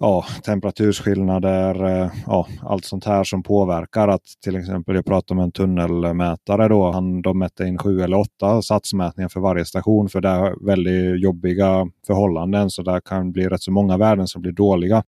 ja, 0.00 0.24
temperaturskillnader, 0.44 1.84
eh, 1.84 2.10
ja, 2.26 2.46
allt 2.62 2.84
sånt 2.84 3.04
här 3.04 3.24
som 3.24 3.42
påverkar. 3.42 4.08
att 4.08 4.24
till 4.44 4.56
exempel 4.56 4.94
Jag 4.94 5.04
pratade 5.04 5.36
med 5.36 5.44
en 5.44 5.52
tunnelmätare. 5.52 6.68
Då, 6.68 6.90
han, 6.90 7.22
de 7.22 7.38
mätte 7.38 7.64
in 7.64 7.78
sju 7.78 8.00
eller 8.00 8.18
åtta 8.18 8.62
satsmätningar 8.62 9.28
för 9.28 9.40
varje 9.40 9.64
station. 9.64 10.08
För 10.08 10.20
det 10.20 10.28
är 10.28 10.66
väldigt 10.66 11.22
jobbiga 11.22 11.86
förhållanden. 12.06 12.70
Så 12.70 12.82
det 12.82 13.00
kan 13.04 13.32
bli 13.32 13.48
rätt 13.48 13.62
så 13.62 13.72
många 13.72 13.96
värden 13.96 14.26
som 14.26 14.42
blir 14.42 14.52
dåliga. 14.52 15.02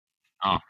Ja. 0.44 0.60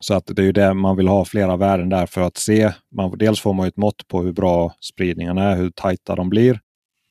Så 0.00 0.14
att 0.14 0.26
det 0.26 0.42
är 0.42 0.46
ju 0.46 0.52
det 0.52 0.74
man 0.74 0.96
vill 0.96 1.08
ha 1.08 1.24
flera 1.24 1.56
värden 1.56 1.88
där 1.88 2.06
för 2.06 2.20
att 2.20 2.36
se. 2.36 2.72
Man, 2.96 3.18
dels 3.18 3.40
får 3.40 3.52
man 3.54 3.66
ett 3.66 3.76
mått 3.76 4.08
på 4.08 4.22
hur 4.22 4.32
bra 4.32 4.74
spridningarna 4.80 5.42
är, 5.42 5.56
hur 5.56 5.70
tajta 5.70 6.14
de 6.16 6.28
blir. 6.28 6.60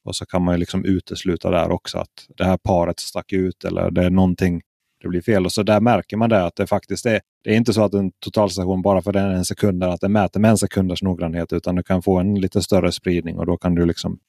Och 0.06 0.16
så 0.16 0.26
kan 0.26 0.44
man 0.44 0.54
ju 0.54 0.60
liksom 0.60 0.86
utesluta 0.86 1.50
där 1.50 1.72
också 1.72 1.98
att 1.98 2.28
det 2.38 2.46
här 2.46 2.58
paret 2.58 3.00
stack 3.00 3.34
ut 3.34 3.64
eller 3.64 3.92
det 3.92 4.04
är 4.06 4.10
någonting 4.10 4.62
det 5.02 5.08
blir 5.08 5.22
fel. 5.22 5.46
Och 5.46 5.52
så 5.52 5.64
där 5.64 5.82
märker 5.82 6.18
man 6.18 6.30
det 6.30 6.46
att 6.46 6.56
det 6.56 6.68
faktiskt 6.68 7.06
är. 7.06 7.22
Det 7.44 7.50
är 7.50 7.56
inte 7.56 7.74
så 7.74 7.84
att 7.84 7.94
en 7.94 8.12
totalstation 8.12 8.82
bara 8.82 9.02
för 9.02 9.14
den 9.14 9.32
en 9.32 9.46
sekund 9.46 9.84
att 9.84 10.02
den 10.02 10.12
mäter 10.12 10.40
med 10.40 10.52
en 10.52 10.58
sekunders 10.58 11.02
noggrannhet 11.02 11.54
utan 11.54 11.76
du 11.76 11.84
kan 11.84 12.02
få 12.02 12.20
en 12.20 12.36
lite 12.36 12.62
större 12.62 12.92
spridning 12.92 13.38
och 13.38 13.46
då 13.46 13.58
kan 13.58 13.76
du 13.76 13.86
liksom 13.86 14.20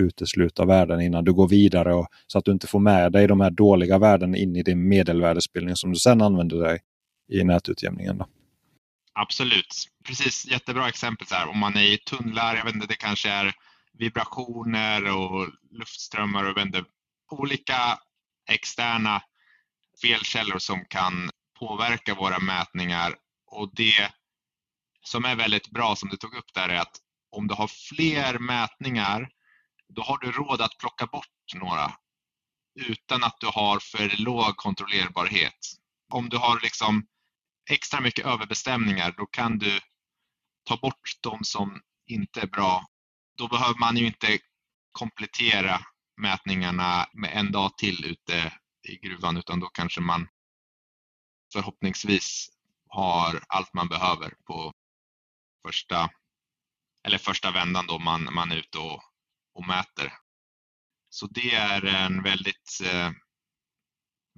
utesluta 0.00 0.64
värden 0.64 1.00
innan 1.00 1.24
du 1.24 1.32
går 1.32 1.48
vidare 1.48 1.94
och, 1.94 2.06
så 2.26 2.38
att 2.38 2.44
du 2.44 2.52
inte 2.52 2.66
får 2.66 2.80
med 2.80 3.12
dig 3.12 3.26
de 3.26 3.40
här 3.40 3.50
dåliga 3.50 3.98
värden 3.98 4.34
in 4.34 4.56
i 4.56 4.62
din 4.62 4.88
medelvärdesbildning 4.88 5.76
som 5.76 5.92
du 5.92 5.96
sedan 5.96 6.22
använder 6.22 6.56
dig 6.56 6.80
i 7.32 7.44
nätutjämningen. 7.44 8.18
Då. 8.18 8.26
Absolut, 9.14 9.88
precis 10.06 10.46
jättebra 10.50 10.88
exempel. 10.88 11.26
Så 11.26 11.34
här. 11.34 11.48
Om 11.48 11.58
man 11.58 11.76
är 11.76 11.94
i 11.94 11.98
tunnlar, 11.98 12.56
jag 12.56 12.64
vet 12.64 12.74
inte, 12.74 12.86
det 12.86 12.94
kanske 12.94 13.30
är 13.30 13.52
vibrationer 13.98 15.16
och 15.16 15.48
luftströmmar 15.70 16.44
och 16.44 16.56
vänder 16.56 16.84
olika 17.30 17.98
externa 18.50 19.22
felkällor 20.02 20.58
som 20.58 20.84
kan 20.84 21.30
påverka 21.58 22.14
våra 22.14 22.38
mätningar. 22.38 23.14
Och 23.46 23.74
det 23.74 24.12
som 25.04 25.24
är 25.24 25.36
väldigt 25.36 25.70
bra 25.70 25.96
som 25.96 26.08
du 26.08 26.16
tog 26.16 26.34
upp 26.34 26.54
där 26.54 26.68
är 26.68 26.80
att 26.80 26.96
om 27.30 27.46
du 27.48 27.54
har 27.54 27.68
fler 27.68 28.38
mätningar 28.38 29.28
då 29.88 30.02
har 30.02 30.18
du 30.18 30.32
råd 30.32 30.60
att 30.60 30.78
plocka 30.78 31.06
bort 31.06 31.54
några 31.54 31.92
utan 32.74 33.24
att 33.24 33.36
du 33.40 33.46
har 33.46 33.78
för 33.78 34.22
låg 34.22 34.56
kontrollerbarhet. 34.56 35.58
Om 36.12 36.28
du 36.28 36.36
har 36.36 36.60
liksom 36.60 37.06
extra 37.70 38.00
mycket 38.00 38.26
överbestämningar 38.26 39.14
då 39.16 39.26
kan 39.26 39.58
du 39.58 39.80
ta 40.64 40.76
bort 40.76 41.18
de 41.20 41.44
som 41.44 41.80
inte 42.06 42.40
är 42.40 42.46
bra. 42.46 42.86
Då 43.36 43.48
behöver 43.48 43.78
man 43.78 43.96
ju 43.96 44.06
inte 44.06 44.38
komplettera 44.92 45.80
mätningarna 46.16 47.06
med 47.12 47.30
en 47.34 47.52
dag 47.52 47.78
till 47.78 48.04
ute 48.04 48.52
i 48.88 48.96
gruvan 48.96 49.36
utan 49.36 49.60
då 49.60 49.66
kanske 49.66 50.00
man 50.00 50.28
förhoppningsvis 51.52 52.48
har 52.88 53.44
allt 53.48 53.74
man 53.74 53.88
behöver 53.88 54.34
på 54.46 54.72
första, 55.66 56.10
eller 57.06 57.18
första 57.18 57.50
vändan 57.50 57.86
då 57.86 57.98
man, 57.98 58.34
man 58.34 58.52
är 58.52 58.56
ute 58.56 58.78
och, 58.78 59.02
och 59.54 59.66
mäter. 59.66 60.12
Så 61.08 61.26
det 61.26 61.54
är 61.54 61.84
en 61.84 62.22
väldigt, 62.22 62.80
eh, 62.84 63.10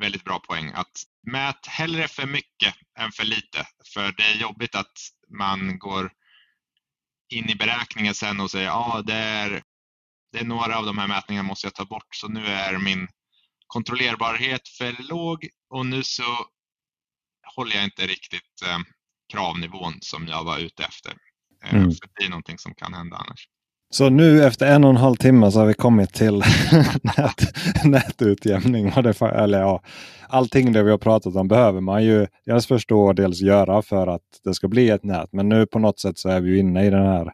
väldigt 0.01 0.25
bra 0.25 0.39
poäng 0.39 0.73
att 0.75 1.03
mät 1.23 1.67
hellre 1.67 2.09
för 2.09 2.27
mycket 2.27 2.75
än 2.99 3.13
för 3.13 3.25
lite. 3.25 3.67
För 3.95 4.13
det 4.13 4.23
är 4.23 4.41
jobbigt 4.41 4.75
att 4.75 4.93
man 5.29 5.79
går 5.79 6.13
in 7.35 7.51
i 7.51 7.55
beräkningen 7.55 8.15
sen 8.15 8.41
och 8.41 8.51
säger 8.51 8.67
ja, 8.67 8.93
ah, 8.95 9.03
det, 9.03 9.15
är, 9.15 9.63
det 10.33 10.39
är 10.39 10.45
några 10.45 10.79
av 10.79 10.87
de 10.87 10.99
här 10.99 11.09
mätningarna 11.09 11.49
måste 11.49 11.67
jag 11.67 11.75
ta 11.75 11.85
bort 11.85 12.15
så 12.15 12.29
nu 12.29 12.47
är 12.47 12.79
min 12.79 13.09
kontrollerbarhet 13.67 14.69
för 14.69 15.03
låg 15.03 15.49
och 15.71 15.87
nu 15.87 16.05
så 16.05 16.47
håller 17.55 17.77
jag 17.77 17.85
inte 17.85 18.07
riktigt 18.07 18.63
eh, 18.67 18.79
kravnivån 19.33 19.95
som 20.01 20.29
jag 20.29 20.45
var 20.45 20.59
ute 20.59 20.85
efter. 20.85 21.17
Eh, 21.65 21.75
mm. 21.75 21.91
För 21.91 22.09
det 22.15 22.25
är 22.25 22.31
någonting 22.31 22.59
som 22.59 22.75
kan 22.75 22.95
hända 22.95 23.17
annars. 23.17 23.49
Så 23.95 24.11
nu 24.11 24.45
efter 24.45 24.67
en 24.67 24.85
och 24.85 24.91
en 24.91 24.97
halv 24.97 25.17
timme 25.17 25.51
så 25.51 25.59
har 25.59 25.67
vi 25.67 25.75
kommit 25.75 26.13
till 26.13 26.35
nät, 27.03 27.85
nätutjämning. 27.85 28.93
eller 29.35 29.61
ja, 29.61 29.83
allting 30.29 30.73
det 30.73 30.83
vi 30.83 30.91
har 30.91 30.99
pratat 30.99 31.37
om 31.37 31.49
behöver 31.49 31.81
man 31.81 32.05
ju 32.05 32.27
dels 32.47 32.67
förstå 32.67 33.01
och 33.01 33.15
dels 33.15 33.41
göra 33.41 33.83
för 33.83 34.07
att 34.07 34.23
det 34.45 34.55
ska 34.55 34.69
bli 34.69 34.91
ett 34.91 35.05
nät. 35.05 35.33
Men 35.33 35.49
nu 35.49 35.67
på 35.67 35.79
något 35.79 36.01
sätt 36.01 36.19
så 36.19 36.29
är 36.29 36.41
vi 36.41 36.59
inne 36.59 36.87
i 36.87 36.91
den 36.91 37.07
här 37.07 37.33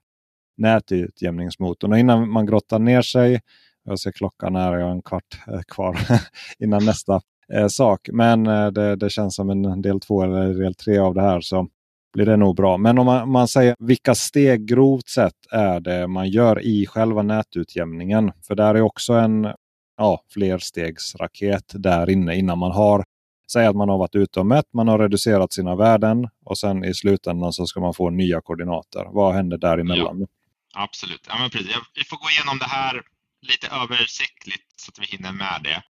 nätutjämningsmotorn. 0.56 1.92
Och 1.92 1.98
innan 1.98 2.30
man 2.30 2.46
grottar 2.46 2.78
ner 2.78 3.02
sig 3.02 3.40
jag 3.84 3.98
ser 3.98 4.12
klockan 4.12 4.56
här, 4.56 4.76
jag 4.76 4.86
har 4.86 4.92
en 4.92 5.02
kvart 5.02 5.38
eh, 5.48 5.60
kvar 5.68 5.98
innan 6.58 6.84
nästa 6.84 7.20
eh, 7.54 7.68
sak. 7.68 8.08
Men 8.12 8.46
eh, 8.46 8.66
det, 8.66 8.96
det, 8.96 9.10
känns 9.10 9.34
som 9.34 9.50
en 9.50 9.82
del 9.82 10.00
två 10.00 10.22
eller 10.22 10.54
del 10.54 10.74
tre 10.74 10.98
av 10.98 11.14
det 11.14 11.22
här. 11.22 11.40
Så 11.40 11.68
blir 12.12 12.26
det 12.26 12.36
nog 12.36 12.56
bra. 12.56 12.76
Men 12.76 12.98
om 12.98 13.06
man, 13.06 13.30
man, 13.30 13.48
säger 13.48 13.76
vilka 13.78 14.14
steg 14.14 14.66
grovt 14.66 15.08
sett 15.08 15.46
är 15.50 15.80
det 15.80 16.06
man 16.06 16.28
gör 16.28 16.60
i 16.60 16.86
själva 16.86 17.22
nätutjämningen? 17.22 18.32
För 18.46 18.54
där 18.54 18.74
är 18.74 18.80
också 18.80 19.12
en 19.12 19.48
ja, 19.96 20.24
flerstegsraket 20.32 21.64
där 21.74 22.10
inne 22.10 22.36
innan 22.36 22.58
man 22.58 22.72
har 22.72 23.04
Säg 23.52 23.66
att 23.66 23.76
man 23.76 23.88
har 23.88 23.98
varit 23.98 24.14
ute 24.14 24.40
och 24.40 24.46
mätt, 24.46 24.72
man 24.72 24.88
har 24.88 24.98
reducerat 24.98 25.52
sina 25.52 25.76
värden 25.76 26.28
och 26.44 26.58
sen 26.58 26.84
i 26.84 26.94
slutändan 26.94 27.52
så 27.52 27.66
ska 27.66 27.80
man 27.80 27.94
få 27.94 28.10
nya 28.10 28.40
koordinater. 28.40 29.04
Vad 29.12 29.34
händer 29.34 29.58
däremellan? 29.58 30.20
Ja, 30.20 30.82
absolut, 30.82 31.26
ja, 31.28 31.38
men 31.38 31.50
precis. 31.50 31.76
vi 31.94 32.04
får 32.04 32.16
gå 32.16 32.30
igenom 32.30 32.58
det 32.58 32.64
här 32.64 33.02
lite 33.42 33.66
översiktligt 33.68 34.72
så 34.76 34.90
att 34.90 34.98
vi 34.98 35.06
hinner 35.16 35.32
med 35.32 35.60
det. 35.64 35.82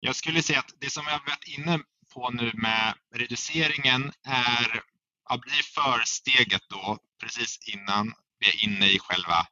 Jag 0.00 0.16
skulle 0.16 0.42
säga 0.42 0.58
att 0.58 0.74
det 0.80 0.90
som 0.90 1.04
vi 1.06 1.10
har 1.10 1.18
varit 1.18 1.58
inne 1.58 1.78
på 2.14 2.30
nu 2.30 2.50
med 2.54 2.94
reduceringen 3.14 4.12
är 4.26 4.80
att 5.30 5.40
bli 5.40 5.62
försteget 5.74 6.62
då 6.68 6.98
precis 7.20 7.58
innan 7.68 8.14
vi 8.38 8.48
är 8.48 8.64
inne 8.64 8.86
i 8.86 8.98
själva 8.98 9.46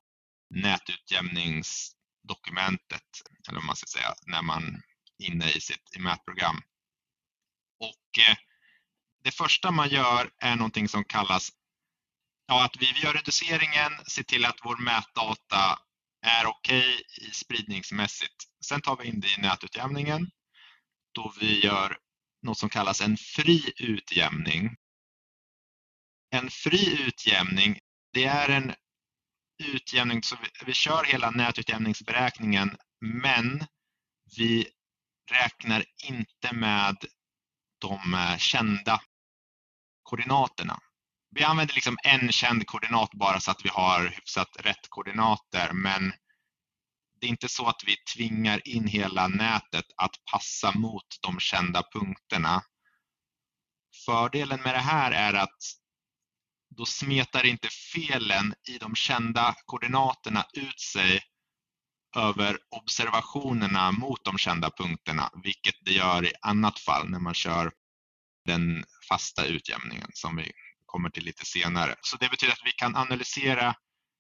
nätutjämningsdokumentet, 0.51 3.23
eller 3.49 3.59
vad 3.59 3.67
man 3.67 3.77
ska 3.77 3.87
säga, 3.87 4.15
när 4.27 4.43
man 4.43 4.83
är 5.19 5.27
inne 5.27 5.51
i 5.51 5.61
sitt 5.61 5.97
i 5.97 5.99
mätprogram. 5.99 6.63
Och 7.81 8.19
eh, 8.29 8.37
det 9.25 9.31
första 9.31 9.71
man 9.71 9.89
gör 9.89 10.31
är 10.39 10.57
någonting 10.57 10.89
som 10.89 11.05
kallas 11.05 11.51
ja, 12.47 12.65
att 12.65 12.77
vi 12.77 13.01
gör 13.01 13.13
reduceringen, 13.13 13.93
ser 14.07 14.23
till 14.23 14.45
att 14.45 14.59
vår 14.65 14.77
mätdata 14.77 15.79
är 16.23 16.47
okej 16.47 16.95
okay 16.95 17.31
spridningsmässigt. 17.33 18.45
Sen 18.65 18.81
tar 18.81 18.97
vi 18.97 19.09
in 19.09 19.21
det 19.21 19.29
i 19.29 19.41
nätutjämningen 19.41 20.31
då 21.13 21.33
vi 21.41 21.61
gör 21.61 21.99
något 22.43 22.59
som 22.59 22.69
kallas 22.69 23.01
en 23.01 23.17
fri 23.17 23.73
utjämning. 23.77 24.77
En 26.31 26.51
fri 26.51 27.03
utjämning, 27.07 27.79
det 28.13 28.25
är 28.25 28.49
en 28.49 28.75
utjämning, 29.65 30.23
så 30.23 30.37
vi, 30.43 30.49
vi 30.67 30.73
kör 30.73 31.05
hela 31.05 31.31
nätutjämningsberäkningen 31.31 32.77
men 33.01 33.65
vi 34.37 34.69
räknar 35.31 35.85
inte 36.05 36.55
med 36.55 36.97
de 37.81 38.15
eh, 38.15 38.39
kända 38.39 39.01
koordinaterna. 40.03 40.79
Vi 41.31 41.45
använder 41.45 41.75
liksom 41.75 41.99
en 42.05 42.33
känd 42.33 42.67
koordinat 42.67 43.11
bara 43.13 43.41
så 43.41 43.51
att 43.51 43.65
vi 43.65 43.69
har 43.69 44.07
hyfsat 44.07 44.57
rätt 44.59 44.89
koordinater 44.89 45.73
men 45.73 46.13
det 47.21 47.27
är 47.27 47.31
inte 47.31 47.49
så 47.49 47.67
att 47.67 47.83
vi 47.87 47.97
tvingar 48.15 48.69
in 48.69 48.87
hela 48.87 49.29
nätet 49.29 49.85
att 49.97 50.25
passa 50.31 50.79
mot 50.79 51.07
de 51.23 51.41
kända 51.41 51.83
punkterna. 51.93 52.63
Fördelen 54.07 54.61
med 54.61 54.75
det 54.75 54.81
här 54.81 55.13
är 55.13 55.35
att 55.35 55.59
då 56.77 56.87
smetar 56.87 57.47
inte 57.47 57.69
felen 57.93 58.55
i 58.69 58.79
de 58.79 58.95
kända 58.95 59.55
koordinaterna 59.65 60.47
ut 60.53 60.81
sig 60.81 61.23
över 62.17 62.59
observationerna 62.71 63.93
mot 63.93 64.25
de 64.25 64.39
kända 64.39 64.71
punkterna, 64.71 65.31
vilket 65.43 65.75
det 65.85 65.93
gör 65.93 66.25
i 66.27 66.33
annat 66.43 66.79
fall 66.79 67.09
när 67.11 67.19
man 67.19 67.35
kör 67.35 67.73
den 68.45 68.85
fasta 69.09 69.45
utjämningen 69.45 70.11
som 70.15 70.37
vi 70.37 70.53
kommer 70.87 71.11
till 71.11 71.25
lite 71.25 71.47
senare. 71.47 71.95
Så 72.01 72.17
det 72.17 72.31
betyder 72.31 72.53
att 72.53 72.63
vi 72.65 72.73
kan 72.73 72.97
analysera 72.97 73.75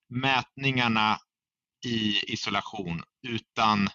mätningarna 0.08 1.18
i 1.84 2.32
isolation 2.32 3.02
utan 3.22 3.88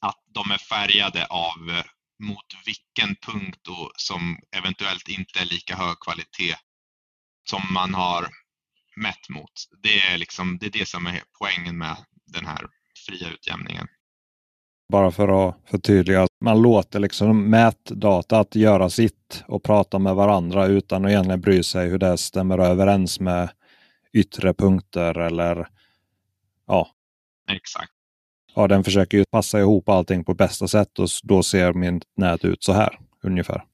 att 0.00 0.22
de 0.26 0.50
är 0.50 0.58
färgade 0.58 1.26
av 1.26 1.70
eh, 1.70 1.84
mot 2.22 2.46
vilken 2.64 3.16
punkt 3.16 3.58
då 3.62 3.92
som 3.96 4.38
eventuellt 4.56 5.08
inte 5.08 5.40
är 5.40 5.44
lika 5.44 5.76
hög 5.76 6.00
kvalitet 6.00 6.56
som 7.44 7.62
man 7.74 7.94
har 7.94 8.28
mätt 8.96 9.28
mot. 9.28 9.52
Det 9.82 10.00
är, 10.00 10.18
liksom, 10.18 10.58
det, 10.60 10.66
är 10.66 10.70
det 10.70 10.88
som 10.88 11.06
är 11.06 11.22
poängen 11.38 11.78
med 11.78 11.96
den 12.26 12.46
här 12.46 12.66
fria 13.06 13.28
utjämningen. 13.30 13.86
Bara 14.88 15.10
för 15.10 15.48
att 15.48 15.56
förtydliga. 15.70 16.26
Man 16.40 16.62
låter 16.62 16.98
liksom 16.98 17.50
mätdata 17.50 18.38
att 18.38 18.54
göra 18.54 18.90
sitt 18.90 19.44
och 19.46 19.62
prata 19.62 19.98
med 19.98 20.14
varandra 20.14 20.66
utan 20.66 21.04
att 21.04 21.10
egentligen 21.10 21.40
bry 21.40 21.62
sig 21.62 21.88
hur 21.88 21.98
det 21.98 22.18
stämmer 22.18 22.58
överens 22.58 23.20
med 23.20 23.50
yttre 24.12 24.54
punkter 24.54 25.18
eller 25.18 25.68
ja. 26.66 26.90
Exakt. 27.50 27.92
Ja, 28.54 28.68
den 28.68 28.84
försöker 28.84 29.18
ju 29.18 29.24
passa 29.30 29.60
ihop 29.60 29.88
allting 29.88 30.24
på 30.24 30.34
bästa 30.34 30.68
sätt 30.68 30.98
och 30.98 31.08
då 31.22 31.42
ser 31.42 31.72
min 31.72 32.00
nät 32.16 32.44
ut 32.44 32.64
så 32.64 32.72
här 32.72 32.98
ungefär. 33.22 33.64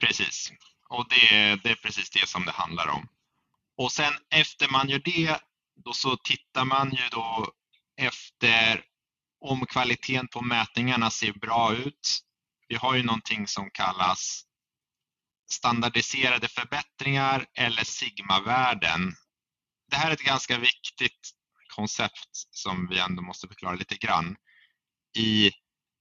Precis, 0.00 0.52
och 0.90 1.06
det, 1.08 1.56
det 1.62 1.70
är 1.70 1.74
precis 1.74 2.10
det 2.10 2.28
som 2.28 2.44
det 2.44 2.52
handlar 2.52 2.88
om. 2.88 3.08
Och 3.76 3.92
sen 3.92 4.12
efter 4.30 4.68
man 4.68 4.88
gör 4.88 5.02
det, 5.04 5.40
då 5.84 5.92
så 5.92 6.16
tittar 6.16 6.64
man 6.64 6.90
ju 6.90 7.08
då 7.10 7.52
efter 7.96 8.84
om 9.40 9.66
kvaliteten 9.66 10.28
på 10.28 10.40
mätningarna 10.42 11.10
ser 11.10 11.32
bra 11.32 11.74
ut. 11.74 12.20
Vi 12.68 12.76
har 12.76 12.94
ju 12.94 13.02
någonting 13.02 13.46
som 13.46 13.70
kallas 13.70 14.44
standardiserade 15.50 16.48
förbättringar 16.48 17.46
eller 17.54 17.84
sigmavärden. 17.84 19.14
Det 19.90 19.96
här 19.96 20.10
är 20.10 20.14
ett 20.14 20.20
ganska 20.20 20.58
viktigt 20.58 21.30
koncept 21.74 22.28
som 22.50 22.88
vi 22.88 22.98
ändå 22.98 23.22
måste 23.22 23.48
förklara 23.48 23.74
lite 23.74 23.96
grann. 23.96 24.36
I 25.16 25.50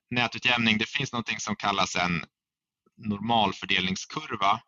nätutjämning, 0.09 0.77
det 0.77 0.89
finns 0.89 1.11
någonting 1.11 1.39
som 1.39 1.55
kallas 1.55 1.95
en 1.95 2.25
normalfördelningskurva 2.97 4.61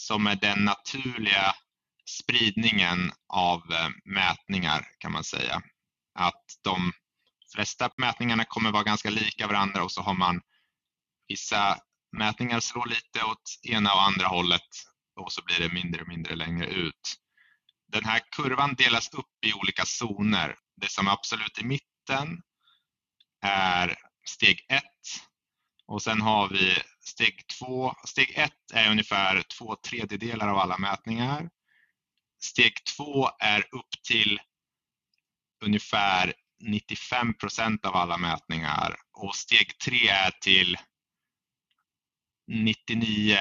som 0.00 0.26
är 0.26 0.36
den 0.36 0.64
naturliga 0.64 1.54
spridningen 2.06 3.12
av 3.28 3.72
eh, 3.72 3.88
mätningar 4.04 4.88
kan 4.98 5.12
man 5.12 5.24
säga. 5.24 5.62
Att 6.14 6.44
de 6.62 6.92
flesta 7.54 7.90
mätningarna 7.96 8.44
kommer 8.44 8.72
vara 8.72 8.82
ganska 8.82 9.10
lika 9.10 9.46
varandra 9.46 9.84
och 9.84 9.92
så 9.92 10.02
har 10.02 10.14
man 10.14 10.40
vissa 11.28 11.78
mätningar 12.16 12.60
slår 12.60 12.86
lite 12.86 13.24
åt 13.24 13.42
ena 13.68 13.94
och 13.94 14.02
andra 14.02 14.26
hållet 14.26 14.68
och 15.20 15.32
så 15.32 15.42
blir 15.44 15.58
det 15.58 15.74
mindre 15.74 16.02
och 16.02 16.08
mindre 16.08 16.36
längre 16.36 16.66
ut. 16.66 17.16
Den 17.92 18.04
här 18.04 18.20
kurvan 18.36 18.74
delas 18.74 19.14
upp 19.14 19.44
i 19.46 19.52
olika 19.52 19.84
zoner. 19.84 20.56
Det 20.76 20.90
som 20.90 21.06
är 21.06 21.12
absolut 21.12 21.58
i 21.58 21.64
mitten 21.64 22.42
är 23.42 23.96
steg 24.28 24.66
1 24.68 24.82
och 25.86 26.02
sen 26.02 26.20
har 26.20 26.48
vi 26.48 26.78
steg 27.10 27.46
2. 27.58 27.94
Steg 28.04 28.32
1 28.36 28.52
är 28.72 28.90
ungefär 28.90 29.42
två 29.42 29.76
tredjedelar 29.76 30.48
av 30.48 30.58
alla 30.58 30.78
mätningar. 30.78 31.50
Steg 32.42 32.84
2 32.96 33.28
är 33.38 33.60
upp 33.60 34.02
till 34.08 34.40
ungefär 35.64 36.34
95 36.60 37.34
procent 37.34 37.84
av 37.84 37.96
alla 37.96 38.18
mätningar 38.18 38.96
och 39.12 39.34
steg 39.34 39.78
3 39.78 40.08
är 40.08 40.30
till 40.30 40.76
99 42.46 43.38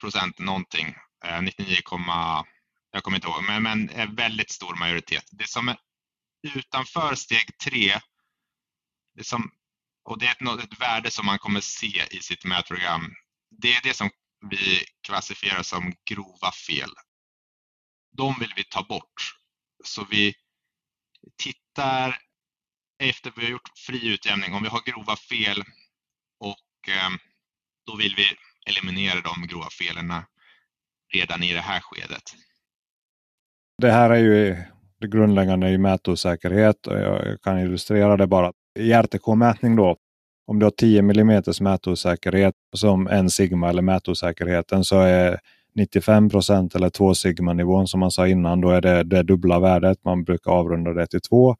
procent 0.00 0.38
någonting. 0.38 0.94
Eh, 1.24 1.42
99, 1.42 1.76
jag 2.90 3.02
kommer 3.02 3.16
inte 3.16 3.28
ihåg, 3.28 3.44
men, 3.44 3.62
men 3.62 3.90
en 3.90 4.14
väldigt 4.14 4.50
stor 4.50 4.74
majoritet. 4.74 5.24
Det 5.30 5.48
som 5.48 5.68
är 5.68 5.78
utanför 6.54 7.14
steg 7.14 7.58
3, 7.58 8.00
det 9.14 9.24
som, 9.24 9.50
och 10.06 10.18
det 10.18 10.26
är 10.26 10.54
ett, 10.54 10.64
ett 10.64 10.80
värde 10.80 11.10
som 11.10 11.26
man 11.26 11.38
kommer 11.38 11.60
se 11.60 12.02
i 12.10 12.20
sitt 12.20 12.44
mätprogram, 12.44 13.14
det 13.50 13.72
är 13.72 13.82
det 13.82 13.94
som 13.94 14.10
vi 14.50 14.84
klassifierar 15.06 15.62
som 15.62 15.94
grova 16.10 16.52
fel. 16.68 16.90
De 18.16 18.34
vill 18.40 18.52
vi 18.56 18.64
ta 18.64 18.82
bort. 18.82 19.34
Så 19.84 20.06
vi 20.10 20.34
tittar 21.42 22.18
efter 23.02 23.32
vi 23.36 23.44
har 23.44 23.50
gjort 23.50 23.70
fri 23.86 24.08
utjämning 24.08 24.54
om 24.54 24.62
vi 24.62 24.68
har 24.68 24.82
grova 24.86 25.16
fel 25.16 25.60
och 26.40 26.88
eh, 26.88 27.10
då 27.86 27.96
vill 27.96 28.14
vi 28.16 28.24
eliminera 28.70 29.20
de 29.20 29.46
grova 29.46 29.68
felen 29.70 30.12
redan 31.14 31.42
i 31.42 31.52
det 31.52 31.60
här 31.60 31.80
skedet. 31.80 32.34
Det 33.82 33.90
här 33.90 34.10
är 34.10 34.18
ju 34.18 34.56
det 35.00 35.08
grundläggande 35.08 35.70
i 35.70 35.78
mätosäkerhet 35.78 36.86
och 36.86 36.98
jag 36.98 37.42
kan 37.42 37.58
illustrera 37.58 38.16
det 38.16 38.26
bara. 38.26 38.52
I 38.76 38.92
RTK-mätning 38.92 39.76
då, 39.76 39.96
om 40.46 40.58
du 40.58 40.66
har 40.66 40.70
10 40.70 40.98
mm 40.98 41.42
mätosäkerhet 41.60 42.54
som 42.76 43.06
en 43.08 43.30
sigma 43.30 43.68
eller 43.68 43.82
mätosäkerheten 43.82 44.84
så 44.84 45.00
är 45.00 45.40
95 45.74 46.28
procent 46.30 46.74
eller 46.74 46.90
2 46.90 47.14
sigma 47.14 47.52
nivån 47.52 47.86
som 47.88 48.00
man 48.00 48.10
sa 48.10 48.28
innan, 48.28 48.60
då 48.60 48.70
är 48.70 48.80
det 48.80 49.02
det 49.02 49.22
dubbla 49.22 49.60
värdet. 49.60 49.98
Man 50.04 50.24
brukar 50.24 50.50
avrunda 50.50 50.92
det 50.92 51.06
till 51.06 51.20
2 51.20 51.56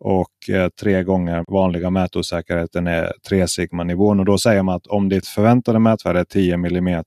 och 0.00 0.50
eh, 0.50 0.68
tre 0.68 1.02
gånger 1.02 1.44
vanliga 1.48 1.90
mätosäkerheten 1.90 2.86
är 2.86 3.12
3 3.28 3.48
sigma 3.48 3.84
nivån. 3.84 4.20
Och 4.20 4.26
då 4.26 4.38
säger 4.38 4.62
man 4.62 4.76
att 4.76 4.86
om 4.86 5.08
ditt 5.08 5.26
förväntade 5.26 5.78
mätvärde 5.78 6.20
är 6.20 6.24
10 6.24 6.54
mm 6.54 7.04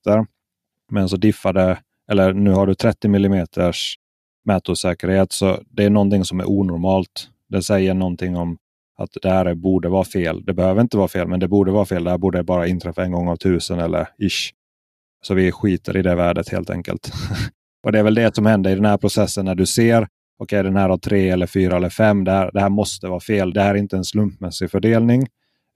men 0.91 1.09
så 1.09 1.17
diffar 1.17 1.53
det, 1.53 1.79
eller 2.11 2.33
nu 2.33 2.51
har 2.51 2.67
du 2.67 2.75
30 2.75 3.07
mm 3.07 3.47
mätosäkerhet 4.45 5.31
så 5.31 5.59
det 5.69 5.83
är 5.83 5.89
någonting 5.89 6.25
som 6.25 6.39
är 6.39 6.49
onormalt. 6.49 7.29
Det 7.49 7.61
säger 7.61 7.93
någonting 7.93 8.37
om 8.37 8.57
att 8.97 9.09
det 9.21 9.29
här 9.29 9.55
borde 9.55 9.89
vara 9.89 10.03
fel. 10.03 10.45
Det 10.45 10.53
behöver 10.53 10.81
inte 10.81 10.97
vara 10.97 11.07
fel, 11.07 11.27
men 11.27 11.39
det 11.39 11.47
borde 11.47 11.71
vara 11.71 11.85
fel. 11.85 12.03
Det 12.03 12.09
här 12.09 12.17
borde 12.17 12.43
bara 12.43 12.67
inträffa 12.67 13.03
en 13.03 13.11
gång 13.11 13.27
av 13.27 13.35
tusen 13.35 13.79
eller 13.79 14.07
ish. 14.19 14.53
Så 15.21 15.33
vi 15.33 15.51
skiter 15.51 15.97
i 15.97 16.01
det 16.01 16.15
värdet 16.15 16.49
helt 16.49 16.69
enkelt. 16.69 17.11
och 17.83 17.91
Det 17.91 17.99
är 17.99 18.03
väl 18.03 18.15
det 18.15 18.35
som 18.35 18.45
händer 18.45 18.71
i 18.71 18.75
den 18.75 18.85
här 18.85 18.97
processen 18.97 19.45
när 19.45 19.55
du 19.55 19.65
ser 19.65 19.97
okej 19.97 20.59
okay, 20.59 20.63
den 20.63 20.75
här 20.75 20.89
har 20.89 20.97
tre 20.97 21.29
eller 21.29 21.47
fyra 21.47 21.77
eller 21.77 21.89
fem. 21.89 22.23
Det 22.23 22.31
här, 22.31 22.51
det 22.53 22.59
här 22.59 22.69
måste 22.69 23.07
vara 23.07 23.19
fel. 23.19 23.53
Det 23.53 23.61
här 23.61 23.75
är 23.75 23.79
inte 23.79 23.97
en 23.97 24.05
slumpmässig 24.05 24.71
fördelning 24.71 25.27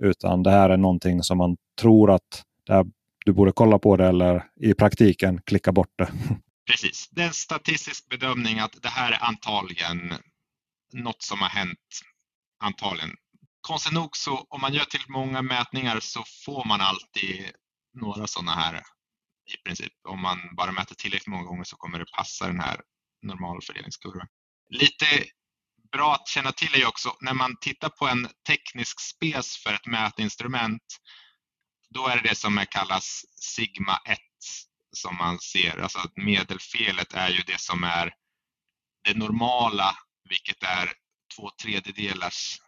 utan 0.03 0.43
det 0.43 0.51
här 0.51 0.69
är 0.69 0.77
någonting 0.77 1.23
som 1.23 1.37
man 1.37 1.57
tror 1.81 2.11
att 2.11 2.43
här, 2.69 2.85
du 3.25 3.33
borde 3.33 3.51
kolla 3.51 3.79
på 3.79 3.97
det 3.97 4.07
eller 4.07 4.43
i 4.59 4.73
praktiken 4.73 5.41
klicka 5.41 5.71
bort 5.71 5.93
det. 5.97 6.07
Precis, 6.71 7.09
det 7.11 7.21
är 7.21 7.27
en 7.27 7.33
statistisk 7.33 8.09
bedömning 8.09 8.59
att 8.59 8.81
det 8.81 8.89
här 8.89 9.11
är 9.11 9.23
antagligen 9.23 10.13
något 10.93 11.23
som 11.23 11.39
har 11.39 11.49
hänt. 11.49 11.79
Antagligen. 12.59 13.15
Konstigt 13.61 13.93
nog 13.93 14.17
så 14.17 14.37
om 14.49 14.61
man 14.61 14.73
gör 14.73 14.85
tillräckligt 14.85 15.09
många 15.09 15.41
mätningar 15.41 15.99
så 15.99 16.23
får 16.45 16.65
man 16.65 16.81
alltid 16.81 17.51
några 17.93 18.27
sådana 18.27 18.51
här 18.51 18.83
i 19.53 19.57
princip. 19.65 19.93
Om 20.07 20.21
man 20.21 20.55
bara 20.55 20.71
mäter 20.71 20.95
tillräckligt 20.95 21.27
många 21.27 21.43
gånger 21.43 21.63
så 21.63 21.75
kommer 21.75 21.99
det 21.99 22.05
passa 22.17 22.47
den 22.47 22.59
här 22.59 22.81
normalfördelningskurvan. 23.21 24.27
Lite 24.69 25.05
bra 25.91 26.13
att 26.13 26.27
känna 26.27 26.51
till 26.51 26.73
är 26.73 26.77
ju 26.77 26.85
också 26.85 27.17
när 27.21 27.33
man 27.33 27.57
tittar 27.61 27.89
på 27.89 28.07
en 28.07 28.29
teknisk 28.47 28.99
spec 29.01 29.57
för 29.63 29.73
ett 29.73 29.85
mätinstrument, 29.85 30.83
då 31.89 32.07
är 32.07 32.15
det 32.15 32.29
det 32.29 32.35
som 32.35 32.65
kallas 32.69 33.25
sigma 33.35 33.97
1 34.05 34.19
som 34.91 35.15
man 35.15 35.39
ser. 35.39 35.77
Alltså 35.77 35.99
att 35.99 36.17
medelfelet 36.17 37.13
är 37.13 37.29
ju 37.29 37.41
det 37.41 37.61
som 37.61 37.83
är 37.83 38.13
det 39.03 39.17
normala, 39.17 39.97
vilket 40.29 40.63
är 40.63 40.93
två 41.37 41.49
tredjedelars 41.61 42.61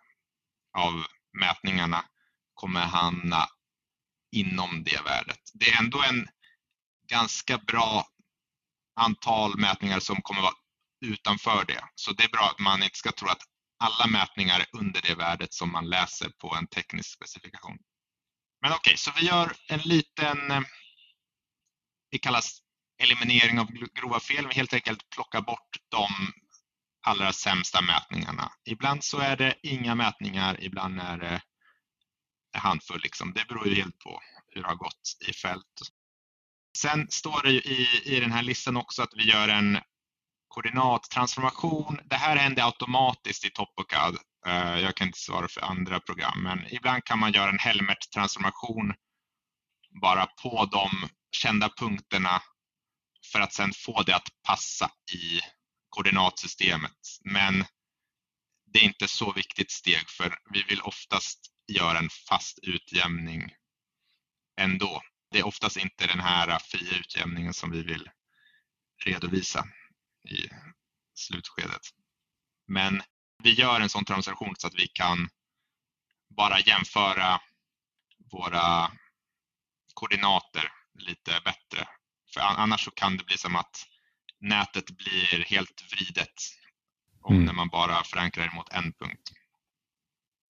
av 0.78 1.06
mätningarna 1.40 2.06
kommer 2.54 2.82
hamna 2.82 3.48
inom 4.32 4.84
det 4.84 5.02
värdet. 5.06 5.40
Det 5.54 5.70
är 5.70 5.80
ändå 5.80 6.04
en 6.04 6.28
ganska 7.08 7.58
bra 7.58 8.08
antal 8.96 9.58
mätningar 9.58 10.00
som 10.00 10.22
kommer 10.22 10.42
vara 10.42 10.54
utanför 11.06 11.66
det. 11.66 11.84
Så 11.96 12.14
det 12.14 12.24
är 12.24 12.30
bra 12.30 12.52
att 12.54 12.60
man 12.60 12.84
inte 12.84 12.98
ska 12.98 13.12
tro 13.12 13.30
att 13.30 13.42
alla 13.80 14.08
mätningar 14.08 14.60
är 14.60 14.68
under 14.72 15.02
det 15.02 15.16
värdet 15.16 15.54
som 15.54 15.72
man 15.72 15.90
läser 15.90 16.30
på 16.30 16.56
en 16.56 16.68
teknisk 16.68 17.14
specifikation. 17.14 17.78
Men 18.62 18.72
okej, 18.72 18.92
okay, 18.92 18.98
så 18.98 19.12
vi 19.16 19.26
gör 19.26 19.56
en 19.68 19.80
liten, 19.80 20.52
eh, 20.52 20.62
det 22.12 22.18
kallas 22.18 22.62
eliminering 22.98 23.60
av 23.60 23.72
grova 23.72 24.20
fel. 24.20 24.48
Vi 24.48 24.54
helt 24.54 24.74
enkelt 24.74 25.10
plockar 25.10 25.42
bort 25.42 25.78
de 25.90 26.34
allra 27.08 27.34
sämsta 27.34 27.82
mätningarna. 27.82 28.52
Ibland 28.66 29.04
så 29.04 29.20
är 29.20 29.38
det 29.38 29.56
inga 29.64 29.96
mätningar, 29.96 30.64
ibland 30.64 31.00
är 31.00 31.18
det 31.18 31.42
en 32.56 32.62
handfull. 32.62 33.02
Liksom. 33.04 33.34
Det 33.34 33.48
beror 33.48 33.68
ju 33.68 33.76
helt 33.76 34.00
på 34.00 34.22
hur 34.48 34.62
det 34.62 34.68
har 34.68 34.76
gått 34.76 35.18
i 35.28 35.34
fält. 35.34 35.66
Sen 36.78 37.08
står 37.10 37.44
det 37.44 37.52
i, 37.52 37.88
i 38.04 38.20
den 38.20 38.32
här 38.32 38.44
listan 38.44 38.78
också 38.78 39.02
att 39.02 39.14
vi 39.16 39.32
gör 39.32 39.48
en 39.48 39.80
koordinattransformation. 40.48 42.00
Det 42.06 42.16
här 42.16 42.36
händer 42.36 42.64
automatiskt 42.64 43.46
i 43.46 43.50
Topocad. 43.50 44.18
Eh, 44.48 44.80
jag 44.80 44.96
kan 44.96 45.08
inte 45.08 45.20
svara 45.20 45.48
för 45.48 45.62
andra 45.62 46.00
program, 46.00 46.44
men 46.44 46.74
ibland 46.74 47.04
kan 47.04 47.20
man 47.20 47.32
göra 47.32 47.50
en 47.50 47.60
Helmert-transformation 47.60 48.94
bara 50.02 50.26
på 50.26 50.66
de 50.72 51.10
kända 51.32 51.70
punkterna 51.78 52.42
för 53.32 53.40
att 53.40 53.54
sedan 53.54 53.74
få 53.86 54.04
det 54.04 54.16
att 54.16 54.28
passa 54.48 54.92
i 55.14 55.40
koordinatsystemet. 55.90 56.98
Men 57.22 57.66
det 58.66 58.80
är 58.80 58.84
inte 58.84 59.08
så 59.08 59.32
viktigt 59.34 59.72
steg 59.72 60.10
för 60.10 60.38
vi 60.54 60.64
vill 60.64 60.82
oftast 60.82 61.40
göra 61.68 62.00
en 62.00 62.10
fast 62.30 62.60
utjämning 62.60 63.54
ändå. 64.60 65.02
Det 65.32 65.40
är 65.40 65.48
oftast 65.48 65.78
inte 65.78 66.08
den 66.08 66.20
här 66.20 66.60
fria 66.60 66.98
utjämningen 67.00 67.54
som 67.54 67.72
vi 67.72 67.84
vill 67.84 68.10
redovisa 69.06 69.68
i 70.30 70.50
slutskedet. 71.14 71.82
Men 72.68 73.02
vi 73.44 73.54
gör 73.54 73.82
en 73.82 73.90
sån 73.90 74.06
transaktion 74.06 74.56
så 74.58 74.68
att 74.68 74.76
vi 74.76 74.88
kan 74.88 75.30
bara 76.30 76.60
jämföra 76.60 77.42
våra 78.32 78.92
koordinater 79.94 80.72
lite 80.94 81.42
bättre. 81.46 81.88
För 82.34 82.42
annars 82.42 82.86
så 82.86 82.92
kan 82.92 83.18
det 83.18 83.24
bli 83.24 83.38
som 83.38 83.56
att 83.56 83.86
nätet 84.40 84.92
blir 84.92 85.46
helt 85.46 85.84
vridet 85.92 86.34
om 87.22 87.34
mm. 87.34 87.46
när 87.46 87.54
man 87.54 87.70
bara 87.70 88.04
förankrar 88.04 88.48
det 88.48 88.56
mot 88.56 88.70
en 88.70 88.94
punkt. 88.94 89.32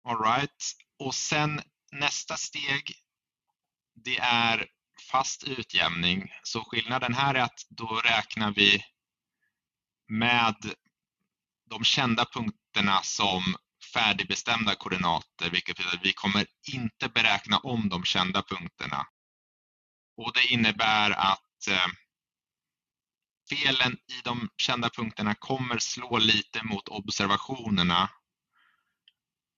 All 0.04 0.24
right. 0.24 0.64
Och 1.00 1.16
sen 1.16 1.62
nästa 1.92 2.38
steg, 2.38 2.94
det 3.96 4.18
är 4.18 4.68
fast 5.12 5.44
utjämning. 5.44 6.32
Så 6.44 6.64
skillnaden 6.64 7.14
här 7.14 7.36
är 7.36 7.40
att 7.40 7.66
då 7.70 8.02
räknar 8.06 8.52
vi 8.52 8.86
med 10.08 10.56
de 11.70 11.84
kända 11.84 12.26
punkterna 12.26 13.02
som 13.04 13.56
färdigbestämda 13.94 14.76
koordinater, 14.76 15.50
vilket 15.50 15.78
betyder 15.78 15.98
att 15.98 16.06
vi 16.06 16.14
kommer 16.14 16.46
inte 16.74 17.10
beräkna 17.10 17.58
om 17.58 17.90
de 17.90 18.04
kända 18.04 18.44
punkterna. 18.44 19.08
och 20.18 20.34
det 20.34 20.54
innebär 20.54 21.12
att 21.12 21.68
eh, 21.70 21.88
felen 23.50 23.94
i 23.94 24.22
de 24.24 24.50
kända 24.58 24.90
punkterna 24.90 25.36
kommer 25.36 25.80
slå 25.80 26.18
lite 26.18 26.64
mot 26.64 26.88
observationerna. 26.88 28.10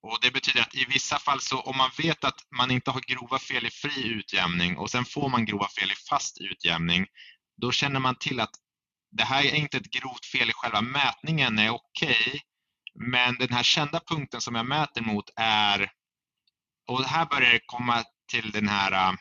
Och 0.04 0.18
Det 0.22 0.32
betyder 0.32 0.62
att 0.62 0.76
i 0.76 0.86
vissa 0.86 1.20
fall 1.20 1.42
så 1.42 1.62
om 1.62 1.78
man 1.78 1.92
vet 1.98 2.24
att 2.24 2.39
man 2.58 2.72
inte 2.72 2.92
har 2.92 3.02
grova 3.02 3.39
fel 3.39 3.66
i 3.66 3.70
fri 3.70 4.08
utjämning 4.08 4.78
och 4.78 4.92
sen 4.92 5.06
får 5.06 5.30
man 5.30 5.46
grova 5.46 5.68
fel 5.68 5.92
i 5.92 5.96
fast 6.10 6.38
utjämning, 6.42 7.08
då 7.62 7.72
känner 7.72 8.00
man 8.00 8.16
till 8.16 8.39
att 8.39 8.52
det 9.12 9.24
här 9.24 9.44
är 9.46 9.56
inte 9.56 9.78
ett 9.78 9.92
grovt 9.92 10.26
fel 10.26 10.50
i 10.50 10.54
själva 10.54 10.82
mätningen, 10.82 11.60
är 11.60 11.70
okej, 11.70 12.16
okay, 12.28 12.39
men 12.96 13.36
den 13.36 13.54
här 13.54 13.64
kända 13.64 14.00
punkten 14.08 14.42
som 14.42 14.56
jag 14.56 14.66
mäter 14.66 15.02
mot 15.02 15.30
är, 15.36 15.92
och 16.88 17.04
här 17.04 17.26
börjar 17.26 17.52
det 17.52 17.62
komma 17.66 18.04
till 18.32 18.52
den 18.52 18.68
här 18.68 18.92
äh, 18.92 19.14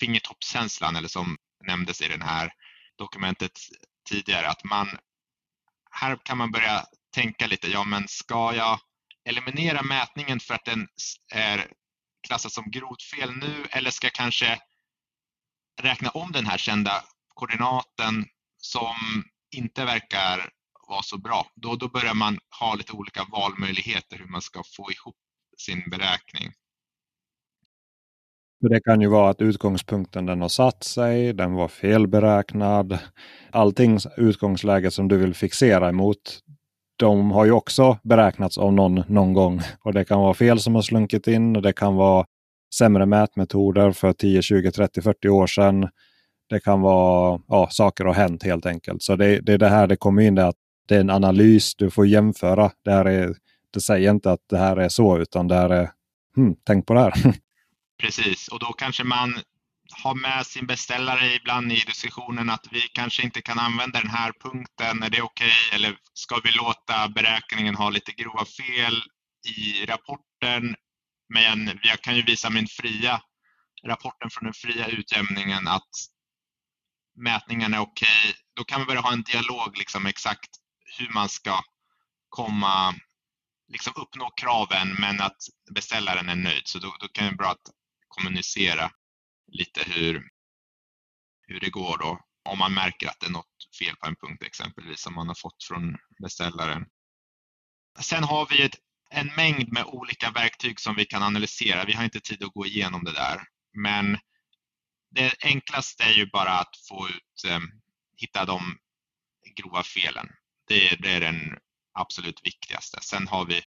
fingertoppskänslan 0.00 0.96
eller 0.96 1.08
som 1.08 1.36
nämndes 1.66 2.00
i 2.00 2.08
den 2.08 2.22
här 2.22 2.52
dokumentet 3.00 3.52
tidigare, 4.08 4.48
att 4.48 4.64
man 4.64 4.88
här 5.90 6.16
kan 6.22 6.38
man 6.38 6.50
börja 6.50 6.84
tänka 7.14 7.46
lite, 7.46 7.68
ja 7.68 7.84
men 7.84 8.08
ska 8.08 8.54
jag 8.54 8.80
eliminera 9.24 9.82
mätningen 9.82 10.40
för 10.40 10.54
att 10.54 10.64
den 10.64 10.88
är 11.32 11.72
klassad 12.26 12.52
som 12.52 12.70
grovt 12.70 13.02
fel 13.02 13.32
nu 13.36 13.66
eller 13.70 13.90
ska 13.90 14.06
jag 14.06 14.12
kanske 14.14 14.58
räkna 15.82 16.10
om 16.10 16.32
den 16.32 16.46
här 16.46 16.58
kända 16.58 17.04
koordinaten 17.34 18.26
som 18.56 19.24
inte 19.56 19.84
verkar 19.84 20.50
vara 20.88 21.02
så 21.02 21.18
bra. 21.18 21.46
Då, 21.54 21.76
då 21.76 21.88
börjar 21.88 22.14
man 22.14 22.38
ha 22.60 22.74
lite 22.74 22.92
olika 22.92 23.24
valmöjligheter 23.24 24.18
hur 24.18 24.26
man 24.26 24.42
ska 24.42 24.62
få 24.76 24.92
ihop 24.92 25.16
sin 25.58 25.90
beräkning. 25.90 26.52
Det 28.60 28.80
kan 28.80 29.00
ju 29.00 29.08
vara 29.08 29.30
att 29.30 29.42
utgångspunkten 29.42 30.26
den 30.26 30.40
har 30.40 30.48
satt 30.48 30.84
sig, 30.84 31.32
den 31.32 31.52
var 31.54 31.68
felberäknad. 31.68 32.98
Allting 33.50 33.98
utgångsläge 34.16 34.90
som 34.90 35.08
du 35.08 35.16
vill 35.16 35.34
fixera 35.34 35.88
emot, 35.88 36.40
de 36.96 37.30
har 37.30 37.44
ju 37.44 37.52
också 37.52 37.98
beräknats 38.02 38.58
av 38.58 38.72
någon 38.72 39.02
någon 39.08 39.32
gång. 39.32 39.60
Och 39.84 39.92
Det 39.92 40.04
kan 40.04 40.20
vara 40.20 40.34
fel 40.34 40.58
som 40.58 40.74
har 40.74 40.82
slunkit 40.82 41.26
in. 41.26 41.52
Det 41.52 41.72
kan 41.72 41.96
vara 41.96 42.26
sämre 42.74 43.06
mätmetoder 43.06 43.92
för 43.92 44.12
10, 44.12 44.42
20, 44.42 44.70
30, 44.70 45.02
40 45.02 45.28
år 45.28 45.46
sedan. 45.46 45.88
Det 46.48 46.60
kan 46.60 46.80
vara 46.80 47.40
ja, 47.48 47.68
saker 47.70 48.04
har 48.04 48.14
hänt 48.14 48.42
helt 48.42 48.66
enkelt. 48.66 49.02
Så 49.02 49.16
det, 49.16 49.40
det 49.40 49.52
är 49.52 49.58
det 49.58 49.68
här 49.68 49.86
det 49.86 49.96
kommer 49.96 50.22
in. 50.22 50.34
Det, 50.34 50.46
att 50.46 50.56
det 50.88 50.96
är 50.96 51.00
en 51.00 51.10
analys 51.10 51.74
du 51.74 51.90
får 51.90 52.06
jämföra. 52.06 52.70
Det, 52.84 52.90
här 52.90 53.04
är, 53.04 53.34
det 53.74 53.80
säger 53.80 54.10
inte 54.10 54.32
att 54.32 54.40
det 54.50 54.58
här 54.58 54.76
är 54.76 54.88
så 54.88 55.18
utan 55.18 55.48
det 55.48 55.54
här 55.54 55.70
är 55.70 55.90
hmm, 56.36 56.56
tänk 56.66 56.86
på 56.86 56.94
det 56.94 57.00
här. 57.00 57.14
Precis, 58.00 58.48
och 58.48 58.58
då 58.58 58.72
kanske 58.72 59.04
man 59.04 59.42
har 59.92 60.14
med 60.14 60.46
sin 60.46 60.66
beställare 60.66 61.34
ibland 61.34 61.72
i 61.72 61.80
diskussionen 61.86 62.50
att 62.50 62.66
vi 62.70 62.80
kanske 62.80 63.22
inte 63.22 63.42
kan 63.42 63.58
använda 63.58 64.00
den 64.00 64.10
här 64.10 64.32
punkten. 64.42 65.02
Är 65.02 65.10
det 65.10 65.22
okej? 65.22 65.52
Okay? 65.66 65.76
Eller 65.76 65.98
ska 66.12 66.40
vi 66.44 66.52
låta 66.52 67.08
beräkningen 67.08 67.74
ha 67.74 67.90
lite 67.90 68.12
grova 68.12 68.44
fel 68.44 69.02
i 69.46 69.86
rapporten? 69.86 70.76
Men 71.34 71.80
jag 71.82 72.00
kan 72.00 72.16
ju 72.16 72.22
visa 72.22 72.50
min 72.50 72.66
fria 72.66 73.20
rapporten 73.86 74.30
från 74.30 74.44
den 74.44 74.54
fria 74.54 74.86
utjämningen 74.86 75.68
att 75.68 75.90
mätningen 77.16 77.74
är 77.74 77.80
okej. 77.80 78.08
Okay. 78.20 78.34
Då 78.56 78.64
kan 78.64 78.80
vi 78.80 78.86
börja 78.86 79.00
ha 79.00 79.12
en 79.12 79.22
dialog 79.22 79.78
liksom 79.78 80.06
exakt 80.06 80.50
hur 80.98 81.08
man 81.08 81.28
ska 81.28 81.60
komma, 82.28 82.94
liksom 83.68 83.92
uppnå 83.96 84.30
kraven 84.30 84.96
men 84.98 85.20
att 85.20 85.38
beställaren 85.74 86.28
är 86.28 86.34
nöjd. 86.34 86.62
Så 86.64 86.78
då, 86.78 86.96
då 87.00 87.08
kan 87.08 87.24
det 87.24 87.30
vara 87.30 87.36
bra 87.36 87.50
att 87.50 87.79
kommunicera 88.20 88.90
lite 89.52 89.80
hur, 89.86 90.28
hur 91.46 91.60
det 91.60 91.70
går 91.70 91.98
då. 91.98 92.20
Om 92.44 92.58
man 92.58 92.74
märker 92.74 93.08
att 93.08 93.20
det 93.20 93.26
är 93.26 93.30
något 93.30 93.46
fel 93.78 93.96
på 93.96 94.06
en 94.06 94.16
punkt 94.16 94.42
exempelvis 94.42 95.00
som 95.00 95.14
man 95.14 95.28
har 95.28 95.34
fått 95.34 95.64
från 95.64 95.96
beställaren. 96.22 96.86
Sen 98.00 98.24
har 98.24 98.46
vi 98.50 98.62
ett, 98.62 98.76
en 99.10 99.26
mängd 99.26 99.72
med 99.72 99.84
olika 99.84 100.30
verktyg 100.30 100.80
som 100.80 100.96
vi 100.96 101.04
kan 101.04 101.22
analysera. 101.22 101.84
Vi 101.84 101.92
har 101.92 102.04
inte 102.04 102.20
tid 102.20 102.42
att 102.42 102.52
gå 102.52 102.66
igenom 102.66 103.04
det 103.04 103.12
där. 103.12 103.40
Men 103.72 104.18
det 105.10 105.34
enklaste 105.44 106.04
är 106.04 106.12
ju 106.12 106.26
bara 106.26 106.52
att 106.52 106.76
få 106.88 107.08
ut, 107.08 107.44
eh, 107.50 107.60
hitta 108.16 108.44
de 108.44 108.78
grova 109.56 109.82
felen. 109.82 110.28
Det, 110.68 110.96
det 110.96 111.10
är 111.10 111.20
den 111.20 111.58
absolut 111.92 112.40
viktigaste. 112.46 112.98
Sen 113.02 113.28
har 113.28 113.46
vi 113.46 113.62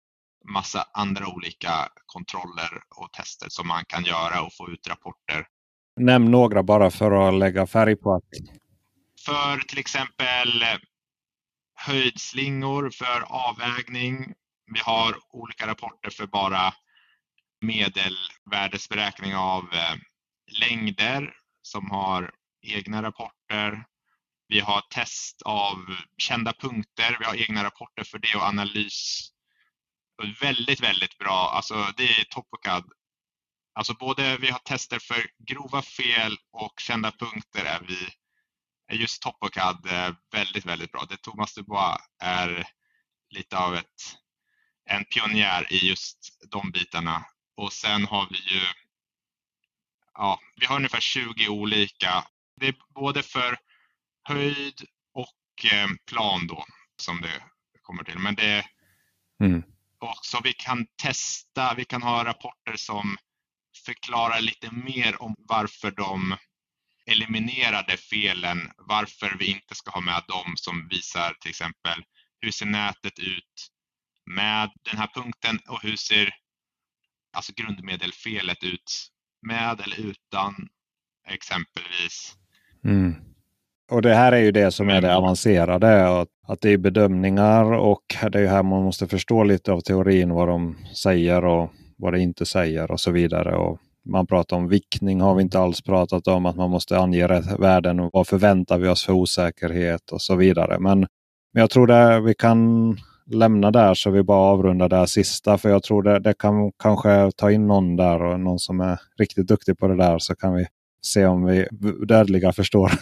massa 0.45 0.87
andra 0.93 1.29
olika 1.29 1.89
kontroller 2.07 2.71
och 2.97 3.13
tester 3.13 3.47
som 3.51 3.69
man 3.69 3.85
kan 3.85 4.05
göra 4.05 4.43
och 4.43 4.55
få 4.55 4.71
ut 4.71 4.89
rapporter. 4.89 5.47
Nämn 6.01 6.31
några 6.31 6.63
bara 6.63 6.91
för 6.91 7.29
att 7.29 7.35
lägga 7.35 7.67
färg 7.67 7.97
på 7.97 8.15
att. 8.15 8.25
För 9.27 9.59
till 9.69 9.79
exempel 9.79 10.63
eh, 10.63 10.79
höjdslingor 11.75 12.91
för 12.91 13.25
avvägning. 13.29 14.35
Vi 14.75 14.81
har 14.81 15.15
olika 15.31 15.67
rapporter 15.67 16.11
för 16.11 16.27
bara 16.27 16.75
medelvärdesberäkning 17.61 19.35
av 19.35 19.65
eh, 19.73 19.97
längder 20.61 21.33
som 21.63 21.91
har 21.91 22.31
egna 22.63 23.03
rapporter. 23.03 23.85
Vi 24.49 24.61
har 24.61 24.81
test 24.81 25.43
av 25.43 25.77
kända 26.19 26.53
punkter. 26.53 27.17
Vi 27.21 27.25
har 27.25 27.35
egna 27.35 27.65
rapporter 27.65 28.05
för 28.05 28.19
det 28.19 28.35
och 28.37 28.43
analys 28.43 29.29
väldigt, 30.41 30.81
väldigt 30.81 31.19
bra. 31.19 31.51
Alltså 31.55 31.93
det 31.97 32.05
är 32.05 32.25
TopoCAD. 32.25 32.85
Alltså 33.75 33.95
både 33.95 34.37
vi 34.37 34.51
har 34.51 34.59
tester 34.59 34.99
för 34.99 35.27
grova 35.39 35.83
fel 35.83 36.37
och 36.53 36.81
kända 36.81 37.11
punkter 37.11 37.65
är 37.65 37.81
vi 37.89 38.09
just 38.99 39.23
TopoCAD 39.23 39.87
eh, 39.87 40.15
väldigt, 40.33 40.67
väldigt 40.67 40.93
bra. 40.93 41.05
Det 41.09 41.17
Thomas 41.17 41.55
Dubois 41.55 41.99
är 42.23 42.67
lite 43.31 43.59
av 43.59 43.75
ett, 43.75 44.17
en 44.91 45.05
pionjär 45.05 45.73
i 45.73 45.89
just 45.89 46.19
de 46.51 46.71
bitarna. 46.71 47.25
Och 47.57 47.73
sen 47.73 48.05
har 48.05 48.29
vi 48.31 48.55
ju 48.55 48.61
ja, 50.15 50.41
vi 50.57 50.67
har 50.67 50.77
ungefär 50.77 51.01
20 51.01 51.49
olika. 51.49 52.25
Det 52.57 52.69
är 52.69 52.75
både 52.95 53.23
för 53.23 53.59
höjd 54.23 54.85
och 55.15 55.73
eh, 55.73 55.89
plan 56.07 56.47
då 56.47 56.65
som 56.97 57.21
det 57.21 57.43
kommer 57.83 58.05
till. 58.05 58.19
Men 58.19 58.35
det, 58.35 58.67
mm. 59.45 59.63
Och 60.01 60.19
så 60.23 60.41
vi 60.45 60.53
kan 60.53 60.87
testa, 61.03 61.75
vi 61.75 61.85
kan 61.85 62.03
ha 62.03 62.25
rapporter 62.25 62.77
som 62.77 63.17
förklarar 63.87 64.41
lite 64.41 64.71
mer 64.71 65.23
om 65.23 65.35
varför 65.39 65.91
de 65.91 66.37
eliminerade 67.07 67.97
felen, 67.97 68.71
varför 68.77 69.37
vi 69.39 69.47
inte 69.47 69.75
ska 69.75 69.91
ha 69.91 70.01
med 70.01 70.23
dem 70.29 70.55
som 70.57 70.89
visar 70.89 71.35
till 71.41 71.51
exempel 71.51 72.05
hur 72.41 72.51
ser 72.51 72.67
nätet 72.67 73.19
ut 73.19 73.69
med 74.27 74.71
den 74.83 74.99
här 74.99 75.11
punkten 75.15 75.59
och 75.69 75.83
hur 75.83 75.97
ser 75.97 76.35
alltså 77.37 77.53
grundmedelfelet 77.57 78.63
ut 78.63 79.09
med 79.47 79.81
eller 79.81 80.01
utan 80.01 80.69
exempelvis. 81.29 82.37
Mm. 82.85 83.28
Och 83.91 84.03
det 84.03 84.15
här 84.15 84.33
är 84.33 84.39
ju 84.39 84.53
det 84.53 84.71
som 84.71 84.89
är 84.89 85.01
det 85.01 85.17
avancerade. 85.17 86.21
Att 86.47 86.61
det 86.61 86.71
är 86.71 86.79
bedömningar 86.79 87.73
och 87.73 88.03
det 88.33 88.41
är 88.41 88.47
här 88.47 88.63
man 88.63 88.83
måste 88.83 89.07
förstå 89.07 89.45
lite 89.45 89.73
av 89.73 89.81
teorin 89.81 90.31
vad 90.31 90.49
de 90.49 90.77
säger 90.95 91.45
och 91.45 91.71
vad 91.99 92.13
det 92.13 92.21
inte 92.21 92.47
säger 92.47 92.91
och 92.91 93.01
så 93.01 93.11
vidare. 93.11 93.57
Och 93.57 93.79
man 94.05 94.27
pratar 94.27 94.57
om 94.57 94.69
viktning 94.69 95.21
har 95.21 95.35
vi 95.35 95.43
inte 95.43 95.59
alls 95.59 95.83
pratat 95.83 96.29
om. 96.29 96.47
Att 96.47 96.57
man 96.57 96.71
måste 96.71 96.99
ange 96.99 97.29
rätt 97.29 97.61
värden 97.61 98.01
och 98.01 98.11
vad 98.13 98.27
förväntar 98.27 98.79
vi 98.79 98.89
oss 98.89 99.05
för 99.05 99.13
osäkerhet 99.13 100.11
och 100.13 100.23
så 100.23 100.37
vidare. 100.37 100.79
Men, 100.79 100.99
men 101.53 101.61
jag 101.61 101.71
tror 101.71 101.87
det 101.87 102.21
vi 102.21 102.35
kan 102.35 102.97
lämna 103.31 103.71
där 103.71 103.95
så 103.95 104.11
vi 104.11 104.23
bara 104.23 104.53
avrundar 104.53 104.89
det 104.89 104.97
här 104.97 105.07
sista. 105.07 105.59
För 105.59 105.69
jag 105.69 105.83
tror 105.83 106.03
det, 106.03 106.19
det 106.19 106.35
kan 106.39 106.73
kanske 106.83 107.31
ta 107.37 107.51
in 107.51 107.67
någon 107.67 107.97
där 107.97 108.23
och 108.23 108.41
någon 108.41 108.59
som 108.59 108.81
är 108.81 108.99
riktigt 109.19 109.49
duktig 109.49 109.79
på 109.79 109.89
det 109.89 109.97
där 109.97 110.19
så 110.19 110.37
kan 110.37 110.55
vi 110.55 110.67
se 111.03 111.27
om 111.27 111.47
vi 111.47 111.67
dödliga 112.07 112.53
förstår 112.53 112.93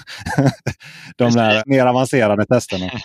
de 1.17 1.33
där 1.33 1.63
mer 1.67 1.87
avancerade 1.87 2.47
testerna. 2.47 2.91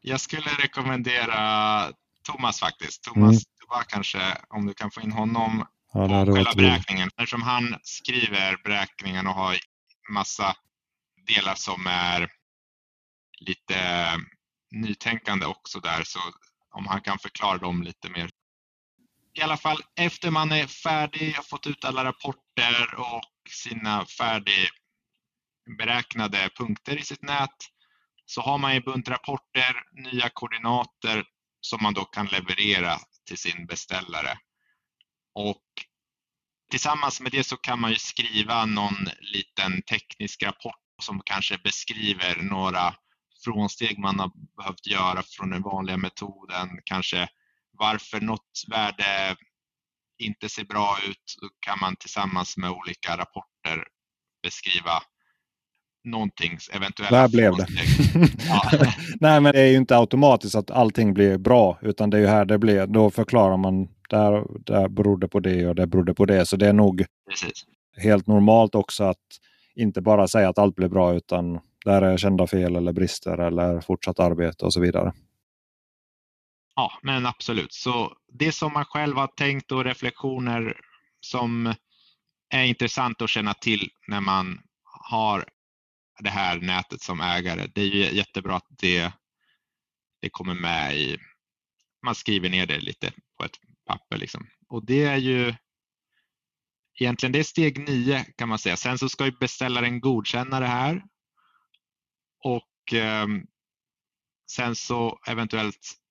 Jag 0.00 0.20
skulle 0.20 0.50
rekommendera 0.62 1.92
Thomas 2.22 2.60
faktiskt. 2.60 3.02
Thomas, 3.02 3.30
mm. 3.30 3.42
du 3.60 3.66
bara 3.68 3.82
kanske 3.82 4.18
om 4.48 4.66
du 4.66 4.74
kan 4.74 4.90
få 4.90 5.00
in 5.00 5.12
honom 5.12 5.66
ja, 5.92 6.24
på 6.24 6.34
själva 6.34 6.52
beräkningen. 6.56 7.08
Eftersom 7.08 7.42
han 7.42 7.76
skriver 7.82 8.62
beräkningen 8.64 9.26
och 9.26 9.34
har 9.34 9.56
massa 10.12 10.56
delar 11.26 11.54
som 11.54 11.86
är 11.86 12.28
lite 13.40 13.76
nytänkande 14.70 15.46
också 15.46 15.80
där. 15.80 16.02
Så 16.04 16.18
om 16.72 16.86
han 16.86 17.00
kan 17.00 17.18
förklara 17.18 17.58
dem 17.58 17.82
lite 17.82 18.10
mer. 18.10 18.30
I 19.34 19.40
alla 19.40 19.56
fall 19.56 19.82
efter 19.96 20.30
man 20.30 20.52
är 20.52 20.66
färdig, 20.66 21.34
har 21.34 21.42
fått 21.42 21.66
ut 21.66 21.84
alla 21.84 22.04
rapporter 22.04 22.94
och 22.94 23.30
sina 23.50 24.06
färdigberäknade 24.06 26.50
punkter 26.56 26.96
i 26.96 27.02
sitt 27.02 27.22
nät 27.22 27.56
så 28.26 28.40
har 28.40 28.58
man 28.58 28.74
ju 28.74 28.80
bunt 28.80 29.08
rapporter, 29.08 29.82
nya 29.92 30.28
koordinater 30.28 31.24
som 31.60 31.82
man 31.82 31.94
då 31.94 32.04
kan 32.04 32.26
leverera 32.26 32.98
till 33.26 33.38
sin 33.38 33.66
beställare. 33.66 34.38
Och 35.34 35.64
tillsammans 36.70 37.20
med 37.20 37.32
det 37.32 37.44
så 37.44 37.56
kan 37.56 37.80
man 37.80 37.90
ju 37.90 37.96
skriva 37.96 38.66
någon 38.66 39.08
liten 39.20 39.82
teknisk 39.82 40.42
rapport 40.42 40.80
som 41.02 41.22
kanske 41.24 41.58
beskriver 41.58 42.42
några 42.42 42.94
frånsteg 43.44 43.98
man 43.98 44.20
har 44.20 44.30
behövt 44.56 44.86
göra 44.86 45.22
från 45.22 45.50
den 45.50 45.62
vanliga 45.62 45.96
metoden, 45.96 46.68
kanske 46.84 47.28
varför 47.86 48.20
något 48.20 48.52
värde 48.70 49.36
inte 50.18 50.48
ser 50.48 50.64
bra 50.64 50.96
ut, 51.08 51.26
då 51.40 51.48
kan 51.66 51.78
man 51.80 51.96
tillsammans 51.96 52.56
med 52.56 52.70
olika 52.70 53.12
rapporter 53.12 53.76
beskriva 54.42 55.02
någonting, 56.04 56.58
eventuella 56.72 57.20
Där 57.20 57.28
blev 57.28 57.52
det. 57.56 57.66
Ja. 58.48 58.70
Nej, 59.20 59.40
men 59.40 59.52
det 59.52 59.60
är 59.60 59.66
ju 59.66 59.76
inte 59.76 59.96
automatiskt 59.96 60.54
att 60.54 60.70
allting 60.70 61.14
blir 61.14 61.38
bra, 61.38 61.78
utan 61.82 62.10
det 62.10 62.16
är 62.16 62.20
ju 62.20 62.26
här 62.26 62.44
det 62.44 62.58
blir. 62.58 62.86
Då 62.86 63.10
förklarar 63.10 63.56
man 63.56 63.88
där, 64.08 64.44
där 64.66 64.88
berodde 64.88 65.28
på 65.28 65.40
det 65.40 65.66
och 65.66 65.74
det 65.74 65.86
berodde 65.86 66.14
på 66.14 66.24
det. 66.24 66.46
Så 66.46 66.56
det 66.56 66.68
är 66.68 66.72
nog 66.72 67.04
Precis. 67.30 67.64
helt 67.96 68.26
normalt 68.26 68.74
också 68.74 69.04
att 69.04 69.26
inte 69.74 70.00
bara 70.00 70.28
säga 70.28 70.48
att 70.48 70.58
allt 70.58 70.76
blir 70.76 70.88
bra, 70.88 71.14
utan 71.14 71.60
där 71.84 72.02
är 72.02 72.16
kända 72.16 72.46
fel 72.46 72.76
eller 72.76 72.92
brister 72.92 73.38
eller 73.38 73.80
fortsatt 73.80 74.20
arbete 74.20 74.64
och 74.64 74.72
så 74.72 74.80
vidare. 74.80 75.12
Ja, 76.74 76.98
men 77.02 77.26
absolut. 77.26 77.72
Så 77.72 78.16
det 78.32 78.52
som 78.52 78.72
man 78.72 78.84
själv 78.84 79.16
har 79.16 79.26
tänkt 79.26 79.72
och 79.72 79.84
reflektioner 79.84 80.80
som 81.20 81.74
är 82.50 82.64
intressant 82.64 83.22
att 83.22 83.30
känna 83.30 83.54
till 83.54 83.90
när 84.08 84.20
man 84.20 84.60
har 84.82 85.44
det 86.18 86.30
här 86.30 86.60
nätet 86.60 87.02
som 87.02 87.20
ägare. 87.20 87.66
Det 87.74 87.80
är 87.80 87.86
ju 87.86 88.16
jättebra 88.16 88.56
att 88.56 88.66
det, 88.68 89.12
det 90.20 90.30
kommer 90.30 90.54
med 90.54 90.96
i, 90.96 91.18
man 92.04 92.14
skriver 92.14 92.48
ner 92.48 92.66
det 92.66 92.78
lite 92.78 93.12
på 93.38 93.44
ett 93.44 93.56
papper 93.86 94.16
liksom. 94.16 94.46
Och 94.68 94.86
det 94.86 95.04
är 95.04 95.16
ju 95.16 95.54
egentligen 97.00 97.32
det 97.32 97.38
är 97.38 97.44
steg 97.44 97.88
nio 97.88 98.24
kan 98.24 98.48
man 98.48 98.58
säga. 98.58 98.76
Sen 98.76 98.98
så 98.98 99.08
ska 99.08 99.24
ju 99.24 99.32
beställaren 99.40 100.00
godkänna 100.00 100.60
det 100.60 100.66
här 100.66 101.02
och 102.44 102.92
eh, 102.94 103.26
sen 104.50 104.76
så 104.76 105.18
eventuellt 105.26 106.01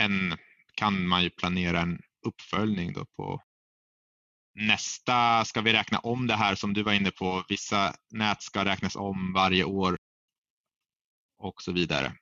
en, 0.00 0.36
kan 0.74 1.06
man 1.06 1.22
ju 1.22 1.30
planera 1.30 1.80
en 1.80 2.00
uppföljning 2.26 2.92
då 2.92 3.04
på 3.16 3.40
nästa 4.54 5.44
ska 5.44 5.60
vi 5.60 5.72
räkna 5.72 5.98
om 5.98 6.26
det 6.26 6.34
här 6.34 6.54
som 6.54 6.74
du 6.74 6.82
var 6.82 6.92
inne 6.92 7.10
på. 7.10 7.44
Vissa 7.48 7.94
nät 8.10 8.42
ska 8.42 8.64
räknas 8.64 8.96
om 8.96 9.32
varje 9.32 9.64
år 9.64 9.96
och 11.38 11.62
så 11.62 11.72
vidare. 11.72 12.12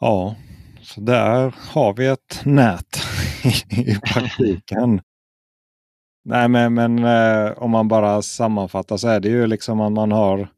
Ja, 0.00 0.36
så 0.80 1.00
där 1.00 1.54
har 1.72 1.94
vi 1.94 2.06
ett 2.06 2.42
nät 2.44 2.96
i 3.70 3.94
praktiken. 3.94 5.00
Nej, 6.24 6.48
men, 6.48 6.74
men 6.74 7.04
eh, 7.04 7.52
om 7.52 7.70
man 7.70 7.88
bara 7.88 8.22
sammanfattar 8.22 8.96
så 8.96 9.08
är 9.08 9.20
det 9.20 9.28
ju 9.28 9.46
liksom 9.46 9.80
att 9.80 9.92
man 9.92 10.12
har 10.12 10.48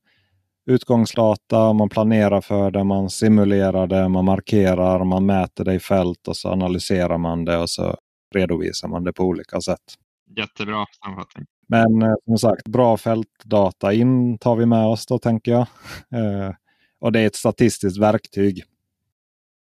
utgångsdata, 0.68 1.72
man 1.72 1.88
planerar 1.88 2.40
för 2.40 2.70
det, 2.70 2.84
man 2.84 3.10
simulerar 3.10 3.86
det, 3.86 4.08
man 4.08 4.24
markerar, 4.24 5.04
man 5.04 5.26
mäter 5.26 5.64
det 5.64 5.74
i 5.74 5.80
fält 5.80 6.28
och 6.28 6.36
så 6.36 6.48
analyserar 6.48 7.18
man 7.18 7.44
det 7.44 7.58
och 7.58 7.70
så 7.70 7.96
redovisar 8.34 8.88
man 8.88 9.04
det 9.04 9.12
på 9.12 9.24
olika 9.24 9.60
sätt. 9.60 9.94
Jättebra 10.36 10.86
sammanfattning. 11.04 11.46
Men 11.66 12.02
eh, 12.02 12.14
som 12.24 12.38
sagt, 12.38 12.68
bra 12.68 12.96
fältdata 12.96 13.92
in 13.92 14.38
tar 14.38 14.56
vi 14.56 14.66
med 14.66 14.86
oss 14.86 15.06
då 15.06 15.18
tänker 15.18 15.52
jag. 15.52 15.66
Eh, 16.10 16.54
och 17.00 17.12
det 17.12 17.20
är 17.20 17.26
ett 17.26 17.36
statistiskt 17.36 17.98
verktyg 17.98 18.64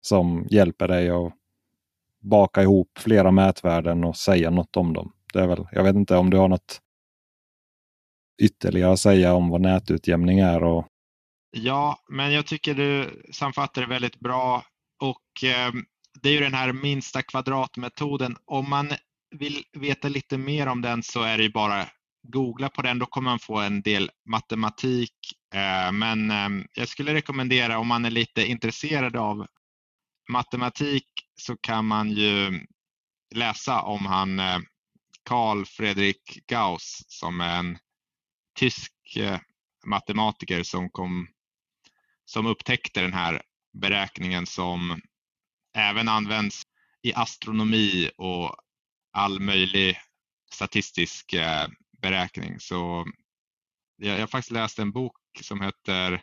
som 0.02 0.48
hjälper 0.50 0.88
dig 0.88 1.10
att 1.10 1.34
baka 2.20 2.62
ihop 2.62 2.90
flera 2.98 3.32
mätvärden 3.32 4.04
och 4.04 4.18
säga 4.18 4.50
något 4.50 4.78
om 4.78 4.94
dem. 4.94 5.12
Det 5.34 5.40
är 5.40 5.48
väl, 5.48 5.68
jag 5.72 5.84
vet 5.84 5.96
inte 5.96 6.16
om 6.16 6.30
du 6.30 6.38
har 6.38 6.48
något 6.48 6.82
ytterligare 8.40 8.94
att 8.94 9.00
säga 9.00 9.34
om 9.34 9.50
vad 9.50 9.62
nätutjämning 9.62 10.40
är? 10.40 10.64
Och... 10.64 10.88
Ja, 11.52 12.00
men 12.10 12.34
jag 12.34 12.46
tycker 12.46 12.74
du 12.74 13.22
sammanfattar 13.32 13.82
det 13.82 13.88
väldigt 13.88 14.20
bra. 14.20 14.64
Och 15.02 15.44
eh, 15.44 15.74
det 16.22 16.30
är 16.30 16.34
ju 16.34 16.40
den 16.40 16.54
här 16.54 16.74
minsta 16.74 17.22
kvadratmetoden. 17.22 18.38
Om 18.46 18.70
man 18.70 18.90
vill 19.36 19.64
veta 19.74 20.08
lite 20.08 20.38
mer 20.38 20.68
om 20.68 20.82
den 20.82 21.04
så 21.04 21.22
är 21.22 21.38
det 21.38 21.44
ju 21.44 21.52
bara 21.52 21.86
googla 22.28 22.70
på 22.70 22.82
den. 22.82 23.00
Då 23.00 23.06
kommer 23.06 23.30
man 23.30 23.40
få 23.40 23.60
en 23.60 23.82
del 23.82 24.12
matematik. 24.30 25.16
Eh, 25.54 25.92
men 25.92 26.32
eh, 26.32 26.66
jag 26.74 26.88
skulle 26.88 27.14
rekommendera 27.14 27.80
om 27.80 27.88
man 27.88 28.06
är 28.06 28.12
lite 28.12 28.46
intresserad 28.46 29.16
av 29.16 29.48
matematik 30.32 31.08
så 31.36 31.58
kan 31.58 31.86
man 31.86 32.12
ju 32.12 32.66
läsa 33.36 33.82
om 33.82 34.06
han 34.06 34.40
eh, 34.40 34.60
Carl 35.24 35.66
Fredrik 35.66 36.40
Gauss 36.48 37.04
som 37.08 37.42
är 37.42 37.60
en 37.60 37.78
tysk 38.60 38.94
eh, 39.16 39.40
matematiker 39.86 40.64
som, 40.64 40.90
kom, 40.90 41.28
som 42.26 42.46
upptäckte 42.46 43.02
den 43.02 43.14
här 43.14 43.42
beräkningen 43.74 44.46
som 44.46 45.02
även 45.76 46.08
används 46.08 46.64
i 47.02 47.14
astronomi 47.14 48.12
och 48.18 48.56
all 49.12 49.40
möjlig 49.40 49.98
statistisk 50.52 51.34
eh, 51.34 51.68
beräkning. 52.02 52.60
Så 52.60 53.08
jag, 53.98 54.20
har 54.20 54.28
faktiskt 54.28 54.52
läst 54.52 54.80
en 54.80 54.92
bok 54.92 55.18
som 55.42 55.62
heter 55.62 56.22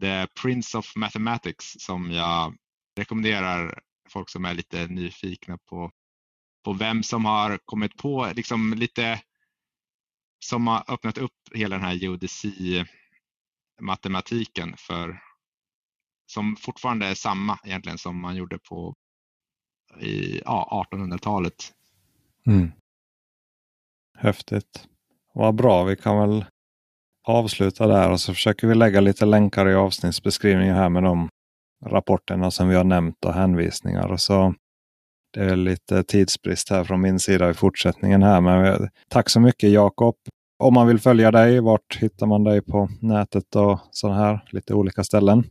The 0.00 0.26
Prince 0.42 0.78
of 0.78 0.96
Mathematics 0.96 1.76
som 1.78 2.12
jag 2.12 2.56
rekommenderar 2.96 3.82
folk 4.08 4.30
som 4.30 4.44
är 4.44 4.54
lite 4.54 4.86
nyfikna 4.86 5.58
på, 5.58 5.90
på 6.64 6.72
vem 6.72 7.02
som 7.02 7.24
har 7.24 7.58
kommit 7.64 7.96
på 7.96 8.32
liksom 8.34 8.74
lite 8.74 9.20
som 10.44 10.66
har 10.66 10.84
öppnat 10.88 11.18
upp 11.18 11.32
hela 11.54 11.76
den 11.76 11.84
här 11.84 11.94
geodesi-matematiken 11.94 14.74
för 14.76 15.22
som 16.26 16.56
fortfarande 16.56 17.06
är 17.06 17.14
samma 17.14 17.58
egentligen 17.64 17.98
som 17.98 18.20
man 18.20 18.36
gjorde 18.36 18.58
på 18.58 18.94
i 20.00 20.40
ja, 20.44 20.86
1800-talet. 20.92 21.72
Mm. 22.46 22.72
Häftigt. 24.18 24.88
Vad 25.34 25.54
bra, 25.54 25.84
vi 25.84 25.96
kan 25.96 26.18
väl 26.18 26.44
avsluta 27.28 27.86
där 27.86 28.10
och 28.10 28.20
så 28.20 28.34
försöker 28.34 28.66
vi 28.66 28.74
lägga 28.74 29.00
lite 29.00 29.24
länkar 29.24 29.68
i 29.68 29.74
avsnittsbeskrivningen 29.74 30.74
här 30.74 30.88
med 30.88 31.02
de 31.02 31.28
rapporterna 31.86 32.50
som 32.50 32.68
vi 32.68 32.76
har 32.76 32.84
nämnt 32.84 33.24
och 33.24 33.34
hänvisningar. 33.34 34.12
Och 34.12 34.20
så 34.20 34.54
det 35.32 35.40
är 35.40 35.56
lite 35.56 36.04
tidsbrist 36.04 36.70
här 36.70 36.84
från 36.84 37.00
min 37.00 37.18
sida 37.18 37.50
i 37.50 37.54
fortsättningen 37.54 38.22
här. 38.22 38.40
Men 38.40 38.88
tack 39.08 39.28
så 39.28 39.40
mycket 39.40 39.70
Jakob. 39.70 40.14
Om 40.60 40.74
man 40.74 40.86
vill 40.86 41.00
följa 41.00 41.30
dig, 41.30 41.60
vart 41.60 41.96
hittar 41.96 42.26
man 42.26 42.44
dig 42.44 42.62
på 42.62 42.88
nätet 43.00 43.56
och 43.56 43.80
sådana 43.90 44.18
här 44.18 44.48
lite 44.50 44.74
olika 44.74 45.04
ställen? 45.04 45.44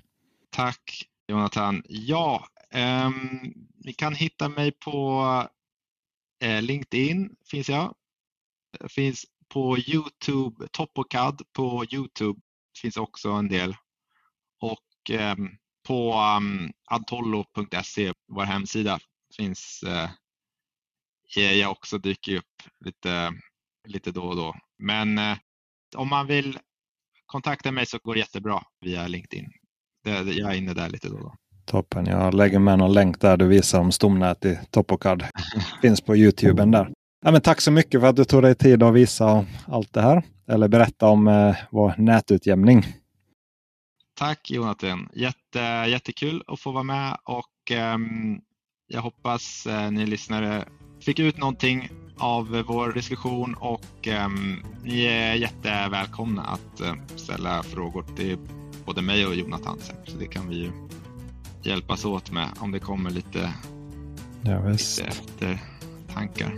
Tack 0.50 1.08
Jonathan. 1.28 1.84
Ja, 1.88 2.48
eh, 2.74 3.10
ni 3.86 3.94
kan 3.94 4.16
hitta 4.16 4.50
mig 4.50 4.72
på 4.72 5.24
eh, 6.44 6.62
LinkedIn 6.62 7.36
finns 7.52 7.70
jag. 7.70 7.96
Finns 8.90 9.26
på 9.54 9.78
Youtube, 9.78 10.68
Topocad 10.72 11.42
på 11.54 11.86
Youtube 11.92 12.40
finns 12.82 12.98
också 12.98 13.30
en 13.30 13.48
del. 13.48 13.76
Och 14.62 15.12
eh, 15.16 15.36
på 15.88 16.14
ehm, 16.14 16.60
um, 16.60 16.72
adtollo.se, 16.86 18.14
vår 18.28 18.44
hemsida, 18.44 19.00
finns 19.38 19.84
eh, 19.88 20.10
jag 21.36 21.72
också 21.72 21.98
dyker 21.98 22.36
upp 22.36 22.86
lite, 22.86 23.34
lite 23.90 24.12
då 24.12 24.24
och 24.24 24.36
då. 24.36 24.56
Men 24.78 25.18
eh, 25.18 25.38
om 25.96 26.10
man 26.10 26.28
vill 26.28 26.60
kontakta 27.26 27.72
mig 27.72 27.86
så 27.86 27.98
går 28.04 28.14
det 28.14 28.20
jättebra 28.20 28.64
via 28.82 29.08
LinkedIn. 29.08 29.46
Jag 30.04 30.54
är 30.54 30.58
inne 30.58 30.74
där 30.74 30.90
lite 30.90 31.10
då 31.10 31.16
och 31.16 31.22
då. 31.22 31.34
Toppen, 31.66 32.06
jag 32.06 32.34
lägger 32.34 32.60
med 32.60 32.78
någon 32.78 32.94
länk 32.94 33.22
där 33.22 33.38
du 33.38 33.48
visar 33.48 33.80
om 33.80 33.92
stomnät 33.92 34.46
i 34.46 34.60
Topocad. 34.72 35.26
Finns 35.82 36.02
på 36.02 36.16
Youtube 36.16 36.66
där. 36.66 36.94
Ja, 37.26 37.32
men 37.32 37.42
tack 37.42 37.62
så 37.62 37.72
mycket 37.72 38.02
för 38.02 38.08
att 38.08 38.16
du 38.16 38.26
tog 38.26 38.42
dig 38.42 38.56
tid 38.56 38.84
att 38.84 38.94
visa 38.94 39.46
allt 39.68 39.94
det 39.94 40.02
här. 40.02 40.24
Eller 40.48 40.68
berätta 40.68 41.08
om 41.08 41.28
eh, 41.28 41.56
vår 41.72 41.94
nätutjämning. 41.98 42.86
Tack 44.14 44.52
Jonathan, 44.52 45.10
Jätte, 45.14 45.60
jättekul 45.88 46.44
att 46.48 46.60
få 46.60 46.72
vara 46.72 46.84
med 46.84 47.18
och 47.24 47.72
eh, 47.72 47.98
jag 48.88 49.02
hoppas 49.02 49.68
eh, 49.68 49.92
ni 49.92 50.06
lyssnare 50.06 50.66
fick 51.02 51.20
ut 51.20 51.38
någonting 51.38 51.90
av 52.20 52.64
vår 52.68 52.92
diskussion 52.94 53.54
och 53.54 54.08
eh, 54.08 54.30
ni 54.84 55.04
är 55.04 55.34
jättevälkomna 55.34 56.42
att 56.42 56.82
eh, 56.82 56.94
ställa 57.16 57.64
frågor 57.64 58.06
till 58.16 58.38
både 58.86 59.02
mig 59.02 59.26
och 59.26 59.36
Jonathan 59.36 59.78
sen. 59.80 59.96
Så 60.08 60.18
det 60.18 60.28
kan 60.28 60.50
vi 60.50 60.56
ju 60.56 60.72
hjälpas 61.64 62.06
åt 62.06 62.32
med 62.32 62.50
om 62.60 62.72
det 62.72 62.80
kommer 62.80 63.10
lite, 63.10 63.54
ja, 64.42 64.70
lite 64.70 65.04
efter 65.04 65.62
tankar. 66.14 66.54